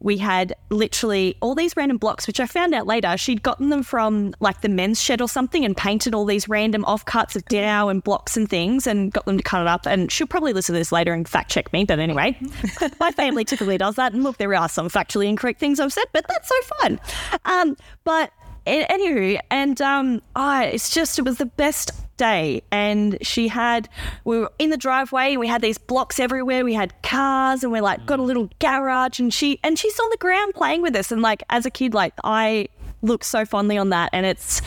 we 0.00 0.18
had 0.18 0.54
literally 0.70 1.36
all 1.40 1.54
these 1.54 1.76
random 1.76 1.96
blocks, 1.96 2.26
which 2.26 2.38
I 2.38 2.46
found 2.46 2.74
out 2.74 2.86
later. 2.86 3.16
She'd 3.16 3.42
gotten 3.42 3.70
them 3.70 3.82
from 3.82 4.34
like 4.38 4.60
the 4.60 4.68
men's 4.68 5.00
shed 5.00 5.20
or 5.22 5.28
something 5.28 5.64
and 5.64 5.76
painted 5.76 6.14
all 6.14 6.26
these 6.26 6.48
random 6.48 6.84
offcuts 6.84 7.36
of 7.36 7.44
Dow 7.46 7.88
and 7.88 8.04
blocks 8.04 8.36
and 8.36 8.48
things 8.48 8.86
and 8.86 9.12
got 9.12 9.24
them 9.24 9.38
to 9.38 9.42
cut 9.42 9.62
it 9.62 9.66
up. 9.66 9.86
And 9.86 10.12
she'll 10.12 10.26
probably 10.26 10.52
listen 10.52 10.74
to 10.74 10.78
this 10.78 10.92
later 10.92 11.14
and 11.14 11.26
fact 11.26 11.50
check 11.50 11.72
me. 11.72 11.84
But 11.84 11.98
anyway, 11.98 12.38
my 13.00 13.12
family 13.12 13.44
typically 13.44 13.78
does 13.78 13.93
that. 13.96 14.12
And 14.12 14.22
look, 14.22 14.38
there 14.38 14.54
are 14.54 14.68
some 14.68 14.88
factually 14.88 15.28
incorrect 15.28 15.60
things 15.60 15.80
I've 15.80 15.92
said, 15.92 16.06
but 16.12 16.26
that's 16.28 16.48
so 16.48 16.76
fun. 16.80 17.00
Um, 17.44 17.76
but 18.04 18.32
anywho, 18.66 19.38
and 19.50 19.80
um, 19.80 20.22
oh, 20.36 20.60
it's 20.60 20.92
just 20.92 21.18
it 21.18 21.22
was 21.22 21.38
the 21.38 21.46
best 21.46 21.92
day. 22.16 22.62
And 22.70 23.18
she 23.22 23.48
had 23.48 23.88
we 24.24 24.38
were 24.38 24.52
in 24.58 24.70
the 24.70 24.76
driveway 24.76 25.32
and 25.32 25.40
we 25.40 25.48
had 25.48 25.62
these 25.62 25.78
blocks 25.78 26.20
everywhere. 26.20 26.64
We 26.64 26.74
had 26.74 27.00
cars 27.02 27.62
and 27.62 27.72
we 27.72 27.80
like 27.80 28.06
got 28.06 28.18
a 28.18 28.22
little 28.22 28.50
garage 28.58 29.18
and 29.18 29.32
she 29.32 29.58
and 29.62 29.78
she's 29.78 29.98
on 29.98 30.10
the 30.10 30.16
ground 30.18 30.54
playing 30.54 30.82
with 30.82 30.94
us. 30.96 31.10
And 31.10 31.22
like 31.22 31.42
as 31.50 31.66
a 31.66 31.70
kid, 31.70 31.94
like 31.94 32.14
I 32.22 32.68
look 33.02 33.24
so 33.24 33.44
fondly 33.44 33.76
on 33.76 33.90
that, 33.90 34.10
and 34.12 34.24
it's 34.24 34.62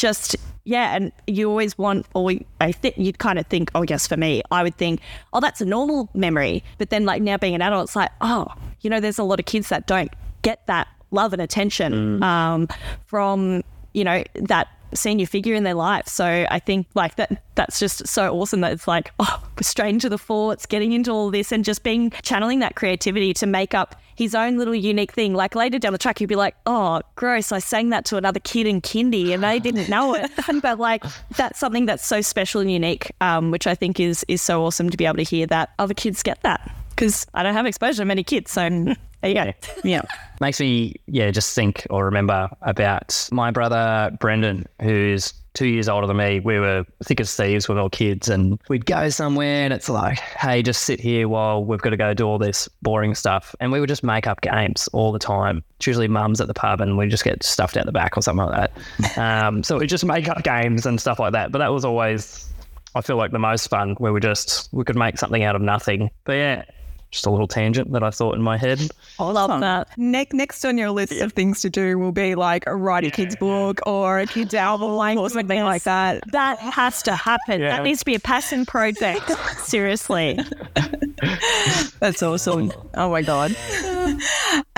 just 0.00 0.34
yeah, 0.64 0.94
and 0.94 1.12
you 1.26 1.48
always 1.48 1.76
want, 1.78 2.06
or 2.14 2.32
I 2.60 2.72
think 2.72 2.96
you'd 2.96 3.18
kind 3.18 3.38
of 3.38 3.46
think, 3.46 3.70
oh, 3.74 3.82
yes, 3.82 4.06
for 4.06 4.16
me, 4.16 4.42
I 4.50 4.62
would 4.62 4.76
think, 4.76 5.00
oh, 5.32 5.40
that's 5.40 5.60
a 5.60 5.64
normal 5.64 6.08
memory. 6.14 6.62
But 6.78 6.90
then, 6.90 7.04
like 7.04 7.22
now 7.22 7.36
being 7.36 7.54
an 7.54 7.62
adult, 7.62 7.84
it's 7.84 7.96
like, 7.96 8.10
oh, 8.20 8.46
you 8.80 8.90
know, 8.90 9.00
there's 9.00 9.18
a 9.18 9.24
lot 9.24 9.40
of 9.40 9.46
kids 9.46 9.68
that 9.68 9.86
don't 9.86 10.12
get 10.42 10.66
that 10.66 10.88
love 11.10 11.32
and 11.32 11.42
attention 11.42 12.22
um, 12.22 12.68
from, 13.06 13.62
you 13.92 14.04
know, 14.04 14.22
that 14.34 14.68
senior 14.94 15.26
figure 15.26 15.54
in 15.54 15.64
their 15.64 15.74
life. 15.74 16.06
So 16.08 16.46
I 16.50 16.58
think 16.58 16.86
like 16.94 17.16
that 17.16 17.42
that's 17.54 17.78
just 17.78 18.06
so 18.06 18.32
awesome 18.34 18.60
that 18.60 18.72
it's 18.72 18.88
like, 18.88 19.12
oh, 19.18 19.42
we're 19.56 19.62
straight 19.62 19.90
into 19.90 20.08
the 20.08 20.18
forts, 20.18 20.66
getting 20.66 20.92
into 20.92 21.10
all 21.10 21.30
this 21.30 21.52
and 21.52 21.64
just 21.64 21.82
being 21.82 22.10
channeling 22.22 22.60
that 22.60 22.74
creativity 22.74 23.34
to 23.34 23.46
make 23.46 23.74
up 23.74 24.00
his 24.20 24.34
own 24.34 24.58
little 24.58 24.74
unique 24.74 25.12
thing. 25.12 25.32
Like 25.32 25.54
later 25.54 25.78
down 25.78 25.92
the 25.92 25.98
track, 25.98 26.18
he'd 26.18 26.26
be 26.26 26.36
like, 26.36 26.54
oh, 26.66 27.00
gross, 27.16 27.52
I 27.52 27.58
sang 27.58 27.88
that 27.88 28.04
to 28.04 28.18
another 28.18 28.38
kid 28.38 28.66
in 28.66 28.82
kindy 28.82 29.32
and 29.32 29.42
they 29.42 29.58
didn't 29.58 29.88
know 29.88 30.14
it. 30.14 30.30
but 30.62 30.78
like 30.78 31.02
that's 31.38 31.58
something 31.58 31.86
that's 31.86 32.06
so 32.06 32.20
special 32.20 32.60
and 32.60 32.70
unique, 32.70 33.10
um, 33.22 33.50
which 33.50 33.66
I 33.66 33.74
think 33.74 33.98
is 33.98 34.22
is 34.28 34.42
so 34.42 34.62
awesome 34.62 34.90
to 34.90 34.96
be 34.98 35.06
able 35.06 35.16
to 35.16 35.22
hear 35.22 35.46
that 35.46 35.70
other 35.78 35.94
kids 35.94 36.22
get 36.22 36.42
that. 36.42 36.70
Because 36.90 37.26
I 37.32 37.42
don't 37.42 37.54
have 37.54 37.64
exposure 37.64 38.02
to 38.02 38.04
many 38.04 38.22
kids. 38.22 38.50
So 38.50 38.68
there 39.22 39.30
you 39.30 39.34
go. 39.34 39.52
Yeah. 39.84 40.02
makes 40.38 40.60
me 40.60 40.96
yeah 41.06 41.30
just 41.30 41.54
think 41.54 41.86
or 41.88 42.04
remember 42.04 42.50
about 42.60 43.26
my 43.32 43.50
brother 43.50 44.14
Brendan 44.20 44.66
who's 44.82 45.32
two 45.54 45.66
years 45.66 45.88
older 45.88 46.06
than 46.06 46.16
me 46.16 46.40
we 46.40 46.58
were 46.58 46.84
thick 47.04 47.20
as 47.20 47.34
thieves 47.34 47.68
when 47.68 47.76
we 47.76 47.82
were 47.82 47.90
kids 47.90 48.28
and 48.28 48.60
we'd 48.68 48.86
go 48.86 49.08
somewhere 49.08 49.64
and 49.64 49.72
it's 49.72 49.88
like 49.88 50.18
hey 50.18 50.62
just 50.62 50.82
sit 50.82 51.00
here 51.00 51.28
while 51.28 51.64
we've 51.64 51.80
got 51.80 51.90
to 51.90 51.96
go 51.96 52.14
do 52.14 52.24
all 52.24 52.38
this 52.38 52.68
boring 52.82 53.14
stuff. 53.14 53.54
And 53.60 53.72
we 53.72 53.80
would 53.80 53.88
just 53.88 54.02
make 54.02 54.26
up 54.26 54.40
games 54.40 54.88
all 54.92 55.12
the 55.12 55.18
time. 55.18 55.62
It's 55.76 55.86
usually 55.86 56.08
mum's 56.08 56.40
at 56.40 56.48
the 56.48 56.54
pub 56.54 56.80
and 56.80 56.96
we 56.96 57.08
just 57.08 57.24
get 57.24 57.42
stuffed 57.42 57.76
out 57.76 57.86
the 57.86 57.92
back 57.92 58.16
or 58.16 58.22
something 58.22 58.46
like 58.46 58.72
that. 58.72 59.16
Um, 59.20 59.62
so 59.62 59.78
we 59.78 59.86
just 59.86 60.04
make 60.04 60.28
up 60.28 60.42
games 60.44 60.86
and 60.86 61.00
stuff 61.00 61.18
like 61.18 61.32
that. 61.32 61.52
But 61.52 61.58
that 61.58 61.72
was 61.72 61.84
always 61.84 62.48
I 62.94 63.00
feel 63.00 63.16
like 63.16 63.32
the 63.32 63.38
most 63.38 63.68
fun 63.68 63.94
where 63.98 64.12
we 64.12 64.20
just 64.20 64.68
we 64.72 64.84
could 64.84 64.96
make 64.96 65.18
something 65.18 65.42
out 65.42 65.56
of 65.56 65.62
nothing. 65.62 66.10
But 66.24 66.32
yeah 66.34 66.64
just 67.10 67.26
a 67.26 67.30
little 67.30 67.48
tangent 67.48 67.92
that 67.92 68.02
I 68.02 68.10
thought 68.10 68.36
in 68.36 68.42
my 68.42 68.56
head 68.56 68.80
I 69.18 69.24
love 69.24 69.60
that. 69.60 69.88
Next, 69.98 70.32
next 70.32 70.64
on 70.64 70.78
your 70.78 70.90
list 70.90 71.12
of 71.12 71.32
things 71.32 71.60
to 71.62 71.70
do 71.70 71.98
will 71.98 72.12
be 72.12 72.34
like 72.34 72.64
write 72.66 73.04
a 73.04 73.10
kid's 73.10 73.36
book 73.36 73.80
or 73.86 74.20
a 74.20 74.26
kid's 74.26 74.54
album 74.54 74.90
or 75.18 75.30
something 75.30 75.62
like 75.62 75.82
that. 75.84 76.22
That 76.32 76.58
has 76.58 77.02
to 77.02 77.14
happen. 77.14 77.60
Yeah. 77.60 77.76
That 77.76 77.82
needs 77.82 78.00
to 78.00 78.04
be 78.04 78.14
a 78.14 78.20
passion 78.20 78.64
project. 78.64 79.30
Seriously. 79.58 80.38
That's 82.00 82.22
awesome. 82.22 82.72
Oh 82.94 83.10
my 83.10 83.22
God. 83.22 83.54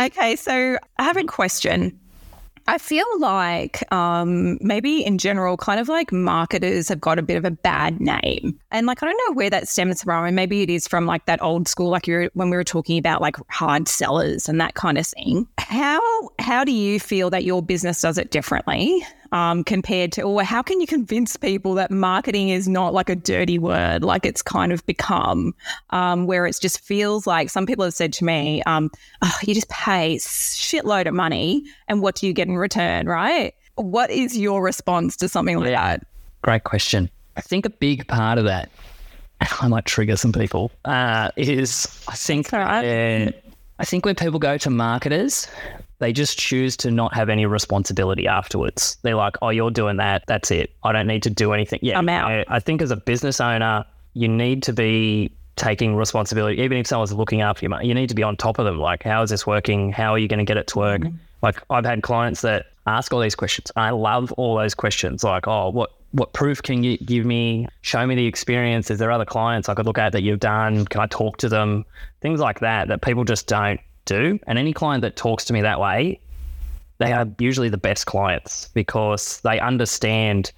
okay, 0.00 0.36
so 0.36 0.78
I 0.98 1.02
have 1.02 1.16
a 1.16 1.24
question. 1.24 1.98
I 2.72 2.78
feel 2.78 3.04
like 3.18 3.84
um, 3.92 4.56
maybe 4.62 5.04
in 5.04 5.18
general, 5.18 5.58
kind 5.58 5.78
of 5.78 5.90
like 5.90 6.10
marketers 6.10 6.88
have 6.88 7.02
got 7.02 7.18
a 7.18 7.22
bit 7.22 7.36
of 7.36 7.44
a 7.44 7.50
bad 7.50 8.00
name. 8.00 8.58
And 8.70 8.86
like, 8.86 9.02
I 9.02 9.06
don't 9.06 9.28
know 9.28 9.34
where 9.34 9.50
that 9.50 9.68
stems 9.68 10.02
from. 10.02 10.24
And 10.24 10.34
maybe 10.34 10.62
it 10.62 10.70
is 10.70 10.88
from 10.88 11.04
like 11.04 11.26
that 11.26 11.42
old 11.42 11.68
school, 11.68 11.90
like 11.90 12.06
you're, 12.06 12.30
when 12.32 12.48
we 12.48 12.56
were 12.56 12.64
talking 12.64 12.96
about 12.96 13.20
like 13.20 13.36
hard 13.50 13.88
sellers 13.88 14.48
and 14.48 14.58
that 14.58 14.72
kind 14.72 14.96
of 14.96 15.06
thing. 15.06 15.46
How, 15.58 16.00
how 16.38 16.64
do 16.64 16.72
you 16.72 16.98
feel 16.98 17.28
that 17.28 17.44
your 17.44 17.62
business 17.62 18.00
does 18.00 18.16
it 18.16 18.30
differently 18.30 19.04
um, 19.32 19.64
compared 19.64 20.12
to, 20.12 20.22
or 20.22 20.42
how 20.42 20.62
can 20.62 20.80
you 20.80 20.86
convince 20.86 21.36
people 21.36 21.74
that 21.74 21.90
marketing 21.90 22.50
is 22.50 22.68
not 22.68 22.94
like 22.94 23.08
a 23.08 23.16
dirty 23.16 23.58
word, 23.58 24.04
like 24.04 24.24
it's 24.24 24.42
kind 24.42 24.72
of 24.72 24.84
become, 24.86 25.54
um, 25.90 26.26
where 26.26 26.46
it 26.46 26.56
just 26.60 26.80
feels 26.80 27.26
like 27.26 27.50
some 27.50 27.66
people 27.66 27.84
have 27.84 27.94
said 27.94 28.12
to 28.14 28.24
me, 28.24 28.62
um, 28.64 28.90
oh, 29.22 29.38
you 29.42 29.54
just 29.54 29.68
pay 29.70 30.16
shitload 30.16 31.08
of 31.08 31.14
money 31.14 31.64
and 31.88 32.02
what 32.02 32.14
do 32.14 32.26
you 32.26 32.32
get 32.32 32.46
in 32.46 32.56
return, 32.56 33.06
right? 33.06 33.54
What 33.76 34.10
is 34.10 34.36
your 34.36 34.62
response 34.62 35.16
to 35.16 35.28
something 35.28 35.58
like 35.58 35.70
that? 35.70 36.06
Great 36.42 36.64
question. 36.64 37.10
I 37.36 37.40
think 37.40 37.64
a 37.64 37.70
big 37.70 38.06
part 38.08 38.36
of 38.36 38.44
that, 38.44 38.70
and 39.40 39.48
I 39.60 39.68
might 39.68 39.86
trigger 39.86 40.16
some 40.16 40.32
people, 40.32 40.70
uh, 40.84 41.30
is 41.36 42.04
I 42.06 42.14
think 42.14 42.52
right. 42.52 43.28
uh, 43.28 43.32
I 43.78 43.84
think 43.86 44.04
when 44.04 44.14
people 44.14 44.38
go 44.38 44.58
to 44.58 44.70
marketers, 44.70 45.48
they 46.02 46.12
just 46.12 46.36
choose 46.36 46.76
to 46.78 46.90
not 46.90 47.14
have 47.14 47.28
any 47.28 47.46
responsibility 47.46 48.26
afterwards. 48.26 48.96
They're 49.02 49.14
like, 49.14 49.36
"Oh, 49.40 49.50
you're 49.50 49.70
doing 49.70 49.98
that. 49.98 50.24
That's 50.26 50.50
it. 50.50 50.72
I 50.82 50.90
don't 50.90 51.06
need 51.06 51.22
to 51.22 51.30
do 51.30 51.52
anything." 51.52 51.78
Yeah, 51.80 51.96
I'm 51.96 52.08
out. 52.08 52.28
I, 52.28 52.44
I 52.48 52.58
think 52.58 52.82
as 52.82 52.90
a 52.90 52.96
business 52.96 53.40
owner, 53.40 53.84
you 54.14 54.26
need 54.26 54.64
to 54.64 54.72
be 54.72 55.30
taking 55.54 55.94
responsibility. 55.94 56.60
Even 56.60 56.78
if 56.78 56.88
someone's 56.88 57.12
looking 57.12 57.40
after 57.40 57.64
you, 57.64 57.80
you 57.82 57.94
need 57.94 58.08
to 58.08 58.16
be 58.16 58.24
on 58.24 58.36
top 58.36 58.58
of 58.58 58.64
them. 58.64 58.78
Like, 58.78 59.04
how 59.04 59.22
is 59.22 59.30
this 59.30 59.46
working? 59.46 59.92
How 59.92 60.12
are 60.12 60.18
you 60.18 60.26
going 60.26 60.38
to 60.38 60.44
get 60.44 60.56
it 60.56 60.66
to 60.68 60.78
work? 60.78 61.02
Mm-hmm. 61.02 61.16
Like, 61.40 61.62
I've 61.70 61.84
had 61.84 62.02
clients 62.02 62.40
that 62.42 62.66
ask 62.88 63.12
all 63.12 63.20
these 63.20 63.36
questions. 63.36 63.70
I 63.76 63.90
love 63.90 64.32
all 64.32 64.56
those 64.56 64.74
questions. 64.74 65.22
Like, 65.22 65.46
oh, 65.46 65.70
what 65.70 65.92
what 66.10 66.32
proof 66.32 66.62
can 66.62 66.82
you 66.82 66.98
give 66.98 67.24
me? 67.24 67.68
Show 67.82 68.04
me 68.06 68.16
the 68.16 68.26
experience. 68.26 68.90
Is 68.90 68.98
there 68.98 69.12
other 69.12 69.24
clients 69.24 69.68
I 69.68 69.74
could 69.74 69.86
look 69.86 69.98
at 69.98 70.10
that 70.12 70.22
you've 70.22 70.40
done? 70.40 70.84
Can 70.86 71.00
I 71.00 71.06
talk 71.06 71.36
to 71.38 71.48
them? 71.48 71.84
Things 72.20 72.40
like 72.40 72.58
that 72.58 72.88
that 72.88 73.02
people 73.02 73.22
just 73.22 73.46
don't 73.46 73.80
do. 74.04 74.38
And 74.46 74.58
any 74.58 74.72
client 74.72 75.02
that 75.02 75.16
talks 75.16 75.44
to 75.46 75.52
me 75.52 75.62
that 75.62 75.80
way, 75.80 76.20
they 76.98 77.12
are 77.12 77.26
usually 77.38 77.68
the 77.68 77.78
best 77.78 78.06
clients 78.06 78.68
because 78.74 79.40
they 79.40 79.58
understand 79.58 80.52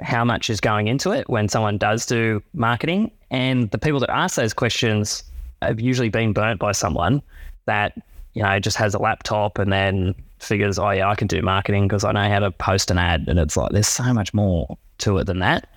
how 0.00 0.24
much 0.24 0.50
is 0.50 0.60
going 0.60 0.88
into 0.88 1.10
it 1.10 1.28
when 1.28 1.48
someone 1.48 1.78
does 1.78 2.06
do 2.06 2.42
marketing. 2.54 3.10
And 3.30 3.70
the 3.70 3.78
people 3.78 4.00
that 4.00 4.10
ask 4.10 4.36
those 4.36 4.52
questions 4.52 5.24
have 5.62 5.80
usually 5.80 6.10
been 6.10 6.32
burnt 6.32 6.60
by 6.60 6.72
someone 6.72 7.22
that, 7.64 7.94
you 8.34 8.42
know, 8.42 8.58
just 8.60 8.76
has 8.76 8.94
a 8.94 8.98
laptop 8.98 9.58
and 9.58 9.72
then 9.72 10.14
figures, 10.38 10.78
oh, 10.78 10.90
yeah, 10.90 11.08
I 11.08 11.14
can 11.14 11.26
do 11.26 11.42
marketing 11.42 11.88
because 11.88 12.04
I 12.04 12.12
know 12.12 12.28
how 12.28 12.40
to 12.40 12.50
post 12.50 12.90
an 12.90 12.98
ad. 12.98 13.24
And 13.26 13.38
it's 13.38 13.56
like, 13.56 13.72
there's 13.72 13.88
so 13.88 14.12
much 14.12 14.34
more 14.34 14.76
to 14.98 15.18
it 15.18 15.24
than 15.24 15.38
that. 15.40 15.68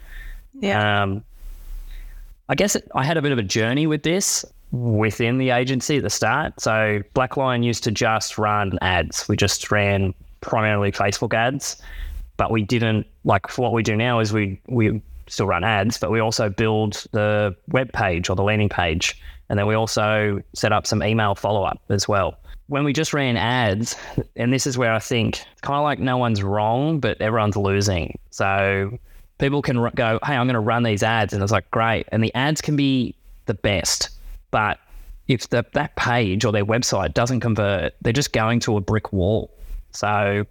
Yeah. 0.59 1.03
Um, 1.03 1.23
I 2.49 2.55
guess 2.55 2.75
it, 2.75 2.89
I 2.93 3.03
had 3.03 3.15
a 3.17 3.21
bit 3.21 3.31
of 3.31 3.37
a 3.37 3.43
journey 3.43 3.87
with 3.87 4.03
this 4.03 4.43
within 4.71 5.37
the 5.37 5.49
agency 5.49 5.97
at 5.97 6.03
the 6.03 6.09
start. 6.09 6.59
So 6.59 7.01
Black 7.13 7.37
Lion 7.37 7.63
used 7.63 7.83
to 7.85 7.91
just 7.91 8.37
run 8.37 8.77
ads. 8.81 9.27
We 9.27 9.35
just 9.35 9.71
ran 9.71 10.13
primarily 10.41 10.91
Facebook 10.91 11.33
ads, 11.33 11.81
but 12.37 12.51
we 12.51 12.63
didn't 12.63 13.07
like 13.23 13.57
what 13.57 13.73
we 13.73 13.83
do 13.83 13.95
now 13.95 14.19
is 14.19 14.31
we 14.31 14.61
we 14.67 15.01
still 15.27 15.47
run 15.47 15.63
ads, 15.63 15.97
but 15.97 16.11
we 16.11 16.19
also 16.19 16.49
build 16.49 17.05
the 17.11 17.55
web 17.67 17.91
page 17.93 18.29
or 18.29 18.35
the 18.35 18.43
landing 18.43 18.69
page, 18.69 19.19
and 19.49 19.59
then 19.59 19.67
we 19.67 19.75
also 19.75 20.41
set 20.53 20.71
up 20.71 20.87
some 20.87 21.03
email 21.03 21.35
follow 21.35 21.63
up 21.63 21.81
as 21.89 22.07
well. 22.07 22.37
When 22.67 22.83
we 22.83 22.93
just 22.93 23.13
ran 23.13 23.35
ads, 23.35 23.95
and 24.35 24.53
this 24.53 24.67
is 24.67 24.77
where 24.77 24.93
I 24.93 24.99
think 24.99 25.43
it's 25.51 25.61
kind 25.61 25.77
of 25.77 25.83
like 25.83 25.99
no 25.99 26.17
one's 26.17 26.43
wrong, 26.43 26.99
but 26.99 27.19
everyone's 27.19 27.57
losing. 27.57 28.19
So 28.29 28.97
people 29.39 29.63
can 29.63 29.89
go, 29.95 30.19
hey, 30.23 30.35
I'm 30.35 30.45
going 30.45 30.53
to 30.53 30.59
run 30.59 30.83
these 30.83 31.01
ads. 31.01 31.33
And 31.33 31.41
it's 31.41 31.51
like, 31.51 31.69
great. 31.71 32.07
And 32.11 32.23
the 32.23 32.33
ads 32.35 32.61
can 32.61 32.75
be 32.75 33.15
the 33.47 33.55
best. 33.55 34.09
But 34.51 34.79
if 35.27 35.49
the, 35.49 35.65
that 35.73 35.95
page 35.95 36.43
or 36.45 36.51
their 36.51 36.65
website 36.65 37.13
doesn't 37.13 37.39
convert, 37.39 37.93
they're 38.01 38.13
just 38.13 38.33
going 38.33 38.59
to 38.61 38.77
a 38.77 38.81
brick 38.81 39.13
wall. 39.13 39.51
So 39.91 40.45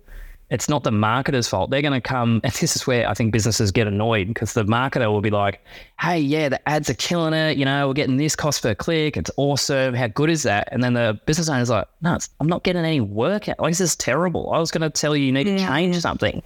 it's 0.51 0.69
not 0.69 0.83
the 0.83 0.91
marketer's 0.91 1.47
fault. 1.47 1.71
They're 1.71 1.83
going 1.83 1.93
to 1.93 2.01
come, 2.01 2.41
and 2.45 2.53
this 2.53 2.77
is 2.77 2.87
where 2.87 3.09
I 3.09 3.15
think 3.15 3.33
businesses 3.33 3.71
get 3.71 3.87
annoyed 3.87 4.29
because 4.29 4.55
the 4.55 4.65
marketer 4.65 5.11
will 5.11 5.21
be 5.21 5.31
like, 5.31 5.65
hey, 6.01 6.19
yeah, 6.19 6.49
the 6.49 6.69
ads 6.69 6.89
are 6.89 6.95
killing 6.95 7.35
it. 7.35 7.57
You 7.57 7.65
know, 7.65 7.89
we're 7.89 7.95
getting 7.95 8.17
this 8.17 8.35
cost 8.35 8.63
per 8.63 8.75
click. 8.75 9.17
It's 9.17 9.31
awesome. 9.37 9.95
How 9.95 10.07
good 10.07 10.31
is 10.31 10.45
that? 10.45 10.69
And 10.73 10.83
then 10.83 10.95
the 10.95 11.21
business 11.27 11.49
owner's 11.49 11.71
like, 11.71 11.89
no, 12.01 12.15
it's, 12.15 12.31
I'm 12.41 12.49
not 12.49 12.63
getting 12.63 12.85
any 12.85 13.01
work 13.01 13.49
out. 13.49 13.59
Like, 13.61 13.73
this 13.73 13.81
is 13.81 13.97
terrible. 13.97 14.53
I 14.53 14.59
was 14.59 14.71
going 14.71 14.83
to 14.83 14.91
tell 14.91 15.17
you 15.17 15.25
you 15.25 15.33
need 15.33 15.45
to 15.45 15.59
change 15.59 16.01
something. 16.01 16.43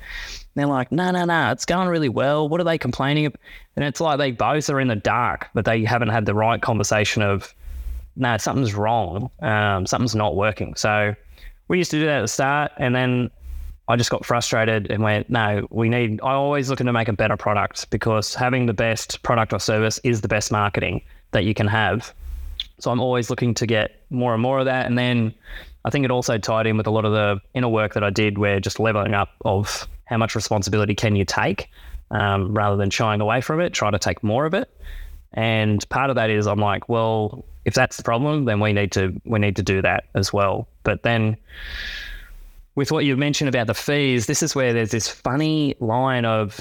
They're 0.54 0.66
like, 0.66 0.92
no, 0.92 1.10
no, 1.10 1.24
no, 1.24 1.50
it's 1.50 1.64
going 1.64 1.88
really 1.88 2.08
well. 2.08 2.48
What 2.48 2.60
are 2.60 2.64
they 2.64 2.78
complaining? 2.78 3.26
ab-" 3.26 3.38
And 3.76 3.84
it's 3.84 4.00
like 4.00 4.18
they 4.18 4.32
both 4.32 4.68
are 4.68 4.80
in 4.80 4.88
the 4.88 4.96
dark, 4.96 5.48
but 5.54 5.64
they 5.64 5.84
haven't 5.84 6.10
had 6.10 6.26
the 6.26 6.34
right 6.34 6.60
conversation 6.60 7.22
of, 7.22 7.54
no, 8.16 8.36
something's 8.36 8.74
wrong. 8.74 9.30
Um, 9.40 9.86
something's 9.86 10.14
not 10.14 10.36
working. 10.36 10.74
So 10.74 11.14
we 11.68 11.78
used 11.78 11.90
to 11.92 11.98
do 11.98 12.04
that 12.04 12.18
at 12.18 12.20
the 12.22 12.28
start, 12.28 12.72
and 12.76 12.94
then 12.94 13.30
I 13.88 13.96
just 13.96 14.10
got 14.10 14.26
frustrated 14.26 14.90
and 14.90 15.02
went, 15.02 15.30
no, 15.30 15.66
we 15.70 15.88
need. 15.88 16.20
I 16.22 16.32
always 16.32 16.68
looking 16.68 16.86
to 16.86 16.92
make 16.92 17.08
a 17.08 17.12
better 17.14 17.36
product 17.36 17.90
because 17.90 18.34
having 18.34 18.66
the 18.66 18.74
best 18.74 19.22
product 19.22 19.52
or 19.52 19.58
service 19.58 19.98
is 20.04 20.20
the 20.20 20.28
best 20.28 20.52
marketing 20.52 21.00
that 21.30 21.44
you 21.44 21.54
can 21.54 21.66
have. 21.66 22.12
So 22.78 22.90
I'm 22.90 23.00
always 23.00 23.30
looking 23.30 23.54
to 23.54 23.66
get 23.66 24.02
more 24.10 24.34
and 24.34 24.42
more 24.42 24.58
of 24.58 24.66
that, 24.66 24.86
and 24.86 24.98
then 24.98 25.32
I 25.84 25.90
think 25.90 26.04
it 26.04 26.10
also 26.10 26.36
tied 26.36 26.66
in 26.66 26.76
with 26.76 26.86
a 26.86 26.90
lot 26.90 27.04
of 27.04 27.12
the 27.12 27.40
inner 27.54 27.68
work 27.68 27.94
that 27.94 28.04
I 28.04 28.10
did, 28.10 28.38
where 28.38 28.60
just 28.60 28.78
leveling 28.78 29.14
up 29.14 29.30
of 29.44 29.88
how 30.12 30.18
much 30.18 30.34
responsibility 30.34 30.94
can 30.94 31.16
you 31.16 31.24
take, 31.24 31.70
um, 32.10 32.52
rather 32.52 32.76
than 32.76 32.90
shying 32.90 33.22
away 33.22 33.40
from 33.40 33.60
it, 33.60 33.72
try 33.72 33.90
to 33.90 33.98
take 33.98 34.22
more 34.22 34.44
of 34.44 34.52
it. 34.52 34.70
And 35.32 35.88
part 35.88 36.10
of 36.10 36.16
that 36.16 36.28
is 36.28 36.46
I'm 36.46 36.60
like, 36.60 36.86
well, 36.86 37.46
if 37.64 37.72
that's 37.72 37.96
the 37.96 38.02
problem, 38.02 38.44
then 38.44 38.60
we 38.60 38.74
need 38.74 38.92
to 38.92 39.18
we 39.24 39.38
need 39.38 39.56
to 39.56 39.62
do 39.62 39.80
that 39.80 40.04
as 40.14 40.30
well. 40.32 40.68
But 40.82 41.02
then 41.02 41.38
with 42.74 42.92
what 42.92 43.06
you 43.06 43.16
mentioned 43.16 43.48
about 43.48 43.66
the 43.66 43.74
fees, 43.74 44.26
this 44.26 44.42
is 44.42 44.54
where 44.54 44.74
there's 44.74 44.90
this 44.90 45.08
funny 45.08 45.76
line 45.80 46.26
of 46.26 46.60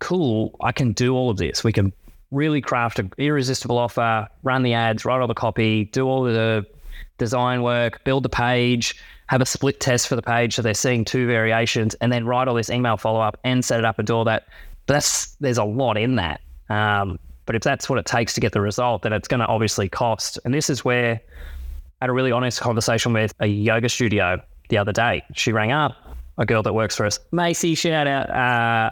cool, 0.00 0.56
I 0.60 0.72
can 0.72 0.92
do 0.92 1.14
all 1.14 1.30
of 1.30 1.36
this. 1.36 1.62
We 1.62 1.72
can 1.72 1.92
really 2.32 2.60
craft 2.60 2.98
an 2.98 3.12
irresistible 3.18 3.78
offer, 3.78 4.28
run 4.42 4.64
the 4.64 4.74
ads, 4.74 5.04
write 5.04 5.20
all 5.20 5.28
the 5.28 5.34
copy, 5.34 5.84
do 5.84 6.06
all 6.06 6.24
the 6.24 6.66
design 7.18 7.62
work, 7.62 8.02
build 8.02 8.24
the 8.24 8.28
page, 8.28 8.96
have 9.30 9.40
a 9.40 9.46
split 9.46 9.78
test 9.78 10.08
for 10.08 10.16
the 10.16 10.22
page 10.22 10.56
so 10.56 10.62
they're 10.62 10.74
seeing 10.74 11.04
two 11.04 11.24
variations, 11.24 11.94
and 12.00 12.12
then 12.12 12.26
write 12.26 12.48
all 12.48 12.54
this 12.56 12.68
email 12.68 12.96
follow 12.96 13.20
up 13.20 13.38
and 13.44 13.64
set 13.64 13.78
it 13.78 13.84
up 13.84 13.96
and 13.96 14.08
do 14.08 14.12
all 14.12 14.24
that. 14.24 14.48
But 14.86 14.94
that's 14.94 15.36
there's 15.36 15.56
a 15.56 15.62
lot 15.62 15.96
in 15.96 16.16
that. 16.16 16.40
Um, 16.68 17.16
but 17.46 17.54
if 17.54 17.62
that's 17.62 17.88
what 17.88 18.00
it 18.00 18.06
takes 18.06 18.34
to 18.34 18.40
get 18.40 18.50
the 18.50 18.60
result, 18.60 19.02
then 19.02 19.12
it's 19.12 19.28
going 19.28 19.38
to 19.38 19.46
obviously 19.46 19.88
cost. 19.88 20.40
And 20.44 20.52
this 20.52 20.68
is 20.68 20.84
where 20.84 21.20
I 22.00 22.04
had 22.04 22.10
a 22.10 22.12
really 22.12 22.32
honest 22.32 22.60
conversation 22.60 23.12
with 23.12 23.32
a 23.38 23.46
yoga 23.46 23.88
studio 23.88 24.42
the 24.68 24.78
other 24.78 24.92
day. 24.92 25.22
She 25.34 25.52
rang 25.52 25.70
up, 25.70 25.94
a 26.38 26.44
girl 26.44 26.64
that 26.64 26.72
works 26.72 26.96
for 26.96 27.06
us, 27.06 27.20
Macy, 27.30 27.76
shout 27.76 28.08
out. 28.08 28.30
Uh, 28.30 28.90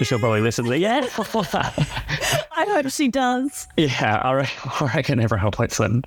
she'll 0.00 0.18
probably 0.18 0.40
listen 0.40 0.64
to 0.64 0.78
yeah. 0.78 1.06
I 1.18 2.64
hope 2.70 2.88
she 2.88 3.08
does. 3.08 3.66
Yeah, 3.76 4.22
I 4.24 4.32
reckon, 4.32 4.70
I 4.80 4.94
reckon 4.94 5.20
everyone 5.20 5.44
will 5.44 5.52
listen. 5.58 6.02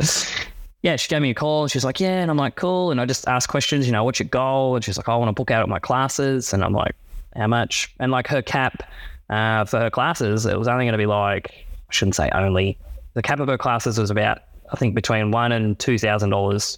Yeah, 0.88 0.95
she 0.95 1.09
gave 1.09 1.21
me 1.21 1.31
a 1.31 1.33
call 1.33 1.63
and 1.63 1.71
she's 1.71 1.83
like, 1.83 1.99
yeah. 1.99 2.21
And 2.21 2.31
I'm 2.31 2.38
like, 2.38 2.55
cool. 2.55 2.91
And 2.91 3.01
I 3.01 3.05
just 3.05 3.27
asked 3.27 3.49
questions, 3.49 3.85
you 3.85 3.91
know, 3.91 4.05
what's 4.05 4.19
your 4.21 4.29
goal? 4.29 4.75
And 4.75 4.85
she's 4.85 4.95
like, 4.95 5.09
I 5.09 5.15
want 5.17 5.27
to 5.27 5.33
book 5.33 5.51
out 5.51 5.61
at 5.61 5.67
my 5.67 5.79
classes. 5.79 6.53
And 6.53 6.63
I'm 6.63 6.71
like, 6.71 6.95
how 7.35 7.47
much? 7.47 7.93
And 7.99 8.09
like 8.09 8.25
her 8.27 8.41
cap 8.41 8.83
uh, 9.29 9.65
for 9.65 9.79
her 9.79 9.89
classes, 9.89 10.45
it 10.45 10.57
was 10.57 10.69
only 10.69 10.85
going 10.85 10.93
to 10.93 10.97
be 10.97 11.05
like, 11.05 11.51
I 11.89 11.91
shouldn't 11.91 12.15
say 12.15 12.29
only. 12.33 12.77
The 13.15 13.21
cap 13.21 13.41
of 13.41 13.49
her 13.49 13.57
classes 13.57 13.97
was 13.99 14.09
about, 14.09 14.38
I 14.71 14.77
think, 14.77 14.95
between 14.95 15.31
one 15.31 15.51
and 15.51 15.77
two 15.77 15.97
thousand 15.97 16.29
dollars 16.29 16.77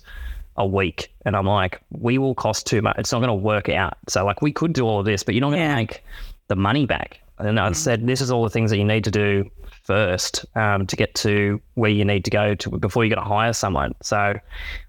a 0.57 0.65
week. 0.65 1.13
And 1.25 1.35
I'm 1.35 1.45
like, 1.45 1.79
we 1.91 2.17
will 2.17 2.33
cost 2.33 2.65
too 2.65 2.81
much. 2.81 2.95
It's 2.97 3.11
not 3.11 3.19
going 3.19 3.27
to 3.29 3.33
work 3.35 3.69
out. 3.69 3.95
So 4.07 4.25
like, 4.25 4.41
we 4.41 4.51
could 4.51 4.73
do 4.73 4.85
all 4.87 4.99
of 4.99 5.05
this, 5.05 5.21
but 5.21 5.35
you're 5.35 5.41
not 5.41 5.51
going 5.51 5.59
to 5.61 5.65
Yeah. 5.65 5.75
make 5.75 6.03
the 6.47 6.55
money 6.55 6.87
back. 6.87 7.19
And 7.37 7.59
I 7.59 7.71
said, 7.73 8.07
this 8.07 8.21
is 8.21 8.31
all 8.31 8.43
the 8.43 8.49
things 8.49 8.71
that 8.71 8.77
you 8.77 8.83
need 8.85 9.03
to 9.03 9.11
do 9.11 9.49
first 9.89 10.45
um, 10.55 10.85
to 10.85 10.95
get 10.95 11.15
to 11.15 11.59
where 11.73 11.89
you 11.89 12.05
need 12.05 12.23
to 12.23 12.29
go 12.29 12.53
to 12.53 12.69
before 12.77 13.03
you're 13.03 13.15
going 13.15 13.25
to 13.25 13.27
hire 13.27 13.53
someone. 13.53 13.95
So 14.03 14.39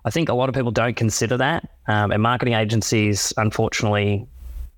I 0.05 0.11
think 0.11 0.29
a 0.29 0.35
lot 0.35 0.51
of 0.51 0.55
people 0.55 0.71
don't 0.71 0.95
consider 0.95 1.39
that. 1.39 1.71
Um, 1.89 2.13
and 2.13 2.23
marketing 2.23 2.53
agencies, 2.53 3.33
unfortunately, 3.39 4.27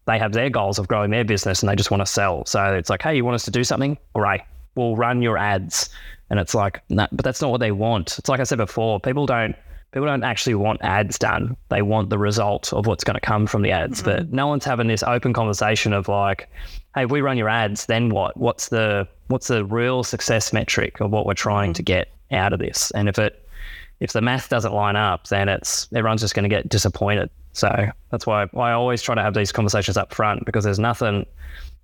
they 0.07 0.21
have 0.21 0.33
their 0.33 0.49
goals 0.49 0.79
of 0.79 0.87
growing 0.87 1.11
their 1.11 1.25
business 1.25 1.61
and 1.61 1.69
they 1.69 1.75
just 1.75 1.91
want 1.91 2.03
to 2.03 2.07
sell. 2.07 2.47
So 2.47 2.73
it's 2.73 2.89
like, 2.89 3.03
hey, 3.03 3.17
you 3.17 3.25
want 3.25 3.35
us 3.35 3.45
to 3.47 3.51
do 3.51 3.65
something? 3.65 3.99
Great. 4.15 4.43
We'll 4.77 4.95
run 4.95 5.23
your 5.23 5.37
ads. 5.37 5.91
And 6.31 6.39
it's 6.39 6.55
like, 6.55 6.81
but 6.89 7.25
that's 7.25 7.43
not 7.43 7.51
what 7.51 7.59
they 7.59 7.73
want. 7.73 8.17
It's 8.17 8.29
like 8.29 8.39
I 8.39 8.45
said 8.45 8.59
before, 8.59 9.01
people 9.01 9.27
don't 9.27 9.57
people 9.93 10.07
don't 10.07 10.25
actually 10.25 10.55
want 10.55 10.81
ads 10.83 11.19
done. 11.19 11.57
They 11.69 11.83
want 11.83 12.09
the 12.11 12.19
result 12.19 12.73
of 12.73 12.87
what's 12.87 13.05
going 13.05 13.15
to 13.15 13.21
come 13.21 13.47
from 13.47 13.63
the 13.63 13.71
ads. 13.71 14.03
But 14.03 14.25
mm-hmm. 14.25 14.37
no 14.37 14.47
one's 14.47 14.65
having 14.65 14.89
this 14.89 15.03
open 15.03 15.33
conversation 15.33 15.93
of 15.93 16.09
like, 16.09 16.49
hey, 16.95 17.05
if 17.05 17.11
we 17.11 17.21
run 17.21 17.37
your 17.37 17.49
ads, 17.49 17.87
then 17.87 18.09
what? 18.09 18.37
What's 18.37 18.69
the 18.71 19.07
what's 19.29 19.49
the 19.49 19.65
real 19.65 20.03
success 20.03 20.53
metric 20.53 21.01
of 21.01 21.11
what 21.11 21.27
we're 21.27 21.35
trying 21.35 21.71
mm-hmm. 21.71 21.75
to 21.75 21.83
get 21.83 22.09
out 22.31 22.53
of 22.53 22.59
this? 22.59 22.91
And 22.93 23.09
if 23.09 23.19
it 23.19 23.39
if 24.01 24.13
the 24.13 24.23
math 24.23 24.49
doesn't 24.49 24.73
line 24.73 24.97
up, 24.97 25.29
then 25.29 25.49
it's 25.49 25.89
everyone's 25.95 26.23
just 26.23 26.35
going 26.35 26.43
to 26.45 26.49
get 26.49 26.69
disappointed. 26.69 27.31
So 27.53 27.87
that's 28.11 28.27
why 28.27 28.47
I 28.57 28.73
always 28.73 29.03
try 29.03 29.15
to 29.15 29.23
have 29.23 29.35
these 29.35 29.53
conversations 29.53 29.99
up 29.99 30.13
front 30.15 30.47
because 30.47 30.65
there's 30.65 30.79
nothing. 30.79 31.27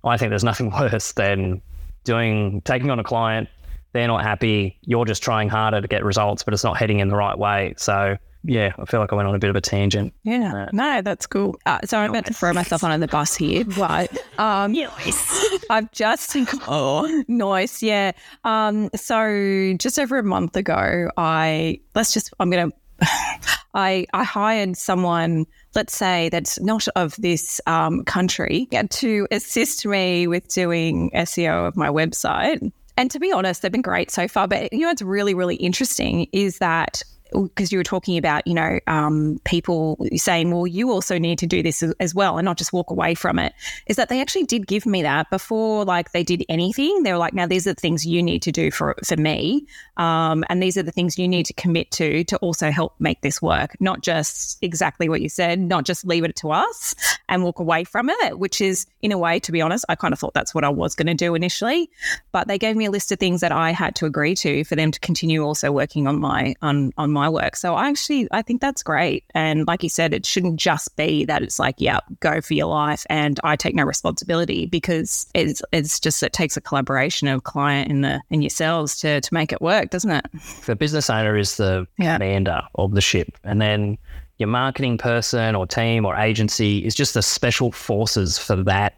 I 0.03 0.17
think 0.17 0.31
there's 0.31 0.43
nothing 0.43 0.71
worse 0.79 1.11
than 1.11 1.61
doing 2.05 2.61
taking 2.61 2.89
on 2.89 2.97
a 2.97 3.03
client. 3.03 3.49
They're 3.93 4.07
not 4.07 4.23
happy. 4.23 4.77
You're 4.81 5.05
just 5.05 5.23
trying 5.23 5.49
harder 5.49 5.81
to 5.81 5.87
get 5.87 6.03
results, 6.03 6.43
but 6.43 6.53
it's 6.53 6.63
not 6.63 6.77
heading 6.77 6.99
in 6.99 7.07
the 7.07 7.15
right 7.15 7.37
way. 7.37 7.73
So 7.77 8.17
yeah, 8.43 8.71
I 8.79 8.85
feel 8.85 8.99
like 9.01 9.11
I 9.11 9.15
went 9.15 9.27
on 9.27 9.35
a 9.35 9.39
bit 9.39 9.49
of 9.49 9.55
a 9.55 9.61
tangent. 9.61 10.13
Yeah, 10.23 10.69
no, 10.71 11.01
that's 11.01 11.27
cool. 11.27 11.59
Uh, 11.65 11.79
so 11.83 11.97
I'm 11.97 12.09
about 12.09 12.25
to 12.27 12.33
throw 12.33 12.53
myself 12.53 12.83
under 12.83 12.97
the 12.97 13.11
bus 13.11 13.35
here, 13.35 13.65
but 13.65 14.11
um, 14.39 14.75
I've 15.69 15.91
just 15.91 16.35
oh 16.67 17.23
nice, 17.27 17.83
yeah. 17.83 18.11
Um, 18.43 18.89
so 18.95 19.75
just 19.77 19.99
over 19.99 20.17
a 20.17 20.23
month 20.23 20.55
ago, 20.55 21.09
I 21.17 21.81
let's 21.95 22.13
just 22.13 22.33
I'm 22.39 22.49
gonna 22.49 22.71
I 23.73 24.05
I 24.13 24.23
hired 24.23 24.77
someone, 24.77 25.45
let's 25.75 25.95
say 25.95 26.29
that's 26.29 26.59
not 26.61 26.87
of 26.95 27.15
this 27.17 27.59
um, 27.67 28.03
country, 28.05 28.67
to 28.71 29.27
assist 29.31 29.85
me 29.85 30.27
with 30.27 30.47
doing 30.47 31.11
SEO 31.13 31.67
of 31.67 31.75
my 31.75 31.89
website. 31.89 32.71
And 32.99 33.09
to 33.11 33.19
be 33.19 33.31
honest, 33.31 33.61
they've 33.61 33.71
been 33.71 33.81
great 33.81 34.11
so 34.11 34.27
far. 34.27 34.45
But 34.45 34.73
you 34.73 34.81
know, 34.81 34.89
what's 34.89 35.01
really 35.01 35.33
really 35.33 35.55
interesting 35.55 36.27
is 36.33 36.57
that 36.57 37.01
because 37.33 37.71
you 37.71 37.77
were 37.77 37.83
talking 37.83 38.17
about, 38.17 38.45
you 38.45 38.53
know, 38.53 38.79
um, 38.87 39.39
people 39.45 39.97
saying, 40.15 40.51
well, 40.51 40.67
you 40.67 40.91
also 40.91 41.17
need 41.17 41.39
to 41.39 41.47
do 41.47 41.61
this 41.63 41.83
as- 41.99 42.15
well 42.15 42.39
and 42.39 42.45
not 42.45 42.57
just 42.57 42.73
walk 42.73 42.89
away 42.89 43.13
from 43.13 43.37
it, 43.37 43.53
is 43.85 43.95
that 43.95 44.09
they 44.09 44.19
actually 44.19 44.43
did 44.43 44.65
give 44.65 44.85
me 44.85 45.03
that 45.03 45.29
before, 45.29 45.85
like, 45.85 46.11
they 46.11 46.23
did 46.23 46.43
anything. 46.49 47.03
They 47.03 47.11
were 47.11 47.19
like, 47.19 47.33
now, 47.33 47.45
these 47.45 47.67
are 47.67 47.73
the 47.73 47.79
things 47.79 48.05
you 48.05 48.23
need 48.23 48.41
to 48.41 48.51
do 48.51 48.71
for, 48.71 48.95
for 49.05 49.15
me. 49.15 49.67
Um, 49.97 50.43
and 50.49 50.61
these 50.61 50.75
are 50.75 50.83
the 50.83 50.91
things 50.91 51.19
you 51.19 51.27
need 51.27 51.45
to 51.45 51.53
commit 51.53 51.91
to 51.91 52.23
to 52.23 52.37
also 52.37 52.71
help 52.71 52.95
make 52.99 53.21
this 53.21 53.41
work, 53.41 53.79
not 53.79 54.01
just 54.01 54.57
exactly 54.63 55.07
what 55.07 55.21
you 55.21 55.29
said, 55.29 55.59
not 55.59 55.85
just 55.85 56.05
leave 56.05 56.23
it 56.23 56.35
to 56.37 56.51
us 56.51 56.95
and 57.27 57.43
walk 57.43 57.59
away 57.59 57.83
from 57.83 58.09
it, 58.09 58.39
which 58.39 58.59
is, 58.59 58.87
in 59.01 59.11
a 59.11 59.17
way, 59.17 59.39
to 59.39 59.51
be 59.51 59.61
honest, 59.61 59.85
I 59.87 59.95
kind 59.95 60.13
of 60.13 60.19
thought 60.19 60.33
that's 60.33 60.55
what 60.55 60.63
I 60.63 60.69
was 60.69 60.95
going 60.95 61.07
to 61.07 61.13
do 61.13 61.35
initially. 61.35 61.89
But 62.31 62.47
they 62.47 62.57
gave 62.57 62.75
me 62.75 62.85
a 62.85 62.91
list 62.91 63.11
of 63.11 63.19
things 63.19 63.41
that 63.41 63.51
I 63.51 63.71
had 63.71 63.95
to 63.97 64.05
agree 64.05 64.35
to 64.35 64.63
for 64.63 64.75
them 64.75 64.91
to 64.91 64.99
continue 64.99 65.43
also 65.43 65.71
working 65.71 66.07
on 66.07 66.19
my 66.19 66.55
on 66.61 66.91
on 66.97 67.11
my 67.11 67.18
work. 67.27 67.57
So 67.57 67.75
I 67.75 67.89
actually 67.89 68.27
I 68.31 68.41
think 68.41 68.61
that's 68.61 68.81
great. 68.83 69.25
And 69.35 69.67
like 69.67 69.83
you 69.83 69.89
said, 69.89 70.13
it 70.13 70.25
shouldn't 70.25 70.57
just 70.57 70.95
be 70.95 71.25
that 71.25 71.41
it's 71.43 71.59
like, 71.59 71.75
yeah, 71.79 71.99
go 72.21 72.39
for 72.39 72.53
your 72.53 72.67
life 72.67 73.05
and 73.09 73.39
I 73.43 73.57
take 73.57 73.75
no 73.75 73.83
responsibility 73.83 74.67
because 74.67 75.27
it's 75.33 75.61
it's 75.73 75.99
just 75.99 76.23
it 76.23 76.31
takes 76.31 76.55
a 76.55 76.61
collaboration 76.61 77.27
of 77.27 77.43
client 77.43 77.91
and 77.91 78.03
the 78.05 78.21
and 78.31 78.41
yourselves 78.43 78.97
to 79.01 79.19
to 79.19 79.33
make 79.33 79.51
it 79.51 79.61
work, 79.61 79.89
doesn't 79.89 80.11
it? 80.11 80.25
the 80.65 80.75
business 80.75 81.09
owner 81.09 81.35
is 81.35 81.57
the 81.57 81.85
Yeah. 81.97 82.15
commander 82.15 82.61
of 82.75 82.93
the 82.93 83.01
ship, 83.01 83.37
and 83.43 83.59
then 83.59 83.97
your 84.37 84.47
marketing 84.47 84.97
person 84.97 85.55
or 85.55 85.67
team 85.67 86.05
or 86.05 86.15
agency 86.15 86.85
is 86.85 86.95
just 86.95 87.13
the 87.15 87.21
special 87.21 87.73
forces 87.73 88.37
for 88.37 88.55
that 88.55 88.93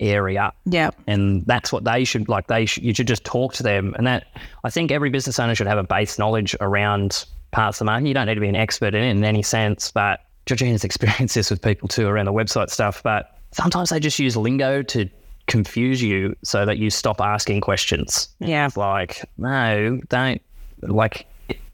area, 0.00 0.50
Yeah. 0.64 0.90
and 1.06 1.44
that's 1.46 1.72
what 1.72 1.84
they 1.84 2.04
should 2.04 2.28
like. 2.28 2.46
They 2.46 2.64
should, 2.64 2.82
you 2.82 2.94
should 2.94 3.06
just 3.06 3.22
talk 3.24 3.52
to 3.54 3.62
them, 3.62 3.94
and 3.98 4.06
that 4.06 4.24
I 4.64 4.70
think 4.70 4.90
every 4.90 5.10
business 5.10 5.38
owner 5.38 5.54
should 5.54 5.66
have 5.66 5.76
a 5.78 5.82
base 5.84 6.18
knowledge 6.18 6.56
around 6.60 7.26
parts 7.50 7.76
of 7.80 7.80
the 7.80 7.84
market. 7.86 8.08
You 8.08 8.14
don't 8.14 8.26
need 8.26 8.34
to 8.34 8.40
be 8.40 8.48
an 8.48 8.56
expert 8.56 8.94
in 8.94 9.02
it 9.02 9.10
in 9.10 9.24
any 9.24 9.42
sense, 9.42 9.90
but 9.90 10.20
Georgina's 10.46 10.84
experienced 10.84 11.34
this 11.34 11.50
with 11.50 11.62
people 11.62 11.88
too 11.88 12.06
around 12.06 12.26
the 12.26 12.32
website 12.32 12.70
stuff. 12.70 13.02
But 13.02 13.36
sometimes 13.52 13.90
they 13.90 14.00
just 14.00 14.18
use 14.18 14.36
lingo 14.36 14.82
to 14.82 15.08
confuse 15.46 16.00
you 16.02 16.36
so 16.44 16.64
that 16.64 16.78
you 16.78 16.90
stop 16.90 17.20
asking 17.20 17.60
questions. 17.60 18.28
Yeah. 18.38 18.66
It's 18.66 18.76
like, 18.76 19.24
no, 19.38 20.00
don't 20.08 20.40
like 20.82 21.26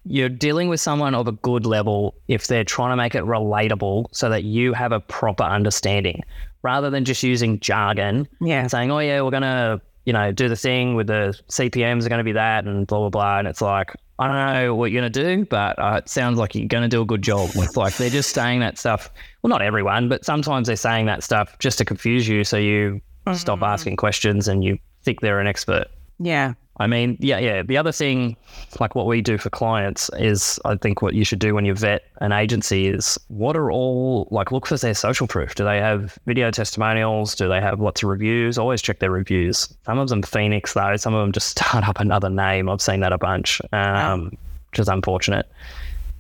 you're 0.08 0.28
dealing 0.28 0.68
with 0.68 0.80
someone 0.80 1.14
of 1.16 1.26
a 1.26 1.32
good 1.32 1.66
level 1.66 2.14
if 2.28 2.46
they're 2.46 2.64
trying 2.64 2.90
to 2.90 2.96
make 2.96 3.14
it 3.16 3.24
relatable 3.24 4.06
so 4.12 4.28
that 4.30 4.44
you 4.44 4.72
have 4.72 4.92
a 4.92 5.00
proper 5.00 5.42
understanding 5.42 6.22
rather 6.62 6.90
than 6.90 7.04
just 7.04 7.22
using 7.24 7.58
jargon 7.60 8.26
Yeah. 8.40 8.66
saying, 8.68 8.90
oh, 8.90 9.00
yeah, 9.00 9.20
we're 9.22 9.30
going 9.30 9.42
to, 9.42 9.80
you 10.04 10.12
know, 10.12 10.30
do 10.32 10.48
the 10.48 10.54
thing 10.56 10.94
with 10.94 11.08
the 11.08 11.38
CPMs 11.48 12.06
are 12.06 12.08
going 12.08 12.18
to 12.20 12.24
be 12.24 12.32
that 12.32 12.64
and 12.64 12.86
blah, 12.86 13.00
blah, 13.00 13.08
blah. 13.10 13.38
And 13.40 13.48
it's 13.48 13.60
like, 13.60 13.94
I 14.18 14.26
don't 14.28 14.54
know 14.54 14.74
what 14.74 14.90
you're 14.90 15.00
going 15.00 15.12
to 15.12 15.36
do, 15.36 15.44
but 15.44 15.78
uh, 15.78 16.00
it 16.02 16.08
sounds 16.08 16.38
like 16.38 16.54
you're 16.54 16.68
going 16.68 16.82
to 16.82 16.88
do 16.88 17.02
a 17.02 17.04
good 17.04 17.22
job. 17.22 17.50
With 17.54 17.76
like, 17.76 17.96
they're 17.96 18.08
just 18.08 18.30
saying 18.30 18.60
that 18.60 18.78
stuff. 18.78 19.10
Well, 19.42 19.50
not 19.50 19.60
everyone, 19.60 20.08
but 20.08 20.24
sometimes 20.24 20.68
they're 20.68 20.76
saying 20.76 21.06
that 21.06 21.22
stuff 21.22 21.58
just 21.58 21.76
to 21.78 21.84
confuse 21.84 22.26
you. 22.26 22.42
So 22.44 22.56
you 22.56 23.00
stop 23.34 23.62
asking 23.62 23.96
questions 23.96 24.48
and 24.48 24.64
you 24.64 24.78
think 25.02 25.20
they're 25.20 25.40
an 25.40 25.46
expert. 25.46 25.86
Yeah. 26.18 26.54
I 26.78 26.86
mean, 26.86 27.16
yeah, 27.20 27.38
yeah. 27.38 27.62
The 27.62 27.78
other 27.78 27.92
thing, 27.92 28.36
like 28.80 28.94
what 28.94 29.06
we 29.06 29.22
do 29.22 29.38
for 29.38 29.48
clients, 29.48 30.10
is 30.18 30.60
I 30.64 30.76
think 30.76 31.00
what 31.00 31.14
you 31.14 31.24
should 31.24 31.38
do 31.38 31.54
when 31.54 31.64
you 31.64 31.74
vet 31.74 32.02
an 32.20 32.32
agency 32.32 32.88
is 32.88 33.18
what 33.28 33.56
are 33.56 33.70
all 33.70 34.28
like 34.30 34.52
look 34.52 34.66
for 34.66 34.76
their 34.76 34.94
social 34.94 35.26
proof. 35.26 35.54
Do 35.54 35.64
they 35.64 35.78
have 35.78 36.18
video 36.26 36.50
testimonials? 36.50 37.34
Do 37.34 37.48
they 37.48 37.60
have 37.60 37.80
lots 37.80 38.02
of 38.02 38.10
reviews? 38.10 38.58
Always 38.58 38.82
check 38.82 38.98
their 38.98 39.10
reviews. 39.10 39.74
Some 39.86 39.98
of 39.98 40.08
them 40.08 40.22
Phoenix 40.22 40.74
though. 40.74 40.96
Some 40.96 41.14
of 41.14 41.22
them 41.22 41.32
just 41.32 41.48
start 41.58 41.88
up 41.88 41.98
another 41.98 42.28
name. 42.28 42.68
I've 42.68 42.82
seen 42.82 43.00
that 43.00 43.12
a 43.12 43.18
bunch. 43.18 43.60
Um, 43.72 44.36
which 44.70 44.80
is 44.80 44.88
unfortunate. 44.88 45.46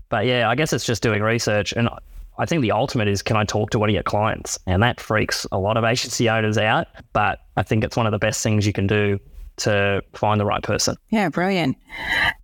But 0.08 0.24
yeah, 0.24 0.48
I 0.48 0.54
guess 0.54 0.72
it's 0.72 0.86
just 0.86 1.02
doing 1.02 1.22
research. 1.22 1.72
And 1.72 1.90
I 2.38 2.46
think 2.46 2.62
the 2.62 2.72
ultimate 2.72 3.08
is 3.08 3.22
can 3.22 3.36
I 3.36 3.44
talk 3.44 3.70
to 3.70 3.78
one 3.78 3.90
of 3.90 3.94
your 3.94 4.02
clients? 4.02 4.58
And 4.66 4.82
that 4.82 5.00
freaks 5.00 5.46
a 5.52 5.58
lot 5.58 5.76
of 5.76 5.84
agency 5.92 6.30
owners 6.30 6.56
out. 6.56 6.86
But 7.12 7.40
I 7.58 7.62
think 7.62 7.84
it's 7.84 7.96
one 7.96 8.06
of 8.06 8.12
the 8.12 8.18
best 8.18 8.42
things 8.42 8.66
you 8.66 8.72
can 8.72 8.86
do 8.86 9.20
to 9.58 10.02
find 10.12 10.40
the 10.40 10.44
right 10.44 10.62
person. 10.62 10.96
Yeah, 11.10 11.28
brilliant. 11.28 11.76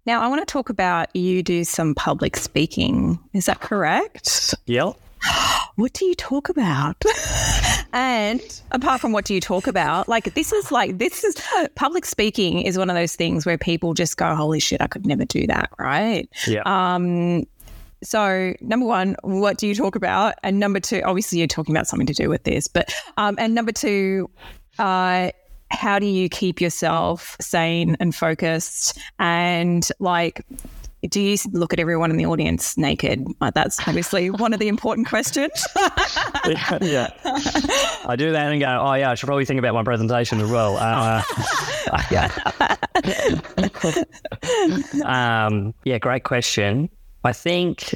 Now, 0.07 0.23
I 0.23 0.29
want 0.29 0.41
to 0.47 0.51
talk 0.51 0.69
about 0.69 1.15
you 1.15 1.43
do 1.43 1.65
some 1.65 1.95
public 1.95 2.37
speaking. 2.37 3.19
Is 3.33 3.47
that 3.47 3.61
correct? 3.61 4.55
Yep. 4.67 4.97
What 5.77 5.93
do 5.93 6.05
you 6.05 6.15
talk 6.15 6.49
about? 6.49 7.03
and 7.93 8.41
apart 8.73 9.01
from 9.01 9.13
what 9.13 9.25
do 9.25 9.35
you 9.35 9.41
talk 9.41 9.67
about, 9.67 10.09
like 10.09 10.35
this 10.35 10.53
is 10.53 10.73
like, 10.73 10.99
this 10.99 11.25
is 11.25 11.37
public 11.77 12.05
speaking 12.05 12.63
is 12.63 12.77
one 12.77 12.91
of 12.91 12.97
those 12.97 13.15
things 13.15 13.47
where 13.47 13.57
people 13.57 13.95
just 13.95 14.17
go, 14.17 14.35
holy 14.35 14.61
shit, 14.61 14.83
I 14.83 14.87
could 14.87 15.07
never 15.07 15.25
do 15.25 15.47
that. 15.47 15.71
Right. 15.79 16.29
Yeah. 16.47 16.63
Um, 16.67 17.45
so 18.03 18.55
number 18.61 18.85
one, 18.85 19.17
what 19.23 19.59
do 19.59 19.69
you 19.69 19.75
talk 19.75 19.95
about? 19.95 20.35
And 20.43 20.59
number 20.59 20.81
two, 20.81 21.03
obviously 21.05 21.39
you're 21.39 21.47
talking 21.47 21.75
about 21.75 21.87
something 21.87 22.07
to 22.07 22.15
do 22.15 22.29
with 22.29 22.43
this, 22.45 22.67
but 22.67 22.93
um, 23.17 23.37
and 23.39 23.55
number 23.55 23.73
two, 23.73 24.29
uh, 24.79 25.31
how 25.73 25.99
do 25.99 26.07
you 26.07 26.29
keep 26.29 26.61
yourself 26.61 27.37
sane 27.41 27.97
and 27.99 28.15
focused 28.15 28.99
and 29.19 29.89
like 29.99 30.45
do 31.09 31.21
you 31.21 31.37
look 31.51 31.73
at 31.73 31.81
everyone 31.81 32.11
in 32.11 32.17
the 32.17 32.27
audience 32.27 32.79
naked? 32.79 33.27
That's 33.55 33.81
obviously 33.89 34.31
one 34.31 34.53
of 34.53 34.61
the 34.61 34.69
important 34.69 35.09
questions. 35.09 35.67
yeah, 36.47 36.79
yeah. 36.81 37.11
I 38.07 38.15
do 38.17 38.31
that 38.31 38.53
and 38.53 38.61
go, 38.61 38.79
oh 38.81 38.95
yeah, 38.95 39.11
I 39.11 39.15
should 39.15 39.27
probably 39.27 39.45
think 39.45 39.59
about 39.59 39.75
my 39.75 39.83
presentation 39.83 40.41
as 40.41 40.49
well. 40.49 40.77
Uh, 40.77 41.23
yeah. 42.11 42.31
um, 45.05 45.75
yeah, 45.85 45.99
great 45.99 46.23
question. 46.23 46.89
I 47.25 47.33
think 47.33 47.95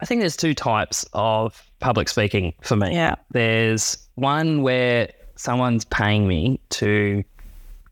I 0.00 0.06
think 0.06 0.20
there's 0.20 0.36
two 0.36 0.54
types 0.54 1.04
of 1.12 1.62
public 1.80 2.08
speaking 2.08 2.54
for 2.62 2.76
me. 2.76 2.94
Yeah. 2.94 3.16
There's 3.32 3.98
one 4.14 4.62
where 4.62 5.10
someone's 5.40 5.86
paying 5.86 6.28
me 6.28 6.60
to 6.68 7.24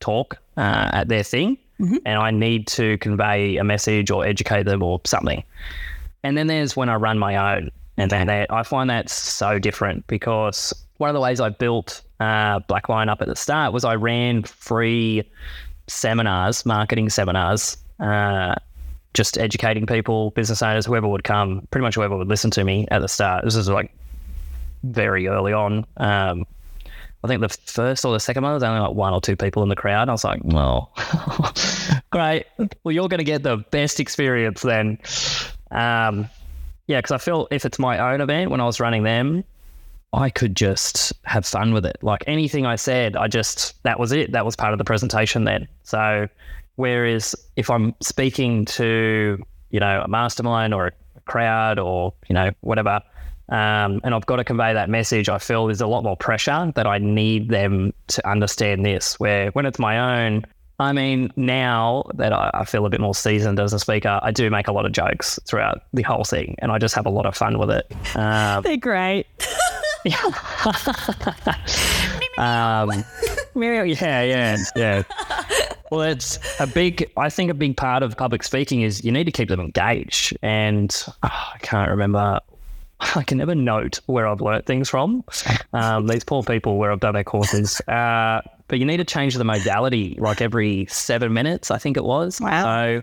talk 0.00 0.36
uh, 0.58 0.90
at 0.92 1.08
their 1.08 1.22
thing, 1.22 1.56
mm-hmm. 1.80 1.96
and 2.04 2.18
I 2.18 2.30
need 2.30 2.66
to 2.68 2.98
convey 2.98 3.56
a 3.56 3.64
message 3.64 4.10
or 4.10 4.24
educate 4.24 4.64
them 4.64 4.82
or 4.82 5.00
something. 5.04 5.42
And 6.22 6.36
then 6.36 6.46
there's 6.46 6.76
when 6.76 6.90
I 6.90 6.96
run 6.96 7.18
my 7.18 7.56
own, 7.56 7.70
and 7.96 8.10
then 8.10 8.26
that, 8.26 8.52
I 8.52 8.62
find 8.64 8.90
that 8.90 9.08
so 9.08 9.58
different 9.58 10.06
because 10.08 10.74
one 10.98 11.08
of 11.08 11.14
the 11.14 11.20
ways 11.20 11.40
I 11.40 11.48
built 11.48 12.02
uh, 12.20 12.58
Black 12.60 12.90
Lion 12.90 13.08
up 13.08 13.22
at 13.22 13.28
the 13.28 13.36
start 13.36 13.72
was 13.72 13.82
I 13.84 13.94
ran 13.94 14.42
free 14.42 15.22
seminars, 15.86 16.66
marketing 16.66 17.08
seminars, 17.08 17.78
uh, 17.98 18.56
just 19.14 19.38
educating 19.38 19.86
people, 19.86 20.32
business 20.32 20.60
owners, 20.60 20.84
whoever 20.84 21.08
would 21.08 21.24
come, 21.24 21.66
pretty 21.70 21.82
much 21.82 21.94
whoever 21.94 22.16
would 22.16 22.28
listen 22.28 22.50
to 22.50 22.64
me 22.64 22.86
at 22.90 23.00
the 23.00 23.08
start. 23.08 23.44
This 23.44 23.56
is 23.56 23.70
like 23.70 23.90
very 24.82 25.28
early 25.28 25.54
on. 25.54 25.86
Um, 25.96 26.44
I 27.24 27.28
think 27.28 27.40
the 27.40 27.48
first 27.48 28.04
or 28.04 28.12
the 28.12 28.20
second 28.20 28.44
one 28.44 28.54
was 28.54 28.62
only 28.62 28.80
like 28.80 28.94
one 28.94 29.12
or 29.12 29.20
two 29.20 29.36
people 29.36 29.62
in 29.64 29.68
the 29.68 29.76
crowd. 29.76 30.08
I 30.08 30.12
was 30.12 30.24
like, 30.24 30.40
well, 30.44 30.92
great. 32.10 32.46
Well, 32.84 32.92
you're 32.92 33.08
going 33.08 33.18
to 33.18 33.24
get 33.24 33.42
the 33.42 33.56
best 33.56 33.98
experience 33.98 34.62
then. 34.62 34.98
Um, 35.70 36.28
yeah, 36.86 36.98
because 36.98 37.12
I 37.12 37.18
feel 37.18 37.48
if 37.50 37.64
it's 37.64 37.78
my 37.78 37.98
own 38.12 38.20
event 38.20 38.50
when 38.50 38.60
I 38.60 38.64
was 38.64 38.78
running 38.78 39.02
them, 39.02 39.44
I 40.12 40.30
could 40.30 40.56
just 40.56 41.12
have 41.24 41.44
fun 41.44 41.74
with 41.74 41.84
it. 41.84 41.98
Like 42.02 42.22
anything 42.26 42.66
I 42.66 42.76
said, 42.76 43.16
I 43.16 43.28
just, 43.28 43.82
that 43.82 43.98
was 43.98 44.12
it. 44.12 44.32
That 44.32 44.44
was 44.44 44.56
part 44.56 44.72
of 44.72 44.78
the 44.78 44.84
presentation 44.84 45.44
then. 45.44 45.68
So, 45.82 46.28
whereas 46.76 47.34
if 47.56 47.68
I'm 47.68 47.94
speaking 48.00 48.64
to, 48.66 49.42
you 49.70 49.80
know, 49.80 50.02
a 50.02 50.08
mastermind 50.08 50.72
or 50.72 50.86
a 50.86 50.92
crowd 51.26 51.78
or, 51.78 52.14
you 52.28 52.34
know, 52.34 52.52
whatever, 52.60 53.02
um, 53.48 54.00
and 54.04 54.14
I've 54.14 54.26
got 54.26 54.36
to 54.36 54.44
convey 54.44 54.74
that 54.74 54.90
message. 54.90 55.28
I 55.28 55.38
feel 55.38 55.66
there's 55.66 55.80
a 55.80 55.86
lot 55.86 56.04
more 56.04 56.16
pressure 56.16 56.72
that 56.74 56.86
I 56.86 56.98
need 56.98 57.48
them 57.48 57.92
to 58.08 58.28
understand 58.28 58.84
this. 58.84 59.18
Where 59.18 59.50
when 59.50 59.64
it's 59.66 59.78
my 59.78 60.26
own, 60.26 60.44
I 60.78 60.92
mean, 60.92 61.32
now 61.36 62.04
that 62.14 62.32
I, 62.32 62.50
I 62.54 62.64
feel 62.64 62.86
a 62.86 62.90
bit 62.90 63.00
more 63.00 63.14
seasoned 63.14 63.58
as 63.58 63.72
a 63.72 63.78
speaker, 63.78 64.20
I 64.22 64.30
do 64.30 64.50
make 64.50 64.68
a 64.68 64.72
lot 64.72 64.86
of 64.86 64.92
jokes 64.92 65.40
throughout 65.46 65.82
the 65.92 66.02
whole 66.02 66.24
thing, 66.24 66.56
and 66.58 66.70
I 66.70 66.78
just 66.78 66.94
have 66.94 67.06
a 67.06 67.10
lot 67.10 67.26
of 67.26 67.36
fun 67.36 67.58
with 67.58 67.70
it. 67.70 67.90
Um, 68.16 68.62
They're 68.62 68.76
great. 68.76 69.26
um, 72.38 73.04
yeah, 73.56 74.22
yeah, 74.22 74.56
yeah. 74.76 75.02
Well, 75.90 76.02
it's 76.02 76.38
a 76.60 76.66
big. 76.66 77.10
I 77.16 77.30
think 77.30 77.50
a 77.50 77.54
big 77.54 77.76
part 77.76 78.02
of 78.02 78.16
public 78.16 78.42
speaking 78.42 78.82
is 78.82 79.04
you 79.04 79.10
need 79.10 79.24
to 79.24 79.32
keep 79.32 79.48
them 79.48 79.60
engaged, 79.60 80.36
and 80.42 80.94
oh, 81.22 81.50
I 81.54 81.58
can't 81.62 81.90
remember 81.90 82.40
I 83.14 83.22
can 83.22 83.38
never 83.38 83.54
note 83.54 84.00
where 84.06 84.26
I've 84.26 84.40
learnt 84.40 84.66
things 84.66 84.88
from. 84.88 85.24
Um, 85.72 86.06
these 86.06 86.24
poor 86.24 86.42
people 86.42 86.78
where 86.78 86.90
I've 86.90 87.00
done 87.00 87.14
their 87.14 87.24
courses. 87.24 87.80
Uh, 87.98 88.42
but 88.68 88.78
you 88.78 88.84
need 88.84 88.98
to 88.98 89.04
change 89.04 89.34
the 89.34 89.44
modality 89.44 90.14
like 90.20 90.42
every 90.42 90.86
seven 90.86 91.32
minutes, 91.32 91.70
I 91.70 91.78
think 91.78 91.96
it 91.96 92.04
was. 92.04 92.38
Wow. 92.38 92.62
So 92.62 93.02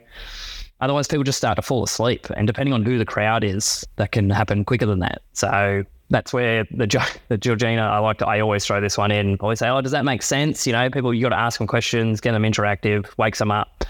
otherwise, 0.79 1.07
people 1.07 1.23
just 1.23 1.39
start 1.39 1.55
to 1.55 1.63
fall 1.63 1.83
asleep. 1.83 2.27
And 2.37 2.45
depending 2.45 2.71
on 2.71 2.85
who 2.85 2.99
the 2.99 3.05
crowd 3.05 3.43
is, 3.43 3.85
that 3.95 4.11
can 4.11 4.29
happen 4.29 4.63
quicker 4.63 4.85
than 4.85 4.99
that. 4.99 5.23
So 5.33 5.83
that's 6.11 6.31
where 6.31 6.65
the 6.71 6.87
the 7.29 7.37
Georgina, 7.37 7.81
I 7.81 7.97
like 7.97 8.19
to, 8.19 8.27
I 8.27 8.39
always 8.39 8.63
throw 8.65 8.79
this 8.79 8.97
one 8.97 9.11
in. 9.11 9.33
I 9.33 9.37
always 9.39 9.59
say, 9.59 9.69
oh, 9.69 9.81
does 9.81 9.91
that 9.91 10.05
make 10.05 10.21
sense? 10.21 10.67
You 10.67 10.73
know, 10.73 10.89
people, 10.89 11.13
you 11.13 11.23
got 11.23 11.29
to 11.29 11.39
ask 11.39 11.57
them 11.57 11.67
questions, 11.67 12.21
get 12.21 12.33
them 12.33 12.43
interactive, 12.43 13.07
wakes 13.17 13.39
them 13.39 13.51
up. 13.51 13.83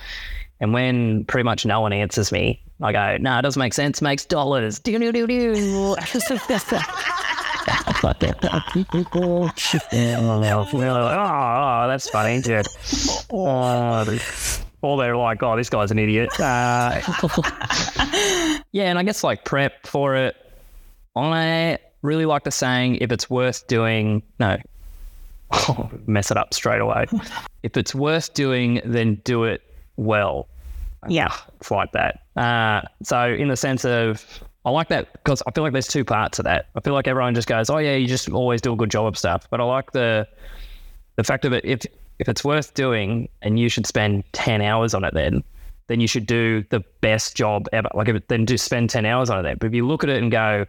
And 0.59 0.73
when 0.73 1.25
pretty 1.25 1.43
much 1.43 1.65
no 1.65 1.81
one 1.81 1.93
answers 1.93 2.31
me, 2.31 2.61
I 2.81 2.91
go, 2.91 3.17
no, 3.17 3.31
nah, 3.31 3.39
it 3.39 3.41
doesn't 3.41 3.59
make 3.59 3.73
sense. 3.73 4.01
Makes 4.01 4.25
dollars. 4.25 4.79
Do 4.79 4.97
do 4.97 5.11
do 5.11 5.27
do. 5.27 5.95
oh, 11.17 11.87
that's 11.87 12.09
funny. 12.09 12.41
Yeah. 12.45 12.63
Oh, 13.31 14.19
or 14.81 14.97
they're 14.97 15.17
like, 15.17 15.41
oh, 15.41 15.55
this 15.57 15.69
guy's 15.69 15.89
an 15.89 15.97
idiot. 15.97 16.29
Uh, 16.39 17.01
yeah, 18.71 18.83
and 18.83 18.99
I 18.99 19.03
guess 19.03 19.23
like 19.23 19.45
prep 19.45 19.87
for 19.87 20.15
it. 20.15 20.35
I 21.15 21.79
really 22.01 22.25
like 22.25 22.43
the 22.43 22.51
saying, 22.51 22.97
if 22.97 23.11
it's 23.11 23.29
worth 23.29 23.65
doing, 23.67 24.21
no, 24.39 24.57
mess 26.05 26.29
it 26.29 26.37
up 26.37 26.53
straight 26.53 26.81
away. 26.81 27.05
if 27.63 27.77
it's 27.77 27.95
worth 27.95 28.33
doing, 28.33 28.81
then 28.85 29.15
do 29.23 29.43
it 29.45 29.61
well. 29.97 30.47
Yeah. 31.07 31.33
It's 31.59 31.71
like 31.71 31.91
that. 31.91 32.21
Uh, 32.35 32.81
so, 33.03 33.31
in 33.31 33.47
the 33.47 33.55
sense 33.55 33.85
of, 33.85 34.43
I 34.65 34.71
like 34.71 34.87
that 34.89 35.13
because 35.13 35.43
I 35.45 35.51
feel 35.51 35.63
like 35.63 35.73
there's 35.73 35.87
two 35.87 36.03
parts 36.03 36.39
of 36.39 36.45
that. 36.45 36.67
I 36.75 36.79
feel 36.81 36.93
like 36.93 37.07
everyone 37.07 37.35
just 37.35 37.47
goes, 37.47 37.69
"Oh 37.69 37.77
yeah, 37.77 37.95
you 37.95 38.07
just 38.07 38.29
always 38.29 38.61
do 38.61 38.73
a 38.73 38.75
good 38.75 38.89
job 38.89 39.05
of 39.05 39.17
stuff." 39.17 39.47
But 39.49 39.61
I 39.61 39.63
like 39.63 39.91
the 39.91 40.27
the 41.17 41.23
fact 41.23 41.45
of 41.45 41.53
it. 41.53 41.63
If 41.63 41.85
if 42.17 42.27
it's 42.27 42.43
worth 42.43 42.73
doing, 42.73 43.29
and 43.43 43.59
you 43.59 43.69
should 43.69 43.85
spend 43.85 44.23
ten 44.33 44.61
hours 44.61 44.95
on 44.95 45.03
it, 45.03 45.13
then 45.13 45.43
then 45.87 45.99
you 45.99 46.07
should 46.07 46.25
do 46.25 46.63
the 46.71 46.83
best 47.01 47.35
job 47.35 47.67
ever. 47.71 47.89
Like, 47.93 48.07
if 48.07 48.15
it, 48.15 48.27
then 48.27 48.47
just 48.47 48.65
spend 48.65 48.89
ten 48.89 49.05
hours 49.05 49.29
on 49.29 49.39
it. 49.39 49.43
Then. 49.43 49.57
But 49.59 49.67
if 49.67 49.73
you 49.75 49.85
look 49.85 50.03
at 50.03 50.09
it 50.09 50.21
and 50.21 50.31
go, 50.31 50.65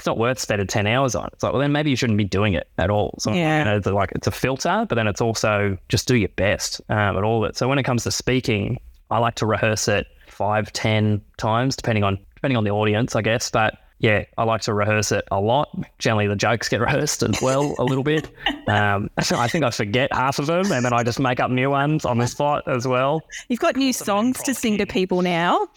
"It's 0.00 0.06
not 0.06 0.18
worth 0.18 0.38
spending 0.38 0.66
ten 0.66 0.86
hours 0.86 1.14
on," 1.14 1.28
it's 1.32 1.42
like, 1.42 1.52
well, 1.52 1.60
then 1.60 1.72
maybe 1.72 1.90
you 1.90 1.96
shouldn't 1.96 2.18
be 2.18 2.24
doing 2.24 2.54
it 2.54 2.68
at 2.78 2.90
all. 2.90 3.16
So, 3.18 3.32
yeah. 3.32 3.58
You 3.60 3.64
know, 3.64 3.76
it's 3.76 3.86
like 3.86 4.12
it's 4.12 4.26
a 4.26 4.30
filter, 4.30 4.86
but 4.88 4.94
then 4.94 5.06
it's 5.06 5.20
also 5.20 5.76
just 5.88 6.08
do 6.08 6.16
your 6.16 6.28
best 6.30 6.80
um, 6.88 7.16
at 7.16 7.24
all 7.24 7.44
of 7.44 7.50
it. 7.50 7.56
So 7.56 7.68
when 7.68 7.78
it 7.78 7.84
comes 7.84 8.04
to 8.04 8.10
speaking, 8.10 8.78
I 9.10 9.18
like 9.18 9.34
to 9.36 9.46
rehearse 9.46 9.88
it 9.88 10.06
five, 10.26 10.72
ten 10.72 11.20
times, 11.36 11.76
depending 11.76 12.04
on 12.04 12.18
depending 12.34 12.56
on 12.56 12.64
the 12.64 12.70
audience, 12.70 13.16
I 13.16 13.22
guess. 13.22 13.50
But 13.50 13.78
yeah, 13.98 14.24
I 14.36 14.44
like 14.44 14.60
to 14.62 14.74
rehearse 14.74 15.10
it 15.10 15.24
a 15.30 15.40
lot. 15.40 15.68
Generally, 15.98 16.28
the 16.28 16.36
jokes 16.36 16.68
get 16.68 16.80
rehearsed 16.80 17.22
as 17.22 17.40
well 17.40 17.74
a 17.78 17.84
little 17.84 18.04
bit. 18.04 18.30
Um, 18.68 19.10
I 19.16 19.48
think 19.48 19.64
I 19.64 19.70
forget 19.70 20.12
half 20.12 20.38
of 20.38 20.46
them, 20.46 20.70
and 20.70 20.84
then 20.84 20.92
I 20.92 21.02
just 21.02 21.18
make 21.18 21.40
up 21.40 21.50
new 21.50 21.70
ones 21.70 22.04
on 22.04 22.18
the 22.18 22.26
spot 22.26 22.64
as 22.68 22.86
well. 22.86 23.22
You've 23.48 23.60
got 23.60 23.76
new 23.76 23.92
songs 23.92 24.42
to 24.42 24.54
sing 24.54 24.78
to 24.78 24.86
people 24.86 25.22
now. 25.22 25.68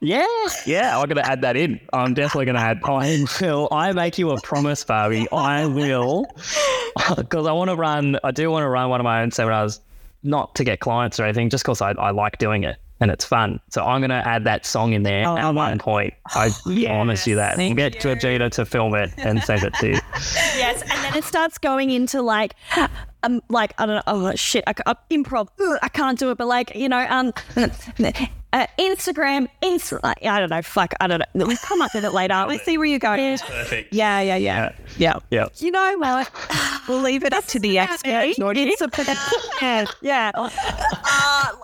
Yeah, 0.00 0.24
yeah, 0.64 0.96
I'm 0.98 1.08
going 1.08 1.16
to 1.22 1.28
add 1.28 1.42
that 1.42 1.56
in. 1.56 1.80
I'm 1.92 2.14
definitely 2.14 2.44
going 2.44 2.54
to 2.56 2.60
add. 2.62 2.80
I 2.84 3.24
will. 3.42 3.66
I 3.72 3.92
make 3.92 4.16
you 4.16 4.30
a 4.30 4.40
promise, 4.40 4.84
Barbie. 4.84 5.26
I 5.32 5.66
will, 5.66 6.26
because 7.16 7.46
I 7.48 7.52
want 7.52 7.70
to 7.70 7.76
run. 7.76 8.16
I 8.22 8.30
do 8.30 8.48
want 8.50 8.62
to 8.62 8.68
run 8.68 8.90
one 8.90 9.00
of 9.00 9.04
my 9.04 9.22
own 9.22 9.32
seminars, 9.32 9.80
not 10.22 10.54
to 10.54 10.62
get 10.64 10.78
clients 10.78 11.18
or 11.18 11.24
anything, 11.24 11.50
just 11.50 11.64
because 11.64 11.80
I, 11.82 11.90
I 11.92 12.10
like 12.10 12.38
doing 12.38 12.62
it 12.62 12.76
and 13.00 13.10
it's 13.10 13.24
fun. 13.24 13.58
So 13.70 13.84
I'm 13.84 14.00
going 14.00 14.10
to 14.10 14.26
add 14.26 14.44
that 14.44 14.66
song 14.66 14.92
in 14.92 15.02
there 15.04 15.26
Oh, 15.26 15.36
at 15.36 15.44
I 15.44 15.46
one 15.50 15.54
like- 15.54 15.78
point. 15.80 16.14
I 16.28 16.50
promise 16.86 17.26
you 17.26 17.34
that. 17.36 17.56
Thank 17.56 17.76
Get 17.76 17.98
Georgina 18.00 18.50
to 18.50 18.64
film 18.64 18.94
it 18.94 19.12
and 19.18 19.42
send 19.42 19.64
it 19.64 19.74
to 19.74 19.86
you. 19.88 19.98
Yes, 20.56 20.82
and 20.82 20.90
then 21.04 21.16
it 21.16 21.24
starts 21.24 21.58
going 21.58 21.90
into 21.90 22.22
like, 22.22 22.54
um, 23.24 23.40
like 23.48 23.72
I 23.78 23.86
don't 23.86 23.96
know, 23.96 24.02
oh 24.06 24.34
shit, 24.36 24.62
I, 24.68 24.74
ca- 24.74 24.82
uh, 24.86 24.94
improv. 25.10 25.48
Ugh, 25.60 25.78
I 25.82 25.88
can't 25.88 26.18
do 26.18 26.30
it, 26.30 26.38
but 26.38 26.46
like 26.46 26.74
you 26.76 26.88
know, 26.88 27.04
um, 27.10 27.32
uh, 28.52 28.66
Instagram, 28.78 29.48
Insta. 29.62 30.00
I 30.02 30.40
don't 30.40 30.50
know. 30.50 30.62
Fuck, 30.62 30.94
I 31.00 31.06
don't 31.06 31.20
know. 31.34 31.46
We'll 31.46 31.56
come 31.58 31.82
up 31.82 31.94
with 31.94 32.04
it 32.04 32.12
later. 32.12 32.44
Let's 32.48 32.64
see 32.64 32.78
where 32.78 32.86
you're 32.86 32.98
going. 32.98 33.38
Perfect. 33.38 33.92
Yeah, 33.92 34.20
yeah, 34.20 34.36
yeah. 34.36 34.72
Yeah. 34.96 35.18
Yeah. 35.30 35.48
You 35.58 35.70
know, 35.70 35.96
well, 35.98 36.26
We'll 36.88 37.02
leave 37.02 37.22
it 37.22 37.34
up 37.34 37.44
to 37.46 37.58
the 37.58 37.78
expert. 37.78 38.34
it's 38.38 38.80
a 38.80 38.88
yeah, 39.60 39.84
yeah. 40.00 40.30
Uh, 40.34 40.48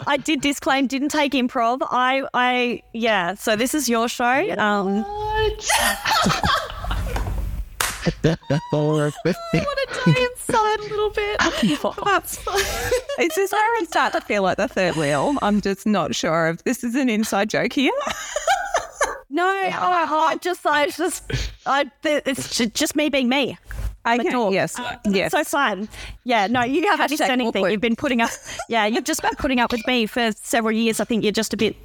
I 0.07 0.19
did 0.23 0.43
disclaim, 0.43 0.87
didn't 0.87 1.09
take 1.09 1.33
improv. 1.33 1.79
I, 1.91 2.27
I, 2.35 2.83
yeah. 2.93 3.35
So 3.35 3.57
this 3.57 3.75
is 3.75 3.89
your 3.89 4.09
show. 4.09 4.55
Um, 4.59 5.05
want 9.65 9.79
to 9.89 10.13
die 10.13 10.27
inside 10.31 10.81
a 10.81 10.83
little 10.83 11.11
bit. 11.11 11.37
Is 13.21 13.35
this 13.35 13.53
where 13.53 13.81
I 13.81 13.85
start 13.87 14.13
to 14.15 14.21
feel 14.21 14.43
like 14.43 14.57
the 14.57 14.69
third 14.69 14.97
wheel? 14.97 15.37
I'm 15.43 15.61
just 15.61 15.87
not 15.87 16.15
sure 16.15 16.49
if 16.49 16.65
this 16.65 16.85
is 16.85 16.95
an 16.95 17.09
inside 17.09 17.51
joke 17.51 17.73
here. 17.73 17.93
no, 19.31 19.45
oh, 19.45 20.27
I 20.29 20.37
just, 20.41 20.67
I 20.67 20.89
just, 20.89 21.31
I, 21.67 21.91
it's 22.05 22.59
just 22.59 22.97
me 22.97 23.09
being 23.09 23.29
me. 23.29 23.59
Okay. 24.07 24.35
all. 24.35 24.53
Yes. 24.53 24.79
Uh, 24.79 24.97
yes. 25.07 25.33
So 25.33 25.43
fine. 25.45 25.89
Yeah, 26.25 26.47
no, 26.47 26.63
you 26.63 26.87
haven't 26.91 27.17
said 27.17 27.31
anything. 27.31 27.61
awkward. 27.61 27.73
You've 27.73 27.81
been 27.81 27.97
putting 27.97 28.21
up, 28.21 28.31
yeah, 28.69 28.85
you've 28.85 29.05
just 29.05 29.23
been 29.23 29.35
putting 29.37 29.61
up 29.61 29.73
with 29.73 29.87
me 29.87 30.07
for 30.07 30.33
several 30.33 30.73
years. 30.73 31.01
I 31.01 31.05
think 31.05 31.23
you're 31.23 31.33
just 31.33 31.55
a 31.55 31.57
bit 31.57 31.77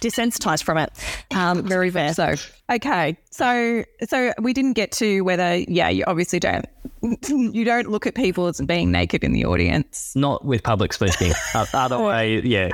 desensitized 0.00 0.62
from 0.62 0.78
it. 0.78 0.90
Um, 1.32 1.62
very 1.62 1.90
fair. 1.90 2.12
So 2.12 2.34
okay, 2.70 3.16
so 3.30 3.84
so 4.08 4.32
we 4.40 4.52
didn't 4.52 4.72
get 4.72 4.90
to 4.92 5.20
whether 5.20 5.58
yeah 5.68 5.88
you 5.88 6.02
obviously 6.08 6.40
don't 6.40 6.66
you 7.28 7.64
don't 7.64 7.88
look 7.88 8.06
at 8.06 8.14
people 8.14 8.46
as 8.46 8.60
being 8.60 8.90
naked 8.90 9.24
in 9.24 9.32
the 9.32 9.44
audience. 9.44 10.12
Not 10.16 10.44
with 10.44 10.62
public 10.62 10.92
speaking. 10.92 11.32
Other 11.54 11.98
way, 11.98 12.42
yeah. 12.42 12.70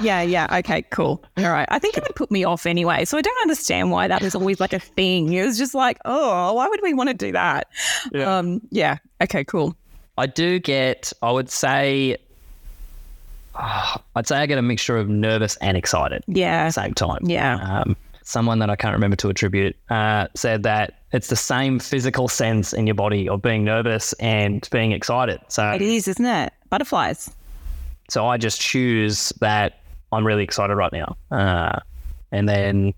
Yeah, 0.00 0.22
yeah. 0.22 0.58
Okay, 0.58 0.82
cool. 0.90 1.22
All 1.36 1.50
right. 1.50 1.68
I 1.70 1.78
think 1.78 1.96
it 1.96 2.02
would 2.02 2.16
put 2.16 2.30
me 2.30 2.44
off 2.44 2.66
anyway. 2.66 3.04
So 3.04 3.16
I 3.18 3.22
don't 3.22 3.40
understand 3.42 3.90
why 3.90 4.08
that 4.08 4.22
was 4.22 4.34
always 4.34 4.58
like 4.58 4.72
a 4.72 4.80
thing. 4.80 5.32
It 5.32 5.44
was 5.44 5.58
just 5.58 5.74
like, 5.74 5.98
oh, 6.04 6.54
why 6.54 6.66
would 6.66 6.80
we 6.82 6.94
want 6.94 7.08
to 7.10 7.14
do 7.14 7.32
that? 7.32 7.68
Yeah. 8.12 8.38
Um, 8.38 8.60
yeah. 8.70 8.98
Okay, 9.22 9.44
cool. 9.44 9.76
I 10.18 10.26
do 10.26 10.58
get, 10.58 11.12
I 11.22 11.30
would 11.30 11.50
say, 11.50 12.16
ah, 13.54 14.02
I'd 14.16 14.26
say 14.26 14.36
I 14.36 14.46
get 14.46 14.58
a 14.58 14.62
mixture 14.62 14.96
of 14.96 15.08
nervous 15.08 15.56
and 15.56 15.76
excited 15.76 16.22
at 16.28 16.36
Yeah. 16.36 16.66
the 16.66 16.72
same 16.72 16.94
time. 16.94 17.20
Yeah. 17.24 17.56
Um, 17.82 17.96
someone 18.24 18.58
that 18.60 18.70
I 18.70 18.76
can't 18.76 18.94
remember 18.94 19.16
to 19.16 19.28
attribute 19.28 19.76
uh, 19.90 20.28
said 20.34 20.62
that 20.62 20.98
it's 21.12 21.28
the 21.28 21.36
same 21.36 21.78
physical 21.78 22.28
sense 22.28 22.72
in 22.72 22.86
your 22.86 22.94
body 22.94 23.28
of 23.28 23.42
being 23.42 23.64
nervous 23.64 24.12
and 24.14 24.66
being 24.70 24.92
excited. 24.92 25.40
So, 25.48 25.70
It 25.72 25.82
is, 25.82 26.08
isn't 26.08 26.24
it? 26.24 26.52
Butterflies. 26.70 27.30
so 28.08 28.26
I 28.26 28.36
just 28.36 28.60
choose 28.60 29.30
that 29.40 29.80
I'm 30.12 30.26
really 30.26 30.44
excited 30.44 30.74
right 30.74 30.92
now. 30.92 31.16
Uh, 31.30 31.78
and 32.30 32.48
then, 32.48 32.94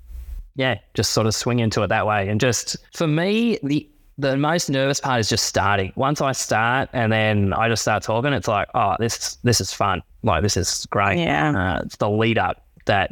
yeah, 0.57 0.78
just 0.94 1.12
sort 1.12 1.26
of 1.26 1.34
swing 1.34 1.59
into 1.61 1.82
it 1.82 1.88
that 1.88 2.07
way. 2.07 2.28
And 2.28 2.40
just 2.40 2.76
for 2.92 3.07
me, 3.09 3.59
the 3.62 3.88
the 4.19 4.37
most 4.37 4.71
nervous 4.71 5.01
part 5.01 5.21
is 5.21 5.29
just 5.29 5.45
starting. 5.47 5.93
Once 5.97 6.21
I 6.21 6.33
start 6.33 6.89
and 6.93 7.12
then 7.12 7.53
I 7.53 7.69
just 7.69 7.83
start 7.83 8.03
talking, 8.03 8.33
it's 8.33 8.49
like, 8.49 8.69
oh, 8.75 8.95
this 8.99 9.37
this 9.43 9.61
is 9.61 9.73
fun. 9.73 10.03
Like 10.23 10.43
this 10.43 10.57
is 10.57 10.87
great. 10.91 11.19
Yeah. 11.19 11.77
Uh, 11.79 11.83
it's 11.85 11.97
the 11.97 12.09
lead 12.09 12.39
up 12.39 12.65
that, 12.87 13.11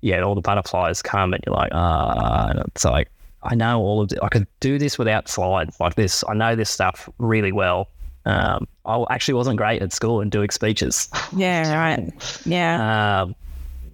yeah, 0.00 0.20
all 0.22 0.34
the 0.34 0.40
butterflies 0.40 1.02
come 1.02 1.34
and 1.34 1.42
you're 1.46 1.54
like, 1.54 1.70
ah, 1.72 2.48
and 2.48 2.60
it's 2.68 2.84
like 2.84 3.10
I 3.42 3.54
know 3.54 3.80
all 3.80 4.00
of 4.00 4.12
it. 4.12 4.18
I 4.22 4.28
could 4.28 4.46
do 4.60 4.78
this 4.78 4.98
without 4.98 5.28
slides 5.28 5.78
like 5.78 5.94
this. 5.96 6.24
I 6.28 6.34
know 6.34 6.56
this 6.56 6.70
stuff 6.70 7.08
really 7.18 7.52
well. 7.52 7.88
Um, 8.26 8.66
I 8.86 9.04
actually 9.10 9.34
wasn't 9.34 9.58
great 9.58 9.82
at 9.82 9.92
school 9.92 10.22
and 10.22 10.30
doing 10.30 10.48
speeches 10.48 11.10
Yeah, 11.36 11.76
right. 11.78 12.42
Yeah. 12.46 13.22
um, 13.22 13.34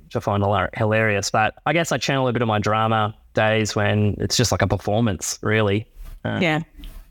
which 0.05 0.15
I 0.15 0.21
find 0.21 0.45
hilarious. 0.77 1.31
But 1.31 1.55
I 1.67 1.73
guess 1.73 1.91
I 1.91 1.99
channel 1.99 2.29
a 2.29 2.33
bit 2.33 2.41
of 2.43 2.47
my 2.47 2.61
drama 2.61 3.13
days 3.35 3.75
when 3.75 4.15
it's 4.19 4.37
just 4.37 4.53
like 4.53 4.63
a 4.63 4.69
performance, 4.69 5.39
really. 5.43 5.87
Uh, 6.25 6.39
yeah. 6.43 6.61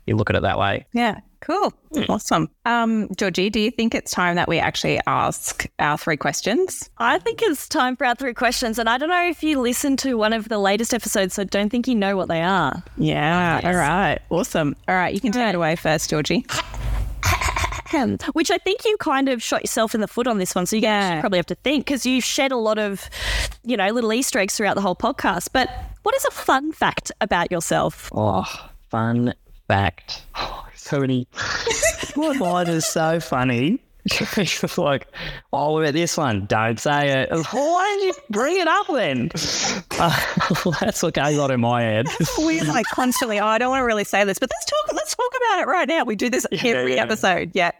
You 0.06 0.16
look 0.16 0.30
at 0.30 0.36
it 0.36 0.42
that 0.42 0.58
way. 0.58 0.86
Yeah. 0.92 1.20
Cool. 1.40 1.72
Awesome. 2.08 2.50
Um, 2.66 3.08
Georgie, 3.16 3.48
do 3.48 3.58
you 3.60 3.70
think 3.70 3.94
it's 3.94 4.10
time 4.12 4.36
that 4.36 4.46
we 4.46 4.58
actually 4.58 5.00
ask 5.06 5.66
our 5.78 5.96
three 5.96 6.16
questions? 6.18 6.90
I 6.98 7.18
think 7.18 7.40
it's 7.42 7.66
time 7.66 7.96
for 7.96 8.04
our 8.06 8.14
three 8.14 8.34
questions. 8.34 8.78
And 8.78 8.88
I 8.90 8.98
don't 8.98 9.08
know 9.08 9.26
if 9.28 9.42
you 9.42 9.58
listened 9.58 9.98
to 10.00 10.14
one 10.18 10.34
of 10.34 10.50
the 10.50 10.58
latest 10.58 10.92
episodes, 10.92 11.34
so 11.34 11.44
don't 11.44 11.70
think 11.70 11.88
you 11.88 11.94
know 11.94 12.14
what 12.16 12.28
they 12.28 12.42
are. 12.42 12.82
Yeah. 12.98 13.60
All 13.64 13.74
right. 13.74 14.18
Awesome. 14.28 14.76
All 14.86 14.94
right. 14.94 15.14
You 15.14 15.20
can 15.20 15.32
take 15.32 15.48
it 15.48 15.54
away 15.54 15.76
first, 15.76 16.10
Georgie. 16.10 16.44
Which 18.34 18.52
I 18.52 18.58
think 18.58 18.84
you 18.84 18.96
kind 18.98 19.28
of 19.28 19.42
shot 19.42 19.62
yourself 19.62 19.94
in 19.96 20.00
the 20.00 20.06
foot 20.06 20.28
on 20.28 20.38
this 20.38 20.54
one. 20.54 20.64
So 20.66 20.76
you 20.76 20.82
Yeah. 20.82 21.20
probably 21.20 21.38
have 21.38 21.46
to 21.46 21.56
think 21.56 21.86
because 21.86 22.06
you've 22.06 22.22
shed 22.22 22.52
a 22.52 22.56
lot 22.56 22.78
of, 22.78 23.10
you 23.64 23.76
know, 23.76 23.88
little 23.90 24.12
Easter 24.12 24.38
eggs 24.38 24.56
throughout 24.56 24.74
the 24.76 24.80
whole 24.80 24.94
podcast. 24.94 25.48
But 25.52 25.68
what 26.04 26.14
is 26.14 26.24
a 26.24 26.30
fun 26.30 26.70
fact 26.72 27.10
about 27.20 27.50
yourself? 27.50 28.08
Oh, 28.14 28.44
fun 28.90 29.34
fact. 29.68 30.22
so 30.74 31.00
many. 31.00 31.26
Line 32.16 32.68
is 32.68 32.86
so 32.86 33.20
funny? 33.20 33.80
It's 34.06 34.78
like, 34.78 35.06
oh, 35.52 35.72
what 35.72 35.82
about 35.82 35.92
this 35.92 36.16
one? 36.16 36.46
Don't 36.46 36.80
say 36.80 37.22
it. 37.22 37.30
Why 37.52 37.96
did 38.00 38.06
you 38.06 38.14
bring 38.30 38.58
it 38.58 38.66
up 38.66 38.86
then? 38.88 39.30
Uh, 39.98 40.72
that's 40.80 41.02
what 41.02 41.18
I 41.18 41.34
got 41.34 41.50
in 41.50 41.60
my 41.60 41.82
head. 41.82 42.06
We're 42.38 42.64
like 42.64 42.86
constantly, 42.86 43.38
oh, 43.38 43.46
I 43.46 43.58
don't 43.58 43.70
want 43.70 43.80
to 43.82 43.84
really 43.84 44.04
say 44.04 44.24
this, 44.24 44.38
but 44.38 44.50
let's 44.50 44.64
talk. 44.64 44.92
Let's 44.94 45.14
talk 45.14 45.32
about 45.36 45.62
it 45.62 45.66
right 45.66 45.86
now. 45.86 46.04
We 46.04 46.16
do 46.16 46.30
this 46.30 46.46
every 46.50 46.94
yeah. 46.94 47.02
episode. 47.02 47.50
Yeah. 47.54 47.72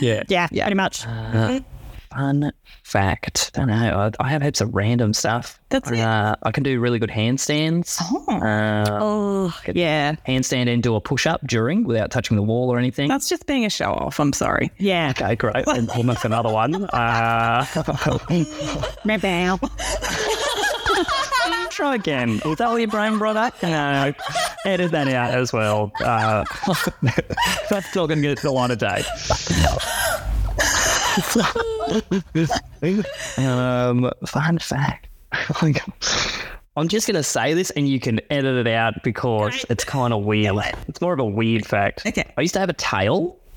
Yeah. 0.00 0.22
Yeah, 0.28 0.46
pretty 0.48 0.74
much. 0.74 1.04
Fun 2.16 2.50
fact. 2.82 3.50
don't 3.52 3.66
know. 3.66 4.10
I, 4.20 4.24
I 4.24 4.28
have 4.30 4.40
heaps 4.42 4.62
of 4.62 4.74
random 4.74 5.12
stuff. 5.12 5.60
That's 5.68 5.90
it. 5.90 6.00
uh, 6.00 6.34
I 6.42 6.50
can 6.50 6.62
do 6.62 6.80
really 6.80 6.98
good 6.98 7.10
handstands. 7.10 8.00
Uh, 8.26 8.98
oh, 9.02 9.54
yeah. 9.74 10.14
handstand 10.26 10.72
and 10.72 10.82
do 10.82 10.94
a 10.94 11.00
push 11.00 11.26
up 11.26 11.46
during 11.46 11.84
without 11.84 12.10
touching 12.10 12.36
the 12.36 12.42
wall 12.42 12.72
or 12.72 12.78
anything. 12.78 13.08
That's 13.08 13.28
just 13.28 13.46
being 13.46 13.66
a 13.66 13.70
show 13.70 13.92
off. 13.92 14.18
I'm 14.18 14.32
sorry. 14.32 14.72
Yeah. 14.78 15.10
okay, 15.10 15.36
great. 15.36 15.66
And 15.76 15.90
almost 15.90 16.24
another 16.24 16.50
one. 16.50 16.84
Uh, 16.86 17.66
try 21.70 21.94
again. 21.94 22.40
Was 22.46 22.56
that 22.58 22.68
all 22.68 22.78
your 22.78 22.88
brain 22.88 23.18
brought 23.18 23.36
up? 23.36 23.62
No, 23.62 24.14
edit 24.64 24.90
that 24.92 25.08
out 25.08 25.34
as 25.34 25.52
well. 25.52 25.92
Uh, 26.02 26.44
that's 27.70 27.90
still 27.90 28.06
going 28.06 28.22
to 28.22 28.28
get 28.28 28.40
the 28.40 28.50
line 28.50 28.70
of 28.70 28.78
day. 28.78 29.02
Um, 33.38 34.10
fun 34.26 34.58
fact. 34.58 35.08
I'm 36.78 36.88
just 36.88 37.06
going 37.06 37.14
to 37.16 37.22
say 37.22 37.54
this 37.54 37.70
and 37.70 37.88
you 37.88 37.98
can 37.98 38.20
edit 38.30 38.66
it 38.66 38.70
out 38.70 39.02
because 39.02 39.64
it's 39.70 39.84
kind 39.84 40.12
of 40.12 40.24
weird. 40.24 40.56
It's 40.88 41.00
more 41.00 41.14
of 41.14 41.18
a 41.18 41.24
weird 41.24 41.64
fact. 41.66 42.04
Okay. 42.04 42.30
I 42.36 42.42
used 42.42 42.52
to 42.54 42.60
have 42.60 42.68
a 42.68 42.74
tail. 42.74 43.38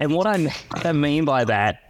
and 0.00 0.14
what 0.14 0.26
I, 0.26 0.42
what 0.42 0.84
I 0.84 0.92
mean 0.92 1.24
by 1.24 1.44
that 1.44 1.80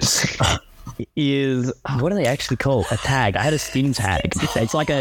is 1.17 1.73
what 1.99 2.11
do 2.11 2.15
they 2.17 2.27
actually 2.27 2.57
call 2.57 2.85
a 2.91 2.97
tag? 2.97 3.37
I 3.37 3.43
had 3.43 3.53
a 3.53 3.59
skin 3.59 3.93
tag. 3.93 4.33
It's 4.57 4.75
like 4.75 4.91
a 4.91 5.01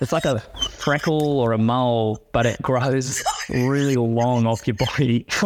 it's 0.00 0.12
like 0.12 0.24
a 0.24 0.40
freckle 0.70 1.40
or 1.40 1.52
a 1.52 1.58
mole, 1.58 2.20
but 2.32 2.46
it 2.46 2.60
grows 2.62 3.22
really 3.48 3.96
long 3.96 4.46
off 4.46 4.66
your 4.66 4.76
body. 4.76 5.24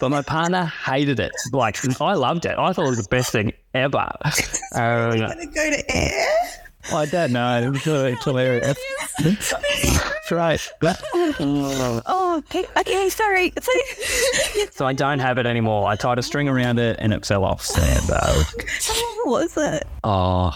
but 0.00 0.08
my 0.08 0.22
partner 0.22 0.64
hated 0.64 1.20
it. 1.20 1.32
Like 1.52 1.78
I 2.00 2.14
loved 2.14 2.46
it. 2.46 2.56
I 2.58 2.72
thought 2.72 2.86
it 2.86 2.90
was 2.90 3.02
the 3.02 3.08
best 3.08 3.32
thing 3.32 3.52
ever. 3.74 4.10
Uh, 4.72 5.16
Go 5.16 5.70
to 5.70 5.96
air. 5.96 6.69
I 6.92 7.06
don't 7.10 7.32
know. 7.32 7.72
It's, 7.74 7.86
it's 7.86 8.24
hilarious. 8.24 8.78
That's 9.22 10.32
right. 10.32 10.72
Oh, 11.42 12.36
okay. 12.38 12.64
okay 12.76 13.08
sorry. 13.10 13.52
So 14.70 14.86
I 14.86 14.92
don't 14.92 15.18
have 15.18 15.38
it 15.38 15.46
anymore. 15.46 15.88
I 15.88 15.96
tied 15.96 16.18
a 16.18 16.22
string 16.22 16.48
around 16.48 16.78
it 16.78 16.96
and 16.98 17.12
it 17.12 17.24
fell 17.26 17.44
off. 17.44 17.62
So, 17.62 17.82
uh, 17.82 18.44
what 19.24 19.26
was 19.26 19.56
it? 19.56 19.86
oh, 20.04 20.52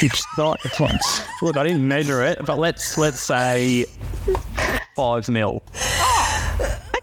it's 0.00 0.24
not. 0.38 0.64
It's 0.64 0.78
not. 0.78 1.00
Look, 1.42 1.56
I 1.56 1.64
didn't 1.64 1.86
measure 1.86 2.22
it, 2.22 2.44
but 2.44 2.58
let's 2.58 2.96
let's 2.98 3.20
say 3.20 3.86
five 4.96 5.28
mil. 5.28 5.62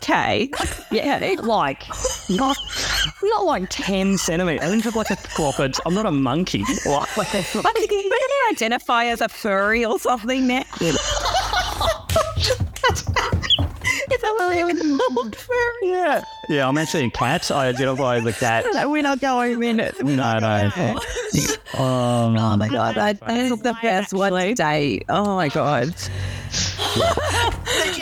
Okay. 0.10 0.50
Yeah, 0.90 1.36
like 1.42 1.84
not 2.30 2.56
not 3.24 3.44
like 3.44 3.70
ten 3.70 4.18
centimeters. 4.18 4.62
I 4.62 4.74
didn't 4.74 4.96
like 4.96 5.10
a 5.10 5.18
proper. 5.18 5.70
I'm 5.86 5.94
not 5.94 6.06
a 6.06 6.12
monkey. 6.12 6.64
Like, 7.18 7.28
But 7.54 7.76
can 7.76 7.92
you 7.92 8.12
identify 8.50 9.08
as 9.08 9.20
a 9.20 9.28
furry 9.28 9.84
or 9.84 10.00
something 10.00 10.48
now? 10.48 10.64
It's 14.30 14.82
a 14.82 14.86
really 14.86 15.00
old 15.18 15.36
furry. 15.36 15.74
yeah, 15.84 16.24
yeah. 16.50 16.68
I'm 16.68 16.78
actually 16.78 17.06
a 17.06 17.10
cat. 17.10 17.50
I 17.52 17.68
identify 17.68 18.18
as 18.18 18.26
a 18.26 18.34
cat. 18.34 18.66
We're 18.90 19.02
not 19.02 19.20
going 19.20 19.64
in 19.64 19.80
it. 19.80 20.04
No, 20.04 20.40
no. 20.40 20.72
Oh, 20.76 21.00
Oh 21.76 22.58
my 22.58 22.68
god, 22.70 22.98
I, 22.98 23.14
that 23.14 23.38
is 23.38 23.60
the 23.62 23.78
best 23.82 24.14
one 24.14 24.54
day. 24.56 25.02
Oh 25.10 25.36
my 25.36 25.50
god. 25.50 25.94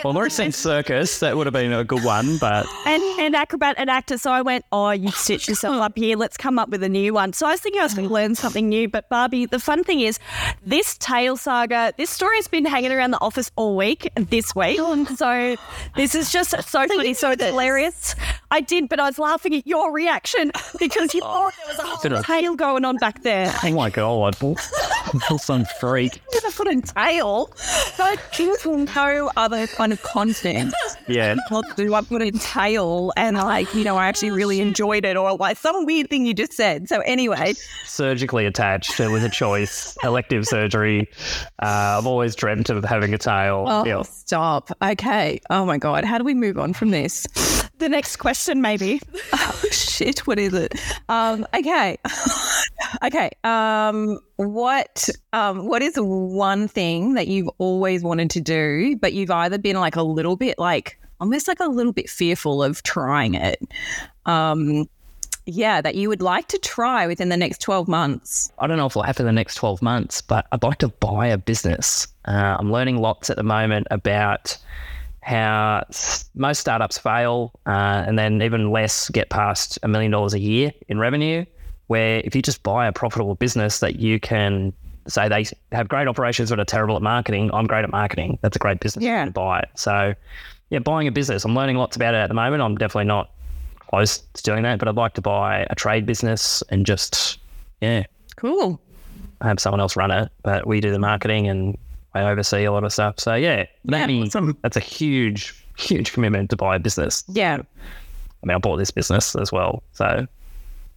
Well, 0.04 0.12
I've 0.12 0.18
already 0.18 0.30
seen 0.30 0.52
Circus. 0.52 1.20
That 1.20 1.36
would 1.36 1.48
have 1.48 1.54
been 1.54 1.74
a 1.74 1.84
good 1.84 2.04
one, 2.04 2.38
but 2.38 2.68
and, 2.86 3.02
and 3.20 3.36
acrobat 3.36 3.76
and 3.78 3.90
actor. 3.90 4.18
So 4.18 4.32
I 4.32 4.42
went, 4.44 4.64
oh, 4.72 4.92
you 4.92 5.10
stitched 5.12 5.50
yourself 5.50 5.82
up 5.82 5.98
here. 5.98 6.16
Let's 6.16 6.38
come 6.38 6.60
up 6.60 6.70
with 6.70 6.84
a 6.84 6.90
new 6.90 7.14
one. 7.14 7.34
So 7.34 7.48
I 7.48 7.52
was 7.52 7.62
thinking 7.62 7.82
I 7.82 7.86
was 7.86 7.94
going 7.96 8.08
to 8.08 8.14
learn 8.14 8.36
something 8.36 8.70
new. 8.70 8.88
But 8.88 9.10
Barbie, 9.10 9.46
the 9.48 9.60
fun 9.60 9.84
thing 9.84 10.00
is, 10.02 10.20
this 10.66 10.98
tail 11.00 11.38
saga, 11.38 11.94
this 11.98 12.10
story 12.10 12.38
has 12.38 12.48
been 12.48 12.66
hanging 12.66 12.92
around 12.92 13.12
the 13.12 13.22
office 13.22 13.52
all 13.56 13.76
week, 13.76 14.10
this 14.16 14.56
week. 14.56 14.78
Oh, 14.80 15.04
so 15.16 15.56
this 15.96 16.15
is 16.16 16.32
just 16.32 16.52
so 16.52 16.62
funny, 16.88 17.14
so 17.14 17.32
it's 17.32 17.44
hilarious. 17.44 18.16
I 18.52 18.62
did, 18.62 18.90
but 18.90 19.00
I 19.00 19.08
was 19.08 19.20
laughing 19.20 19.56
at 19.56 19.68
your 19.68 19.92
reaction 19.92 20.52
because 20.80 21.14
you 21.14 21.22
oh, 21.24 21.52
thought 21.52 21.54
there 21.58 21.68
was 21.68 21.80
a 21.80 21.84
whole 21.84 22.24
tail 22.24 22.56
going 22.56 22.86
on 22.86 22.98
back 22.98 23.22
there. 23.24 23.54
oh 23.64 23.72
my 23.72 23.90
god, 23.90 24.40
some 25.38 25.66
freak. 25.80 26.22
Never 26.34 26.52
put 26.52 26.68
a 26.68 26.82
tail. 26.82 27.52
Like, 28.00 28.20
no 28.38 29.32
other 29.36 29.68
kind 29.68 29.94
of 29.94 30.02
content. 30.04 30.74
Yeah, 31.08 31.36
What 31.50 31.66
do 31.78 31.94
I 31.94 32.02
put 32.02 32.22
a 32.22 32.32
tail 32.32 33.14
and 33.16 33.38
like, 33.38 33.74
you 33.76 33.84
know, 33.84 33.96
I 33.98 34.08
actually 34.08 34.32
really 34.32 34.60
enjoyed 34.62 35.06
it 35.06 35.16
or 35.18 35.36
like 35.38 35.58
some 35.58 35.86
weird 35.86 36.10
thing 36.10 36.26
you 36.26 36.34
just 36.34 36.54
said. 36.54 36.90
So 36.90 37.00
anyway, 37.02 37.54
surgically 37.86 38.46
attached. 38.46 39.00
It 39.00 39.10
was 39.10 39.24
a 39.24 39.30
choice. 39.30 39.98
Elective 40.04 40.46
surgery. 40.48 41.10
Uh, 41.62 41.98
I've 42.00 42.08
always 42.08 42.36
dreamt 42.36 42.70
of 42.70 42.84
having 42.84 43.14
a 43.14 43.18
tail. 43.18 43.66
oh, 43.68 43.86
Yeah. 43.86 44.02
stop. 44.04 44.72
Okay. 44.82 45.40
Oh 45.50 45.66
my 45.66 45.78
God. 45.78 46.06
How 46.06 46.18
do 46.18 46.24
we 46.24 46.34
move 46.34 46.58
on 46.58 46.74
from 46.74 46.90
this? 46.92 47.26
The 47.86 47.90
next 47.90 48.16
question, 48.16 48.64
maybe. 48.64 49.00
Oh, 49.34 49.70
shit. 49.70 50.26
What 50.26 50.40
is 50.40 50.56
it? 50.56 50.74
Um, 51.08 51.46
okay. 51.54 51.98
okay. 53.04 53.30
Um, 53.44 54.18
what 54.38 55.08
um, 55.34 55.68
what 55.68 55.84
is 55.84 55.94
one 55.98 56.68
thing 56.68 57.14
that 57.14 57.28
you've 57.28 57.50
always 57.60 58.02
wanted 58.02 58.32
to 58.32 58.42
do, 58.42 58.98
but 59.00 59.14
you've 59.14 59.30
either 59.30 59.60
been 59.60 59.76
like 59.76 59.96
a 59.96 60.02
little 60.02 60.36
bit 60.36 60.58
like 60.58 61.00
almost 61.22 61.48
like 61.48 61.60
a 61.60 61.68
little 61.68 61.94
bit 61.94 62.10
fearful 62.10 62.64
of 62.64 62.82
trying 62.82 63.36
it? 63.36 63.62
Um, 64.26 64.90
yeah, 65.46 65.80
that 65.80 65.94
you 65.94 66.10
would 66.10 66.24
like 66.24 66.48
to 66.48 66.58
try 66.58 67.06
within 67.06 67.30
the 67.30 67.38
next 67.38 67.60
12 67.60 67.88
months. 67.88 68.52
I 68.58 68.66
don't 68.66 68.78
know 68.78 68.88
if 68.88 68.94
it'll 68.94 69.04
happen 69.04 69.28
in 69.28 69.36
the 69.36 69.40
next 69.40 69.56
12 69.56 69.84
months, 69.84 70.22
but 70.22 70.48
I'd 70.52 70.64
like 70.64 70.80
to 70.80 70.88
buy 70.88 71.28
a 71.28 71.38
business. 71.38 72.08
Uh, 72.28 72.58
I'm 72.60 72.72
learning 72.72 72.98
lots 72.98 73.30
at 73.30 73.38
the 73.38 73.44
moment 73.44 73.86
about 73.92 74.58
how 75.26 75.84
most 76.36 76.60
startups 76.60 77.00
fail 77.00 77.52
uh, 77.66 78.04
and 78.06 78.18
then 78.20 78.44
even 78.44 78.70
less 78.70 79.10
get 79.10 79.30
past 79.32 79.80
a 79.82 79.88
million 79.88 80.12
dollars 80.12 80.36
a 80.36 80.40
year 80.40 80.72
in 80.88 81.00
revenue. 81.00 81.44
Where 81.88 82.22
if 82.24 82.36
you 82.36 82.42
just 82.44 82.62
buy 82.62 82.88
a 82.88 82.92
profitable 82.92 83.34
business 83.36 83.80
that 83.80 83.96
you 83.98 84.20
can 84.20 84.72
say 85.08 85.28
they 85.28 85.46
have 85.72 85.88
great 85.88 86.08
operations 86.08 86.50
but 86.52 86.60
are 86.60 86.66
terrible 86.66 86.96
at 86.96 87.02
marketing, 87.02 87.50
I'm 87.54 87.66
great 87.66 87.84
at 87.84 87.92
marketing. 87.92 88.38
That's 88.42 88.56
a 88.56 88.60
great 88.60 88.80
business 88.80 89.04
Yeah. 89.04 89.26
to 89.26 89.32
buy 89.32 89.60
it. 89.62 89.70
So, 89.76 90.14
yeah, 90.70 90.80
buying 90.80 91.08
a 91.08 91.12
business. 91.12 91.44
I'm 91.44 91.56
learning 91.56 91.78
lots 91.78 91.96
about 91.96 92.14
it 92.14 92.18
at 92.18 92.28
the 92.28 92.34
moment. 92.36 92.62
I'm 92.62 92.76
definitely 92.76 93.06
not 93.06 93.32
close 93.80 94.20
to 94.20 94.44
doing 94.44 94.62
that, 94.64 94.78
but 94.80 94.88
I'd 94.88 94.96
like 94.96 95.14
to 95.16 95.22
buy 95.22 95.66
a 95.70 95.76
trade 95.76 96.06
business 96.08 96.62
and 96.70 96.86
just, 96.86 97.40
yeah, 97.82 98.04
Cool. 98.36 98.80
have 99.42 99.60
someone 99.60 99.80
else 99.80 99.96
run 99.96 100.10
it, 100.12 100.32
but 100.44 100.66
we 100.68 100.82
do 100.82 100.92
the 100.92 101.00
marketing 101.00 101.48
and 101.48 101.78
I 102.16 102.24
oversee 102.32 102.64
a 102.64 102.72
lot 102.72 102.84
of 102.84 102.94
stuff. 102.94 103.20
So 103.20 103.36
yeah, 103.36 103.66
that 103.86 104.08
means 104.08 104.36
awesome. 104.36 104.58
that's 104.62 104.78
a 104.78 104.82
huge, 104.82 105.54
huge 105.78 106.14
commitment 106.14 106.50
to 106.52 106.56
buy 106.56 106.78
a 106.78 106.80
business. 106.80 107.24
Yeah. 107.28 107.58
I 107.58 108.46
mean, 108.48 108.56
I 108.56 108.58
bought 108.58 108.78
this 108.78 108.92
business 108.92 109.36
as 109.36 109.52
well, 109.52 109.84
so 109.94 110.26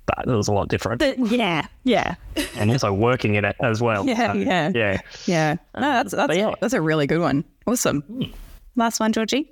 but 0.06 0.26
it 0.26 0.34
was 0.34 0.48
a 0.48 0.52
lot 0.52 0.68
different, 0.68 1.00
The, 1.00 1.16
yeah, 1.30 1.66
yeah. 1.84 2.14
and 2.56 2.70
also 2.70 2.92
working 2.92 3.34
in 3.34 3.44
it 3.44 3.56
as 3.60 3.82
well. 3.82 4.06
Yeah, 4.06 4.32
So, 4.32 4.38
yeah. 4.38 4.72
yeah. 4.74 5.00
Yeah. 5.26 5.56
No, 5.74 5.80
that's 5.80 6.12
that's 6.12 6.34
yeah. 6.36 6.54
that's 6.60 6.72
a 6.72 6.80
really 6.80 7.06
good 7.06 7.20
one. 7.20 7.44
Awesome. 7.66 8.32
Last 8.76 9.00
one, 9.00 9.12
Georgie. 9.12 9.50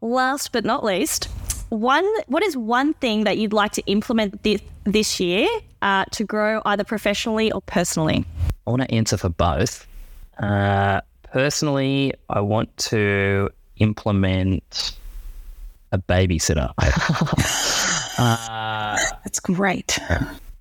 Last 0.00 0.52
but 0.52 0.64
not 0.64 0.84
least, 0.84 1.24
one 1.70 2.06
what 2.26 2.42
is 2.44 2.56
one 2.56 2.94
thing 2.94 3.24
that 3.24 3.38
you'd 3.38 3.52
like 3.52 3.72
to 3.72 3.82
implement 3.86 4.42
this, 4.44 4.60
this 4.84 5.18
year 5.18 5.48
uh, 5.82 6.04
to 6.12 6.24
grow 6.24 6.62
either 6.64 6.84
professionally 6.84 7.50
or 7.50 7.60
personally? 7.62 8.24
I 8.66 8.70
want 8.70 8.82
to 8.82 8.90
answer 8.94 9.16
for 9.16 9.30
both. 9.30 9.86
Uh, 10.38 11.00
personally, 11.32 12.12
I 12.28 12.40
want 12.40 12.76
to 12.78 13.50
implement 13.78 14.96
a 15.92 15.98
babysitter. 15.98 16.72
That's 18.18 19.40
great. 19.40 19.98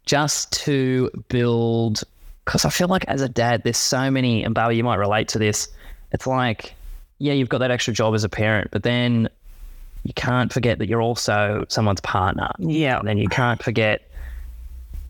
just 0.05 0.51
to 0.53 1.09
build 1.29 2.03
because 2.47 2.63
I 2.63 2.69
feel 2.69 2.87
like 2.87 3.03
as 3.09 3.21
a 3.21 3.27
dad, 3.27 3.63
there's 3.63 3.77
so 3.77 4.09
many, 4.09 4.41
and 4.41 4.55
Barbie, 4.55 4.77
you 4.77 4.83
might 4.83 4.95
relate 4.95 5.27
to 5.29 5.39
this. 5.39 5.67
It's 6.13 6.25
like, 6.25 6.75
yeah, 7.19 7.33
you've 7.33 7.49
got 7.49 7.57
that 7.57 7.71
extra 7.71 7.93
job 7.93 8.15
as 8.15 8.23
a 8.23 8.29
parent, 8.29 8.71
but 8.71 8.83
then 8.83 9.27
you 10.03 10.13
can't 10.13 10.53
forget 10.53 10.79
that 10.79 10.87
you're 10.87 11.01
also 11.01 11.65
someone's 11.67 11.99
partner. 11.99 12.49
Yeah. 12.57 12.99
And 12.99 13.07
then 13.07 13.17
you 13.17 13.27
can't 13.27 13.61
forget 13.61 14.09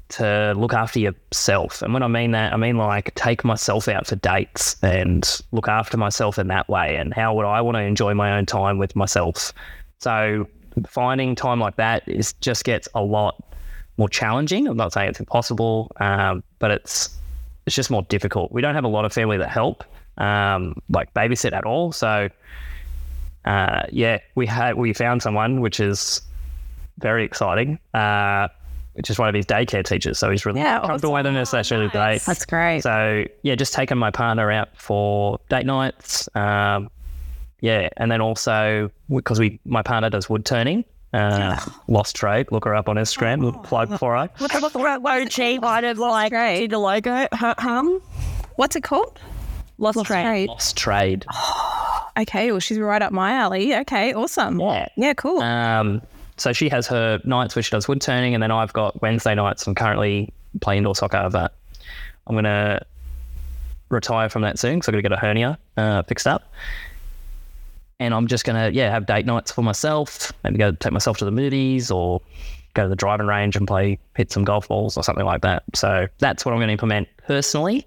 to 0.10 0.53
look 0.55 0.74
after 0.74 0.99
yourself. 0.99 1.82
And 1.82 1.93
when 1.93 2.03
I 2.03 2.08
mean 2.08 2.32
that, 2.32 2.53
I 2.53 2.58
mean 2.58 2.78
like 2.78 3.14
take 3.16 3.43
myself 3.43 3.88
out 3.88 4.08
for 4.08 4.16
dates 4.16 4.76
and 4.82 5.41
look 5.51 5.68
after 5.68 5.97
myself 5.97 6.39
in 6.39 6.47
that 6.47 6.70
way. 6.70 6.95
And 6.95 7.14
how 7.14 7.34
would 7.36 7.45
I 7.45 7.62
want 7.62 7.76
to 7.76 7.82
enjoy 7.82 8.14
my 8.14 8.38
own 8.38 8.45
time 8.45 8.78
with 8.78 8.95
myself? 8.95 9.53
So 9.99 10.47
finding 10.88 11.36
time 11.36 11.60
like 11.60 11.76
that 11.78 12.08
is 12.08 12.34
just 12.34 12.64
gets 12.64 12.88
a 12.95 13.01
lot 13.01 13.43
more 13.97 14.10
challenging. 14.10 14.68
I'm 14.68 14.78
not 14.78 14.93
saying 14.93 15.10
it's 15.10 15.20
impossible, 15.20 15.91
um, 15.99 16.43
but 16.60 16.72
it's 16.72 17.10
it's 17.66 17.76
just 17.76 17.91
more 17.91 18.03
difficult. 18.03 18.51
We 18.51 18.62
don't 18.62 18.76
have 18.76 18.86
a 18.86 18.89
lot 18.89 19.03
of 19.03 19.12
family 19.12 19.38
that 19.38 19.49
help, 19.49 19.84
um, 20.18 20.82
like 20.89 21.14
babysit 21.14 21.51
at 21.51 21.66
all. 21.66 21.91
So 21.91 22.30
uh, 23.45 23.84
yeah, 23.91 24.20
we 24.36 24.45
had 24.45 24.76
we 24.76 24.93
found 24.93 25.22
someone, 25.22 25.62
which 25.62 25.80
is 25.80 26.22
very 26.99 27.24
exciting. 27.24 27.80
Uh, 27.93 28.47
which 28.97 29.09
is 29.09 29.17
one 29.19 29.29
of 29.29 29.35
his 29.35 29.45
daycare 29.45 29.85
teachers. 29.85 30.17
So 30.19 30.29
he's 30.29 30.45
really 30.45 30.59
Yeah, 30.59 30.79
comfortable 30.79 31.13
with 31.13 31.25
us. 31.27 31.51
That's 31.51 31.71
really 31.71 31.87
great. 31.87 32.21
That's 32.23 32.45
great. 32.45 32.81
So 32.81 33.23
yeah, 33.43 33.55
just 33.55 33.73
taking 33.73 33.97
my 33.97 34.11
partner 34.11 34.51
out 34.51 34.69
for 34.75 35.39
date 35.49 35.65
nights. 35.65 36.27
Um, 36.35 36.89
yeah, 37.61 37.89
and 37.97 38.11
then 38.11 38.21
also 38.21 38.91
because 39.09 39.39
we 39.39 39.59
my 39.65 39.81
partner 39.83 40.09
does 40.09 40.29
wood 40.29 40.45
turning. 40.45 40.83
Uh, 41.13 41.57
Lost 41.87 42.15
Trade. 42.15 42.51
Look 42.51 42.65
her 42.65 42.75
up 42.75 42.89
on 42.89 42.97
Instagram. 42.97 43.41
Little 43.43 43.61
plug 43.61 43.97
for 43.97 44.17
her. 44.17 44.29
What 44.39 44.51
the 44.51 44.69
fuck? 44.69 45.01
Won't 45.01 45.31
she 45.31 45.57
might 45.57 45.83
have 45.85 45.97
like 45.97 46.31
great. 46.31 46.59
did 46.59 46.71
the 46.71 46.79
logo? 46.79 47.27
Huh, 47.31 47.55
Hum? 47.59 48.01
What's 48.57 48.75
it 48.75 48.83
called? 48.83 49.19
Lost, 49.77 50.03
Trade. 50.05 50.49
Lost 50.49 50.75
Trade. 50.75 51.25
Okay, 52.19 52.49
well, 52.51 52.59
she's 52.59 52.79
right 52.79 52.99
up 53.03 53.11
my 53.11 53.33
alley. 53.33 53.75
Okay, 53.75 54.11
awesome. 54.11 54.59
Yeah. 54.59 54.87
Yeah, 54.97 55.13
cool. 55.13 55.39
Um, 55.39 56.01
so 56.38 56.53
she 56.53 56.69
has 56.69 56.88
her 56.88 57.19
nights 57.23 57.55
where 57.55 57.63
she 57.63 57.71
does 57.71 57.88
wood 57.88 58.01
turning, 58.01 58.33
and 58.33 58.41
then 58.41 58.51
I've 58.51 58.73
got 58.73 59.01
Wednesday 59.01 59.35
nights. 59.35 59.67
I'm 59.67 59.75
currently 59.75 60.31
playing 60.61 60.79
indoor 60.79 60.95
soccer, 60.95 61.29
but 61.31 61.53
I'm 62.25 62.35
gonna 62.35 62.85
retire 63.89 64.29
from 64.29 64.41
that 64.43 64.59
soon 64.59 64.75
because 64.75 64.88
I'm 64.88 64.93
gonna 64.93 65.01
get 65.01 65.11
a 65.11 65.17
hernia 65.17 65.57
uh, 65.77 66.03
fixed 66.03 66.27
up. 66.27 66.51
And 67.99 68.13
I'm 68.13 68.27
just 68.27 68.45
gonna 68.45 68.69
yeah 68.69 68.91
have 68.91 69.05
date 69.05 69.25
nights 69.25 69.51
for 69.51 69.63
myself. 69.63 70.31
Maybe 70.43 70.57
go 70.57 70.71
take 70.71 70.93
myself 70.93 71.17
to 71.17 71.25
the 71.25 71.31
movies 71.31 71.89
or 71.89 72.21
go 72.77 72.83
to 72.83 72.89
the 72.89 72.95
driving 72.95 73.27
range 73.27 73.55
and 73.55 73.67
play 73.67 73.99
hit 74.15 74.31
some 74.31 74.43
golf 74.43 74.67
balls 74.67 74.95
or 74.95 75.03
something 75.03 75.25
like 75.25 75.41
that. 75.41 75.63
So 75.73 76.07
that's 76.19 76.45
what 76.45 76.53
I'm 76.53 76.59
going 76.59 76.67
to 76.67 76.73
implement 76.73 77.07
personally. 77.25 77.85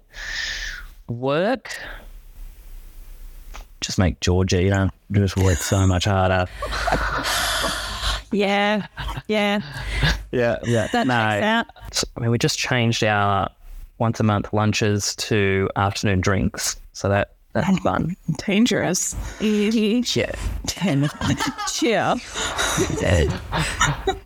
Work. 1.07 1.75
Just 3.79 3.97
make 3.97 4.19
Georgia, 4.19 4.61
you 4.61 4.69
know, 4.69 4.89
just 5.11 5.37
work 5.37 5.57
so 5.57 5.87
much 5.87 6.05
harder. 6.05 6.45
Yeah, 8.31 8.87
yeah. 9.27 9.61
Yeah, 10.31 10.57
yeah. 10.63 10.87
That 10.87 11.07
no, 11.07 11.13
out. 11.13 11.65
So, 11.91 12.07
I 12.15 12.21
mean, 12.21 12.31
we 12.31 12.37
just 12.37 12.57
changed 12.57 13.03
our 13.03 13.49
once 13.97 14.19
a 14.19 14.23
month 14.23 14.53
lunches 14.53 15.15
to 15.17 15.69
afternoon 15.75 16.21
drinks, 16.21 16.77
so 16.93 17.09
that 17.09 17.35
that's 17.53 17.79
fun. 17.79 18.15
Dangerous. 18.47 19.13
Yeah, 19.41 20.01
Cheer. 20.01 20.31
yeah. 23.01 23.39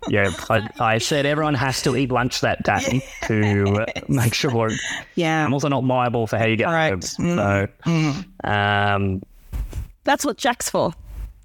yeah 0.08 0.32
I, 0.49 0.70
I 0.80 0.97
said 0.99 1.26
everyone 1.26 1.56
has 1.56 1.82
to 1.84 1.95
eat 1.95 2.12
lunch 2.12 2.41
that 2.41 2.64
day 2.64 3.03
to 3.24 3.64
uh, 3.82 3.86
make 4.08 4.36
sure. 4.36 4.70
Yeah. 5.16 5.43
I'm 5.43 5.53
also 5.53 5.70
not 5.70 5.84
liable 5.84 6.28
for 6.28 6.38
how 6.38 6.45
you 6.45 6.56
get 6.56 6.68
home. 6.68 7.01
So, 7.01 7.68
um, 8.43 9.24
That's 10.03 10.24
what 10.24 10.38
Jack's 10.38 10.70
for. 10.70 10.93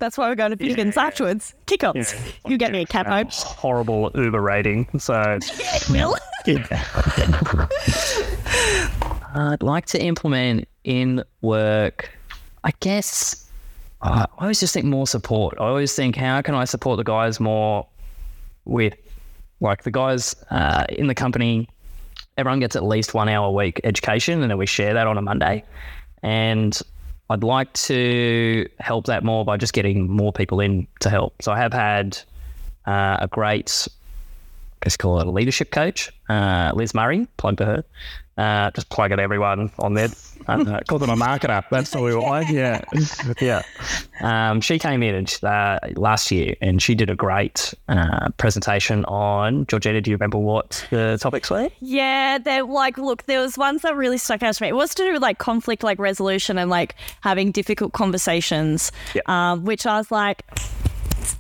That's 0.01 0.19
why 0.19 0.29
we're 0.29 0.35
going 0.35 0.51
to 0.51 0.57
Piggins 0.57 0.97
afterwards. 0.97 1.55
Kick-offs. 1.67 2.15
You 2.49 2.59
get 2.59 2.73
me 2.73 2.83
a 2.83 2.87
cab 2.87 3.07
home. 3.07 3.29
horrible 3.31 4.11
Uber 4.15 4.41
rating. 4.41 4.89
So, 4.99 5.13
Yeah, 5.59 5.79
Will. 5.91 6.17
I'd 9.35 9.63
like 9.63 9.87
to 9.87 10.03
implement 10.03 10.67
in 10.85 11.23
work, 11.43 12.11
I 12.65 12.73
guess. 12.81 13.49
uh, 14.03 14.27
I 14.39 14.43
always 14.43 14.59
just 14.61 14.75
think 14.75 14.87
more 14.87 15.07
support. 15.07 15.55
I 15.61 15.65
always 15.65 15.95
think, 15.95 16.17
how 16.17 16.41
can 16.43 16.55
I 16.55 16.65
support 16.65 16.97
the 16.97 17.05
guys 17.05 17.39
more 17.39 17.87
with, 18.65 18.95
like, 19.61 19.83
the 19.85 19.91
guys 19.91 20.35
uh, 20.51 20.85
in 20.89 21.07
the 21.07 21.15
company? 21.15 21.69
Everyone 22.37 22.61
gets 22.61 22.75
at 22.75 22.83
least 22.85 23.13
one 23.15 23.29
hour 23.29 23.47
a 23.49 23.53
week 23.53 23.81
education, 23.85 24.41
and 24.43 24.51
then 24.51 24.59
we 24.59 24.67
share 24.67 24.95
that 24.95 25.07
on 25.07 25.19
a 25.19 25.23
Monday. 25.23 25.63
And 26.23 26.81
I'd 27.31 27.45
like 27.45 27.73
to 27.75 28.69
help 28.81 29.07
that 29.07 29.23
more 29.23 29.45
by 29.45 29.57
just 29.57 29.73
getting 29.73 30.11
more 30.11 30.33
people 30.33 30.59
in 30.59 30.89
to 30.99 31.09
help. 31.09 31.41
So 31.41 31.53
I 31.53 31.59
have 31.59 31.73
had 31.73 32.19
uh, 32.87 33.19
a 33.21 33.29
great, 33.29 33.87
guess 34.83 34.97
call 34.97 35.21
it 35.21 35.29
a 35.29 35.31
leadership 35.31 35.71
coach, 35.71 36.11
uh, 36.29 36.73
Liz 36.75 36.93
Murray, 36.93 37.29
plug 37.37 37.57
to 37.59 37.65
her. 37.65 37.85
Uh, 38.41 38.71
just 38.71 38.89
plug 38.89 39.13
at 39.13 39.19
everyone 39.21 39.71
on 39.79 39.95
there. 39.95 40.09
Uh, 40.49 40.81
Call 40.89 40.99
them 40.99 41.11
a 41.11 41.17
marketer. 41.17 41.63
That's 41.71 41.91
the 41.91 42.01
we 42.01 42.15
want. 42.17 42.49
Yeah. 42.49 42.81
yeah. 43.43 43.63
Um, 44.23 44.63
she 44.63 44.79
came 44.79 45.03
in 45.03 45.15
and, 45.15 45.39
uh, 45.45 45.79
last 45.97 46.31
year 46.33 46.57
and 46.63 46.81
she 46.83 46.95
did 46.95 47.11
a 47.11 47.15
great 47.15 47.75
uh, 47.89 48.31
presentation 48.39 49.05
on 49.05 49.67
Georgina. 49.67 50.01
Do 50.01 50.11
you 50.11 50.17
remember 50.17 50.39
what 50.39 50.85
the 50.91 51.19
topics 51.21 51.51
were? 51.51 51.69
Yeah, 51.81 52.39
they're 52.39 52.65
like, 52.65 52.97
look, 52.97 53.27
there 53.27 53.41
was 53.41 53.59
ones 53.59 53.83
that 53.83 53.95
really 53.95 54.17
stuck 54.17 54.43
out 54.43 54.55
to 54.55 54.63
me. 54.63 54.71
It 54.71 54.75
was 54.75 54.95
to 54.95 55.05
do 55.05 55.13
with 55.13 55.23
like 55.23 55.37
conflict, 55.39 55.83
like 55.85 55.99
resolution, 55.99 56.57
and 56.57 56.71
like 56.71 56.95
having 57.21 57.53
difficult 57.53 57.93
conversations, 57.93 58.91
Yeah. 59.15 59.21
um, 59.27 59.65
which 59.67 59.85
I 59.85 59.99
was 59.99 60.11
like, 60.11 60.43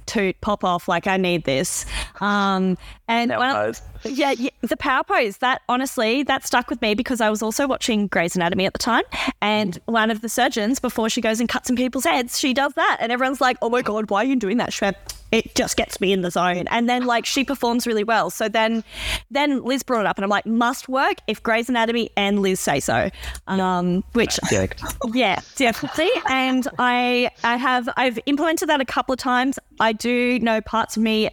toot, 0.04 0.38
pop 0.42 0.62
off, 0.62 0.88
like 0.88 1.06
I 1.06 1.16
need 1.16 1.44
this. 1.44 1.86
Um, 2.20 2.76
and 3.08 3.30
Power 3.30 3.40
when 3.40 3.50
I- 3.50 3.64
pose. 3.64 3.82
Yeah, 4.04 4.32
yeah, 4.32 4.50
the 4.60 4.76
power 4.76 5.04
pose 5.04 5.38
that 5.38 5.62
honestly 5.68 6.22
that 6.24 6.46
stuck 6.46 6.70
with 6.70 6.80
me 6.82 6.94
because 6.94 7.20
I 7.20 7.30
was 7.30 7.42
also 7.42 7.66
watching 7.66 8.06
Grey's 8.06 8.36
Anatomy 8.36 8.66
at 8.66 8.72
the 8.72 8.78
time, 8.78 9.04
and 9.40 9.78
one 9.86 10.10
of 10.10 10.20
the 10.20 10.28
surgeons 10.28 10.80
before 10.80 11.08
she 11.08 11.20
goes 11.20 11.40
and 11.40 11.48
cuts 11.48 11.66
some 11.68 11.76
people's 11.76 12.04
heads, 12.04 12.38
she 12.38 12.54
does 12.54 12.72
that, 12.74 12.98
and 13.00 13.12
everyone's 13.12 13.40
like, 13.40 13.56
"Oh 13.62 13.70
my 13.70 13.82
god, 13.82 14.10
why 14.10 14.22
are 14.22 14.26
you 14.26 14.36
doing 14.36 14.58
that?" 14.58 14.72
She 14.72 14.84
went, 14.84 14.96
it 15.32 15.54
just 15.54 15.76
gets 15.76 16.00
me 16.00 16.12
in 16.12 16.22
the 16.22 16.30
zone, 16.30 16.66
and 16.68 16.88
then 16.88 17.06
like 17.06 17.24
she 17.24 17.44
performs 17.44 17.86
really 17.86 18.04
well. 18.04 18.30
So 18.30 18.48
then, 18.48 18.82
then 19.30 19.62
Liz 19.62 19.82
brought 19.82 20.00
it 20.00 20.06
up, 20.06 20.18
and 20.18 20.24
I'm 20.24 20.30
like, 20.30 20.46
must 20.46 20.88
work 20.88 21.18
if 21.26 21.42
Grey's 21.42 21.68
Anatomy 21.68 22.10
and 22.16 22.40
Liz 22.40 22.60
say 22.60 22.80
so, 22.80 23.10
um, 23.46 24.02
which 24.12 24.38
Yeah. 24.50 24.66
yeah, 25.12 25.40
definitely. 25.56 26.10
And 26.28 26.66
I 26.78 27.30
I 27.44 27.56
have 27.56 27.88
I've 27.96 28.18
implemented 28.26 28.68
that 28.68 28.80
a 28.80 28.84
couple 28.84 29.12
of 29.12 29.18
times. 29.18 29.58
I 29.78 29.92
do 29.92 30.38
know 30.40 30.60
parts 30.60 30.96
of 30.96 31.02
me 31.02 31.30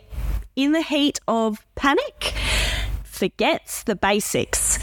in 0.55 0.71
the 0.71 0.81
heat 0.81 1.19
of 1.27 1.63
panic 1.75 2.33
forgets 3.17 3.83
the 3.83 3.95
basics, 3.95 4.79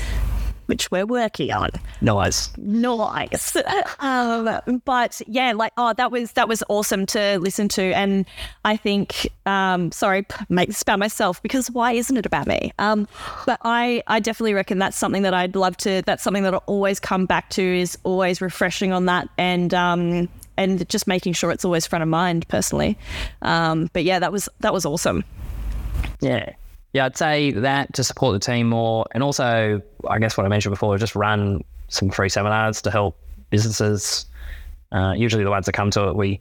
which 0.66 0.90
we're 0.90 1.06
working 1.06 1.52
on. 1.52 1.70
Nice. 2.00 2.50
Nice. 2.56 3.56
um, 4.00 4.82
but 4.84 5.20
yeah, 5.26 5.52
like 5.52 5.72
oh, 5.76 5.92
that 5.94 6.10
was 6.10 6.32
that 6.32 6.48
was 6.48 6.62
awesome 6.68 7.06
to 7.06 7.38
listen 7.38 7.68
to, 7.68 7.82
and 7.82 8.26
I 8.64 8.76
think 8.76 9.28
um, 9.46 9.92
sorry, 9.92 10.26
make 10.48 10.68
this 10.68 10.82
about 10.82 10.98
myself 10.98 11.42
because 11.42 11.70
why 11.70 11.92
isn't 11.92 12.16
it 12.16 12.26
about 12.26 12.46
me? 12.46 12.72
Um, 12.78 13.06
but 13.46 13.60
I 13.62 14.02
I 14.06 14.20
definitely 14.20 14.54
reckon 14.54 14.78
that's 14.78 14.98
something 14.98 15.22
that 15.22 15.34
I'd 15.34 15.56
love 15.56 15.76
to. 15.78 16.02
That's 16.04 16.22
something 16.22 16.42
that 16.42 16.54
I'll 16.54 16.64
always 16.66 17.00
come 17.00 17.26
back 17.26 17.50
to 17.50 17.62
is 17.62 17.96
always 18.04 18.40
refreshing 18.40 18.92
on 18.92 19.06
that 19.06 19.28
and. 19.38 19.72
Um, 19.72 20.28
and 20.56 20.88
just 20.88 21.08
making 21.08 21.32
sure 21.32 21.50
it's 21.50 21.64
always 21.64 21.84
front 21.84 22.04
of 22.04 22.08
mind 22.08 22.46
personally, 22.46 22.96
um, 23.42 23.90
but 23.92 24.04
yeah, 24.04 24.20
that 24.20 24.30
was 24.30 24.48
that 24.60 24.72
was 24.72 24.86
awesome. 24.86 25.24
Yeah. 26.20 26.52
Yeah, 26.94 27.06
I'd 27.06 27.16
say 27.16 27.50
that 27.50 27.92
to 27.94 28.04
support 28.04 28.34
the 28.34 28.38
team 28.38 28.68
more. 28.68 29.04
And 29.10 29.22
also, 29.22 29.82
I 30.08 30.18
guess 30.20 30.36
what 30.36 30.46
I 30.46 30.48
mentioned 30.48 30.72
before, 30.72 30.96
just 30.96 31.16
run 31.16 31.62
some 31.88 32.08
free 32.08 32.28
seminars 32.28 32.80
to 32.82 32.90
help 32.90 33.18
businesses. 33.50 34.26
Uh, 34.92 35.12
usually 35.12 35.42
the 35.42 35.50
ones 35.50 35.66
that 35.66 35.72
come 35.72 35.90
to 35.90 36.08
it, 36.08 36.16
we 36.16 36.40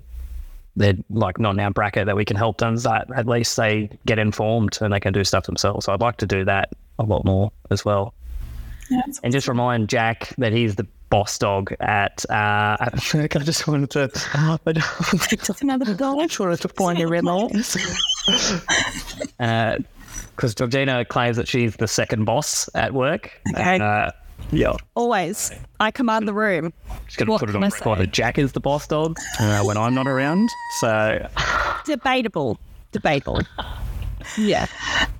they're 0.75 0.95
like 1.09 1.39
not 1.39 1.51
in 1.51 1.59
our 1.59 1.71
bracket 1.71 2.05
that 2.05 2.15
we 2.15 2.25
can 2.25 2.35
help 2.35 2.57
them 2.57 2.75
that 2.77 3.07
at 3.15 3.27
least 3.27 3.57
they 3.57 3.89
get 4.05 4.17
informed 4.17 4.77
and 4.81 4.93
they 4.93 4.99
can 4.99 5.11
do 5.11 5.23
stuff 5.23 5.45
themselves. 5.45 5.85
So 5.85 5.93
I'd 5.93 6.01
like 6.01 6.17
to 6.17 6.25
do 6.25 6.45
that 6.45 6.69
a 6.99 7.03
lot 7.03 7.25
more 7.25 7.51
as 7.71 7.83
well. 7.83 8.13
and 9.23 9.33
just 9.33 9.47
remind 9.47 9.89
Jack 9.89 10.33
that 10.37 10.53
he's 10.53 10.75
the 10.75 10.85
boss 11.09 11.37
dog 11.37 11.73
at 11.79 12.25
uh 12.29 12.77
at. 12.79 13.15
I 13.15 13.27
just 13.39 13.67
wanted 13.67 13.89
to 13.91 14.09
I 14.33 14.57
just 15.35 15.61
another 15.61 15.93
dog. 15.93 16.19
I 16.19 16.25
just 16.27 16.39
wanted 16.39 16.61
to 16.61 16.69
find 16.69 16.99
your 16.99 17.09
remote. 17.09 17.51
Because 20.35 20.55
Georgina 20.55 21.05
claims 21.05 21.37
that 21.37 21.47
she's 21.47 21.75
the 21.77 21.87
second 21.87 22.25
boss 22.25 22.69
at 22.75 22.93
work. 22.93 23.31
Okay. 23.53 23.79
Uh, 23.79 24.11
yeah. 24.51 24.73
Always, 24.95 25.51
I 25.79 25.91
command 25.91 26.27
the 26.27 26.33
room. 26.33 26.73
Just 27.07 27.17
going 27.17 27.27
to 27.31 27.37
put 27.45 27.49
it 27.49 27.55
on 27.55 27.61
record 27.61 27.99
that 27.99 28.11
Jack 28.11 28.37
is 28.37 28.51
the 28.51 28.59
boss 28.59 28.87
dog 28.87 29.17
uh, 29.39 29.63
when 29.63 29.77
I'm 29.77 29.93
not 29.95 30.07
around. 30.07 30.49
So, 30.79 31.27
Debatable. 31.85 32.59
Debatable. 32.91 33.41
Yeah. 34.37 34.67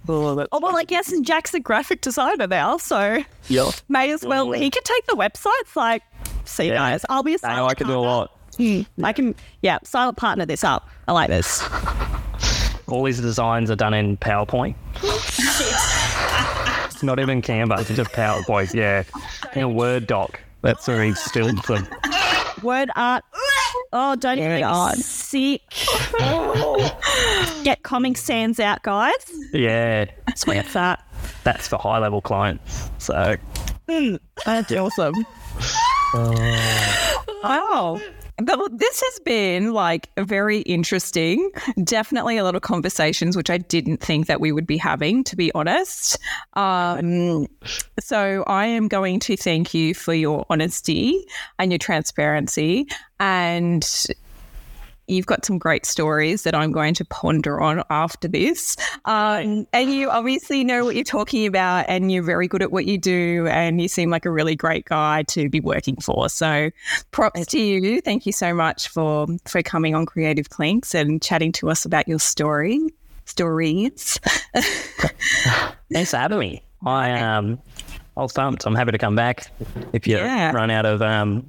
Oh, 0.08 0.48
well, 0.52 0.78
I 0.78 0.84
guess 0.84 1.12
and 1.12 1.26
Jack's 1.26 1.54
a 1.54 1.60
graphic 1.60 2.02
designer 2.02 2.48
now, 2.48 2.78
so 2.78 3.24
yeah. 3.48 3.72
may 3.89 4.12
as 4.12 4.26
well. 4.26 4.52
He 4.52 4.70
could 4.70 4.86
take 4.86 5.06
the 5.08 5.14
websites. 5.16 5.76
Like, 5.76 6.04
see, 6.46 6.68
Yeah. 6.68 6.76
guys, 6.76 7.06
I'll 7.10 7.24
be 7.24 7.34
a 7.34 7.36
I 7.36 7.38
silent 7.38 7.58
know 7.58 7.66
I 7.68 7.74
can 7.74 7.88
do 7.88 7.94
a 7.94 8.06
partner. 8.06 8.30
lot. 8.60 8.88
I 9.08 9.14
can, 9.14 9.36
yeah, 9.62 9.80
silent 9.84 10.18
partner 10.18 10.46
this 10.46 10.64
up. 10.64 10.88
I 11.08 11.12
like 11.14 11.30
this. 11.30 11.62
All 12.88 13.04
these 13.04 13.20
designs 13.22 13.72
are 13.72 13.76
done 13.76 13.94
in 13.94 14.18
PowerPoint. 14.18 14.76
it's 16.86 17.04
not 17.04 17.20
even 17.20 17.42
Canva, 17.42 17.80
it's 17.82 17.96
just 17.96 18.12
PowerPoint. 18.12 18.74
Yeah. 18.74 19.04
In 19.56 19.62
a 19.64 19.70
Word 19.70 20.08
doc. 20.08 20.40
That's 20.62 20.88
where 20.88 21.04
he 21.04 21.14
steals 21.14 21.62
them. 21.64 21.88
Word 22.62 22.90
art. 22.96 23.24
Oh, 23.92 24.16
don't 24.16 24.40
even 24.40 24.60
get 24.60 24.64
art. 24.64 24.96
sick. 24.98 25.62
Get 27.64 27.84
Comic 27.84 28.18
Sans 28.18 28.60
out, 28.60 28.82
guys. 28.84 29.14
Yeah. 29.54 30.06
That's 30.28 30.48
where 30.48 30.60
it's 30.62 30.76
at. 30.76 31.06
That's 31.44 31.68
for 31.68 31.78
high 31.78 32.00
level 32.00 32.22
clients. 32.22 32.90
So, 32.98 33.36
mm, 33.88 34.20
That's 34.46 34.72
awesome. 34.72 35.26
Oh. 37.46 38.02
But 38.38 38.78
this 38.78 39.02
has 39.02 39.20
been 39.26 39.74
like 39.74 40.10
very 40.18 40.60
interesting. 40.62 41.52
Definitely 41.84 42.38
a 42.38 42.44
lot 42.44 42.56
of 42.56 42.62
conversations, 42.62 43.38
which 43.38 43.50
I 43.50 43.60
didn't 43.60 43.98
think 43.98 44.28
that 44.28 44.42
we 44.42 44.52
would 44.52 44.66
be 44.66 44.78
having, 44.78 45.24
to 45.26 45.36
be 45.36 45.52
honest. 45.54 46.18
Um, 46.54 47.48
so 48.00 48.44
I 48.48 48.66
am 48.66 48.88
going 48.88 49.20
to 49.22 49.38
thank 49.38 49.74
you 49.74 49.94
for 49.94 50.14
your 50.14 50.46
honesty 50.50 51.26
and 51.60 51.72
your 51.72 51.80
transparency. 51.80 52.88
And 53.20 53.88
you've 55.08 55.26
got 55.26 55.45
some 55.45 55.58
great 55.58 55.86
stories 55.86 56.43
that 56.43 56.56
I'm 56.56 56.72
going 56.72 56.93
to 56.95 57.06
ponder 57.06 57.60
on 57.62 57.84
after 57.89 58.28
this. 58.28 58.78
Um, 59.06 59.68
and 59.74 59.91
you 59.91 60.10
obviously 60.10 60.64
know 60.64 60.86
what 60.86 60.95
you're 60.95 61.04
talking 61.04 61.45
about, 61.45 61.86
and 61.88 62.12
you're 62.12 62.24
very 62.24 62.47
good 62.47 62.62
at 62.62 62.72
what 62.72 62.86
you 62.86 62.97
do, 62.97 63.47
and 63.47 63.82
you 63.82 63.88
seem 63.88 64.10
like 64.10 64.26
a 64.26 64.32
really 64.32 64.56
great 64.56 64.86
guy 64.86 65.24
to 65.30 65.49
be 65.49 65.60
working 65.60 65.95
for. 65.97 66.30
So, 66.30 66.70
props 67.12 67.45
to 67.47 67.60
you. 67.60 68.01
Thank 68.01 68.26
you 68.26 68.32
so 68.32 68.54
much 68.54 68.88
for 68.88 69.28
for 69.45 69.62
coming 69.62 69.95
on 69.95 70.06
Creative 70.06 70.49
Clinks 70.49 70.93
and 70.95 71.22
chatting 71.22 71.51
to 71.54 71.70
us 71.70 71.86
about 71.86 72.08
your 72.08 72.20
story 72.20 72.80
stories. 73.26 74.20
thanks 75.91 76.12
for 76.12 76.18
having 76.18 76.39
me. 76.39 76.64
I, 76.86 77.12
um, 77.22 77.60
I 78.18 78.22
was 78.22 78.34
pumped. 78.34 78.66
I'm 78.66 78.76
happy 78.76 78.91
to 78.91 78.97
come 78.97 79.16
back 79.16 79.47
if 79.93 80.08
you 80.08 80.18
Yeah. 80.18 80.51
run 80.51 80.70
out 80.70 80.86
of. 80.86 81.01
Um, 81.01 81.38
out 81.38 81.38
of 81.38 81.45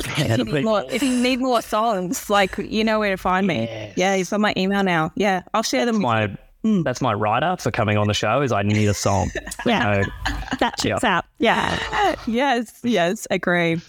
if, 0.00 0.38
you 0.38 0.44
need 0.44 0.64
more, 0.64 0.84
if 0.90 1.02
you 1.02 1.16
need 1.16 1.40
more 1.40 1.62
songs, 1.62 2.28
like 2.30 2.56
you 2.58 2.84
know 2.84 2.98
where 2.98 3.10
to 3.10 3.16
find 3.16 3.46
me. 3.46 3.92
Yeah, 3.96 4.14
you've 4.14 4.30
got 4.30 4.40
my 4.40 4.54
email 4.56 4.82
now. 4.82 5.12
Yeah, 5.14 5.42
I'll 5.52 5.62
share 5.62 5.86
them. 5.86 6.00
my 6.00 6.36
mm. 6.64 6.84
that's 6.84 7.00
my 7.00 7.12
writer 7.12 7.56
for 7.58 7.70
coming 7.70 7.96
on 7.96 8.08
the 8.08 8.14
show 8.14 8.42
is 8.42 8.52
I 8.52 8.62
need 8.62 8.86
a 8.86 8.94
song. 8.94 9.30
Yeah. 9.66 10.02
So, 10.02 10.10
That 10.58 10.76
checks 10.78 11.04
out. 11.04 11.24
Yeah. 11.38 12.14
yes, 12.26 12.80
yes, 12.82 13.26
agree. 13.30 13.80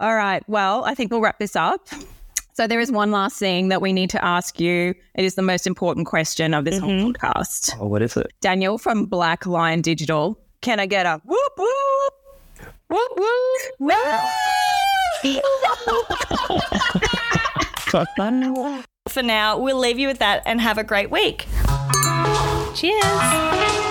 All 0.00 0.14
right. 0.14 0.42
Well, 0.48 0.84
I 0.84 0.94
think 0.94 1.10
we'll 1.10 1.20
wrap 1.20 1.38
this 1.38 1.54
up. 1.54 1.86
So 2.54 2.66
there 2.66 2.80
is 2.80 2.90
one 2.90 3.10
last 3.12 3.38
thing 3.38 3.68
that 3.68 3.80
we 3.80 3.92
need 3.92 4.10
to 4.10 4.24
ask 4.24 4.58
you. 4.58 4.94
It 5.14 5.24
is 5.24 5.34
the 5.34 5.42
most 5.42 5.66
important 5.66 6.06
question 6.06 6.54
of 6.54 6.64
this 6.64 6.78
whole 6.78 6.90
mm-hmm. 6.90 7.10
podcast. 7.10 7.76
oh, 7.78 7.86
what 7.86 8.02
is 8.02 8.16
it? 8.16 8.32
Daniel 8.40 8.78
from 8.78 9.04
Black 9.04 9.46
Lion 9.46 9.80
Digital. 9.80 10.36
Can 10.60 10.80
I 10.80 10.86
get 10.86 11.06
a 11.06 11.20
whoop 11.24 11.52
whoop? 11.56 12.14
Whoop 12.88 13.18
whoop. 13.78 13.94
For 19.08 19.22
now, 19.22 19.58
we'll 19.58 19.78
leave 19.78 19.98
you 19.98 20.06
with 20.06 20.18
that 20.18 20.42
and 20.44 20.60
have 20.60 20.78
a 20.78 20.84
great 20.84 21.10
week. 21.10 21.46
Cheers. 22.74 23.87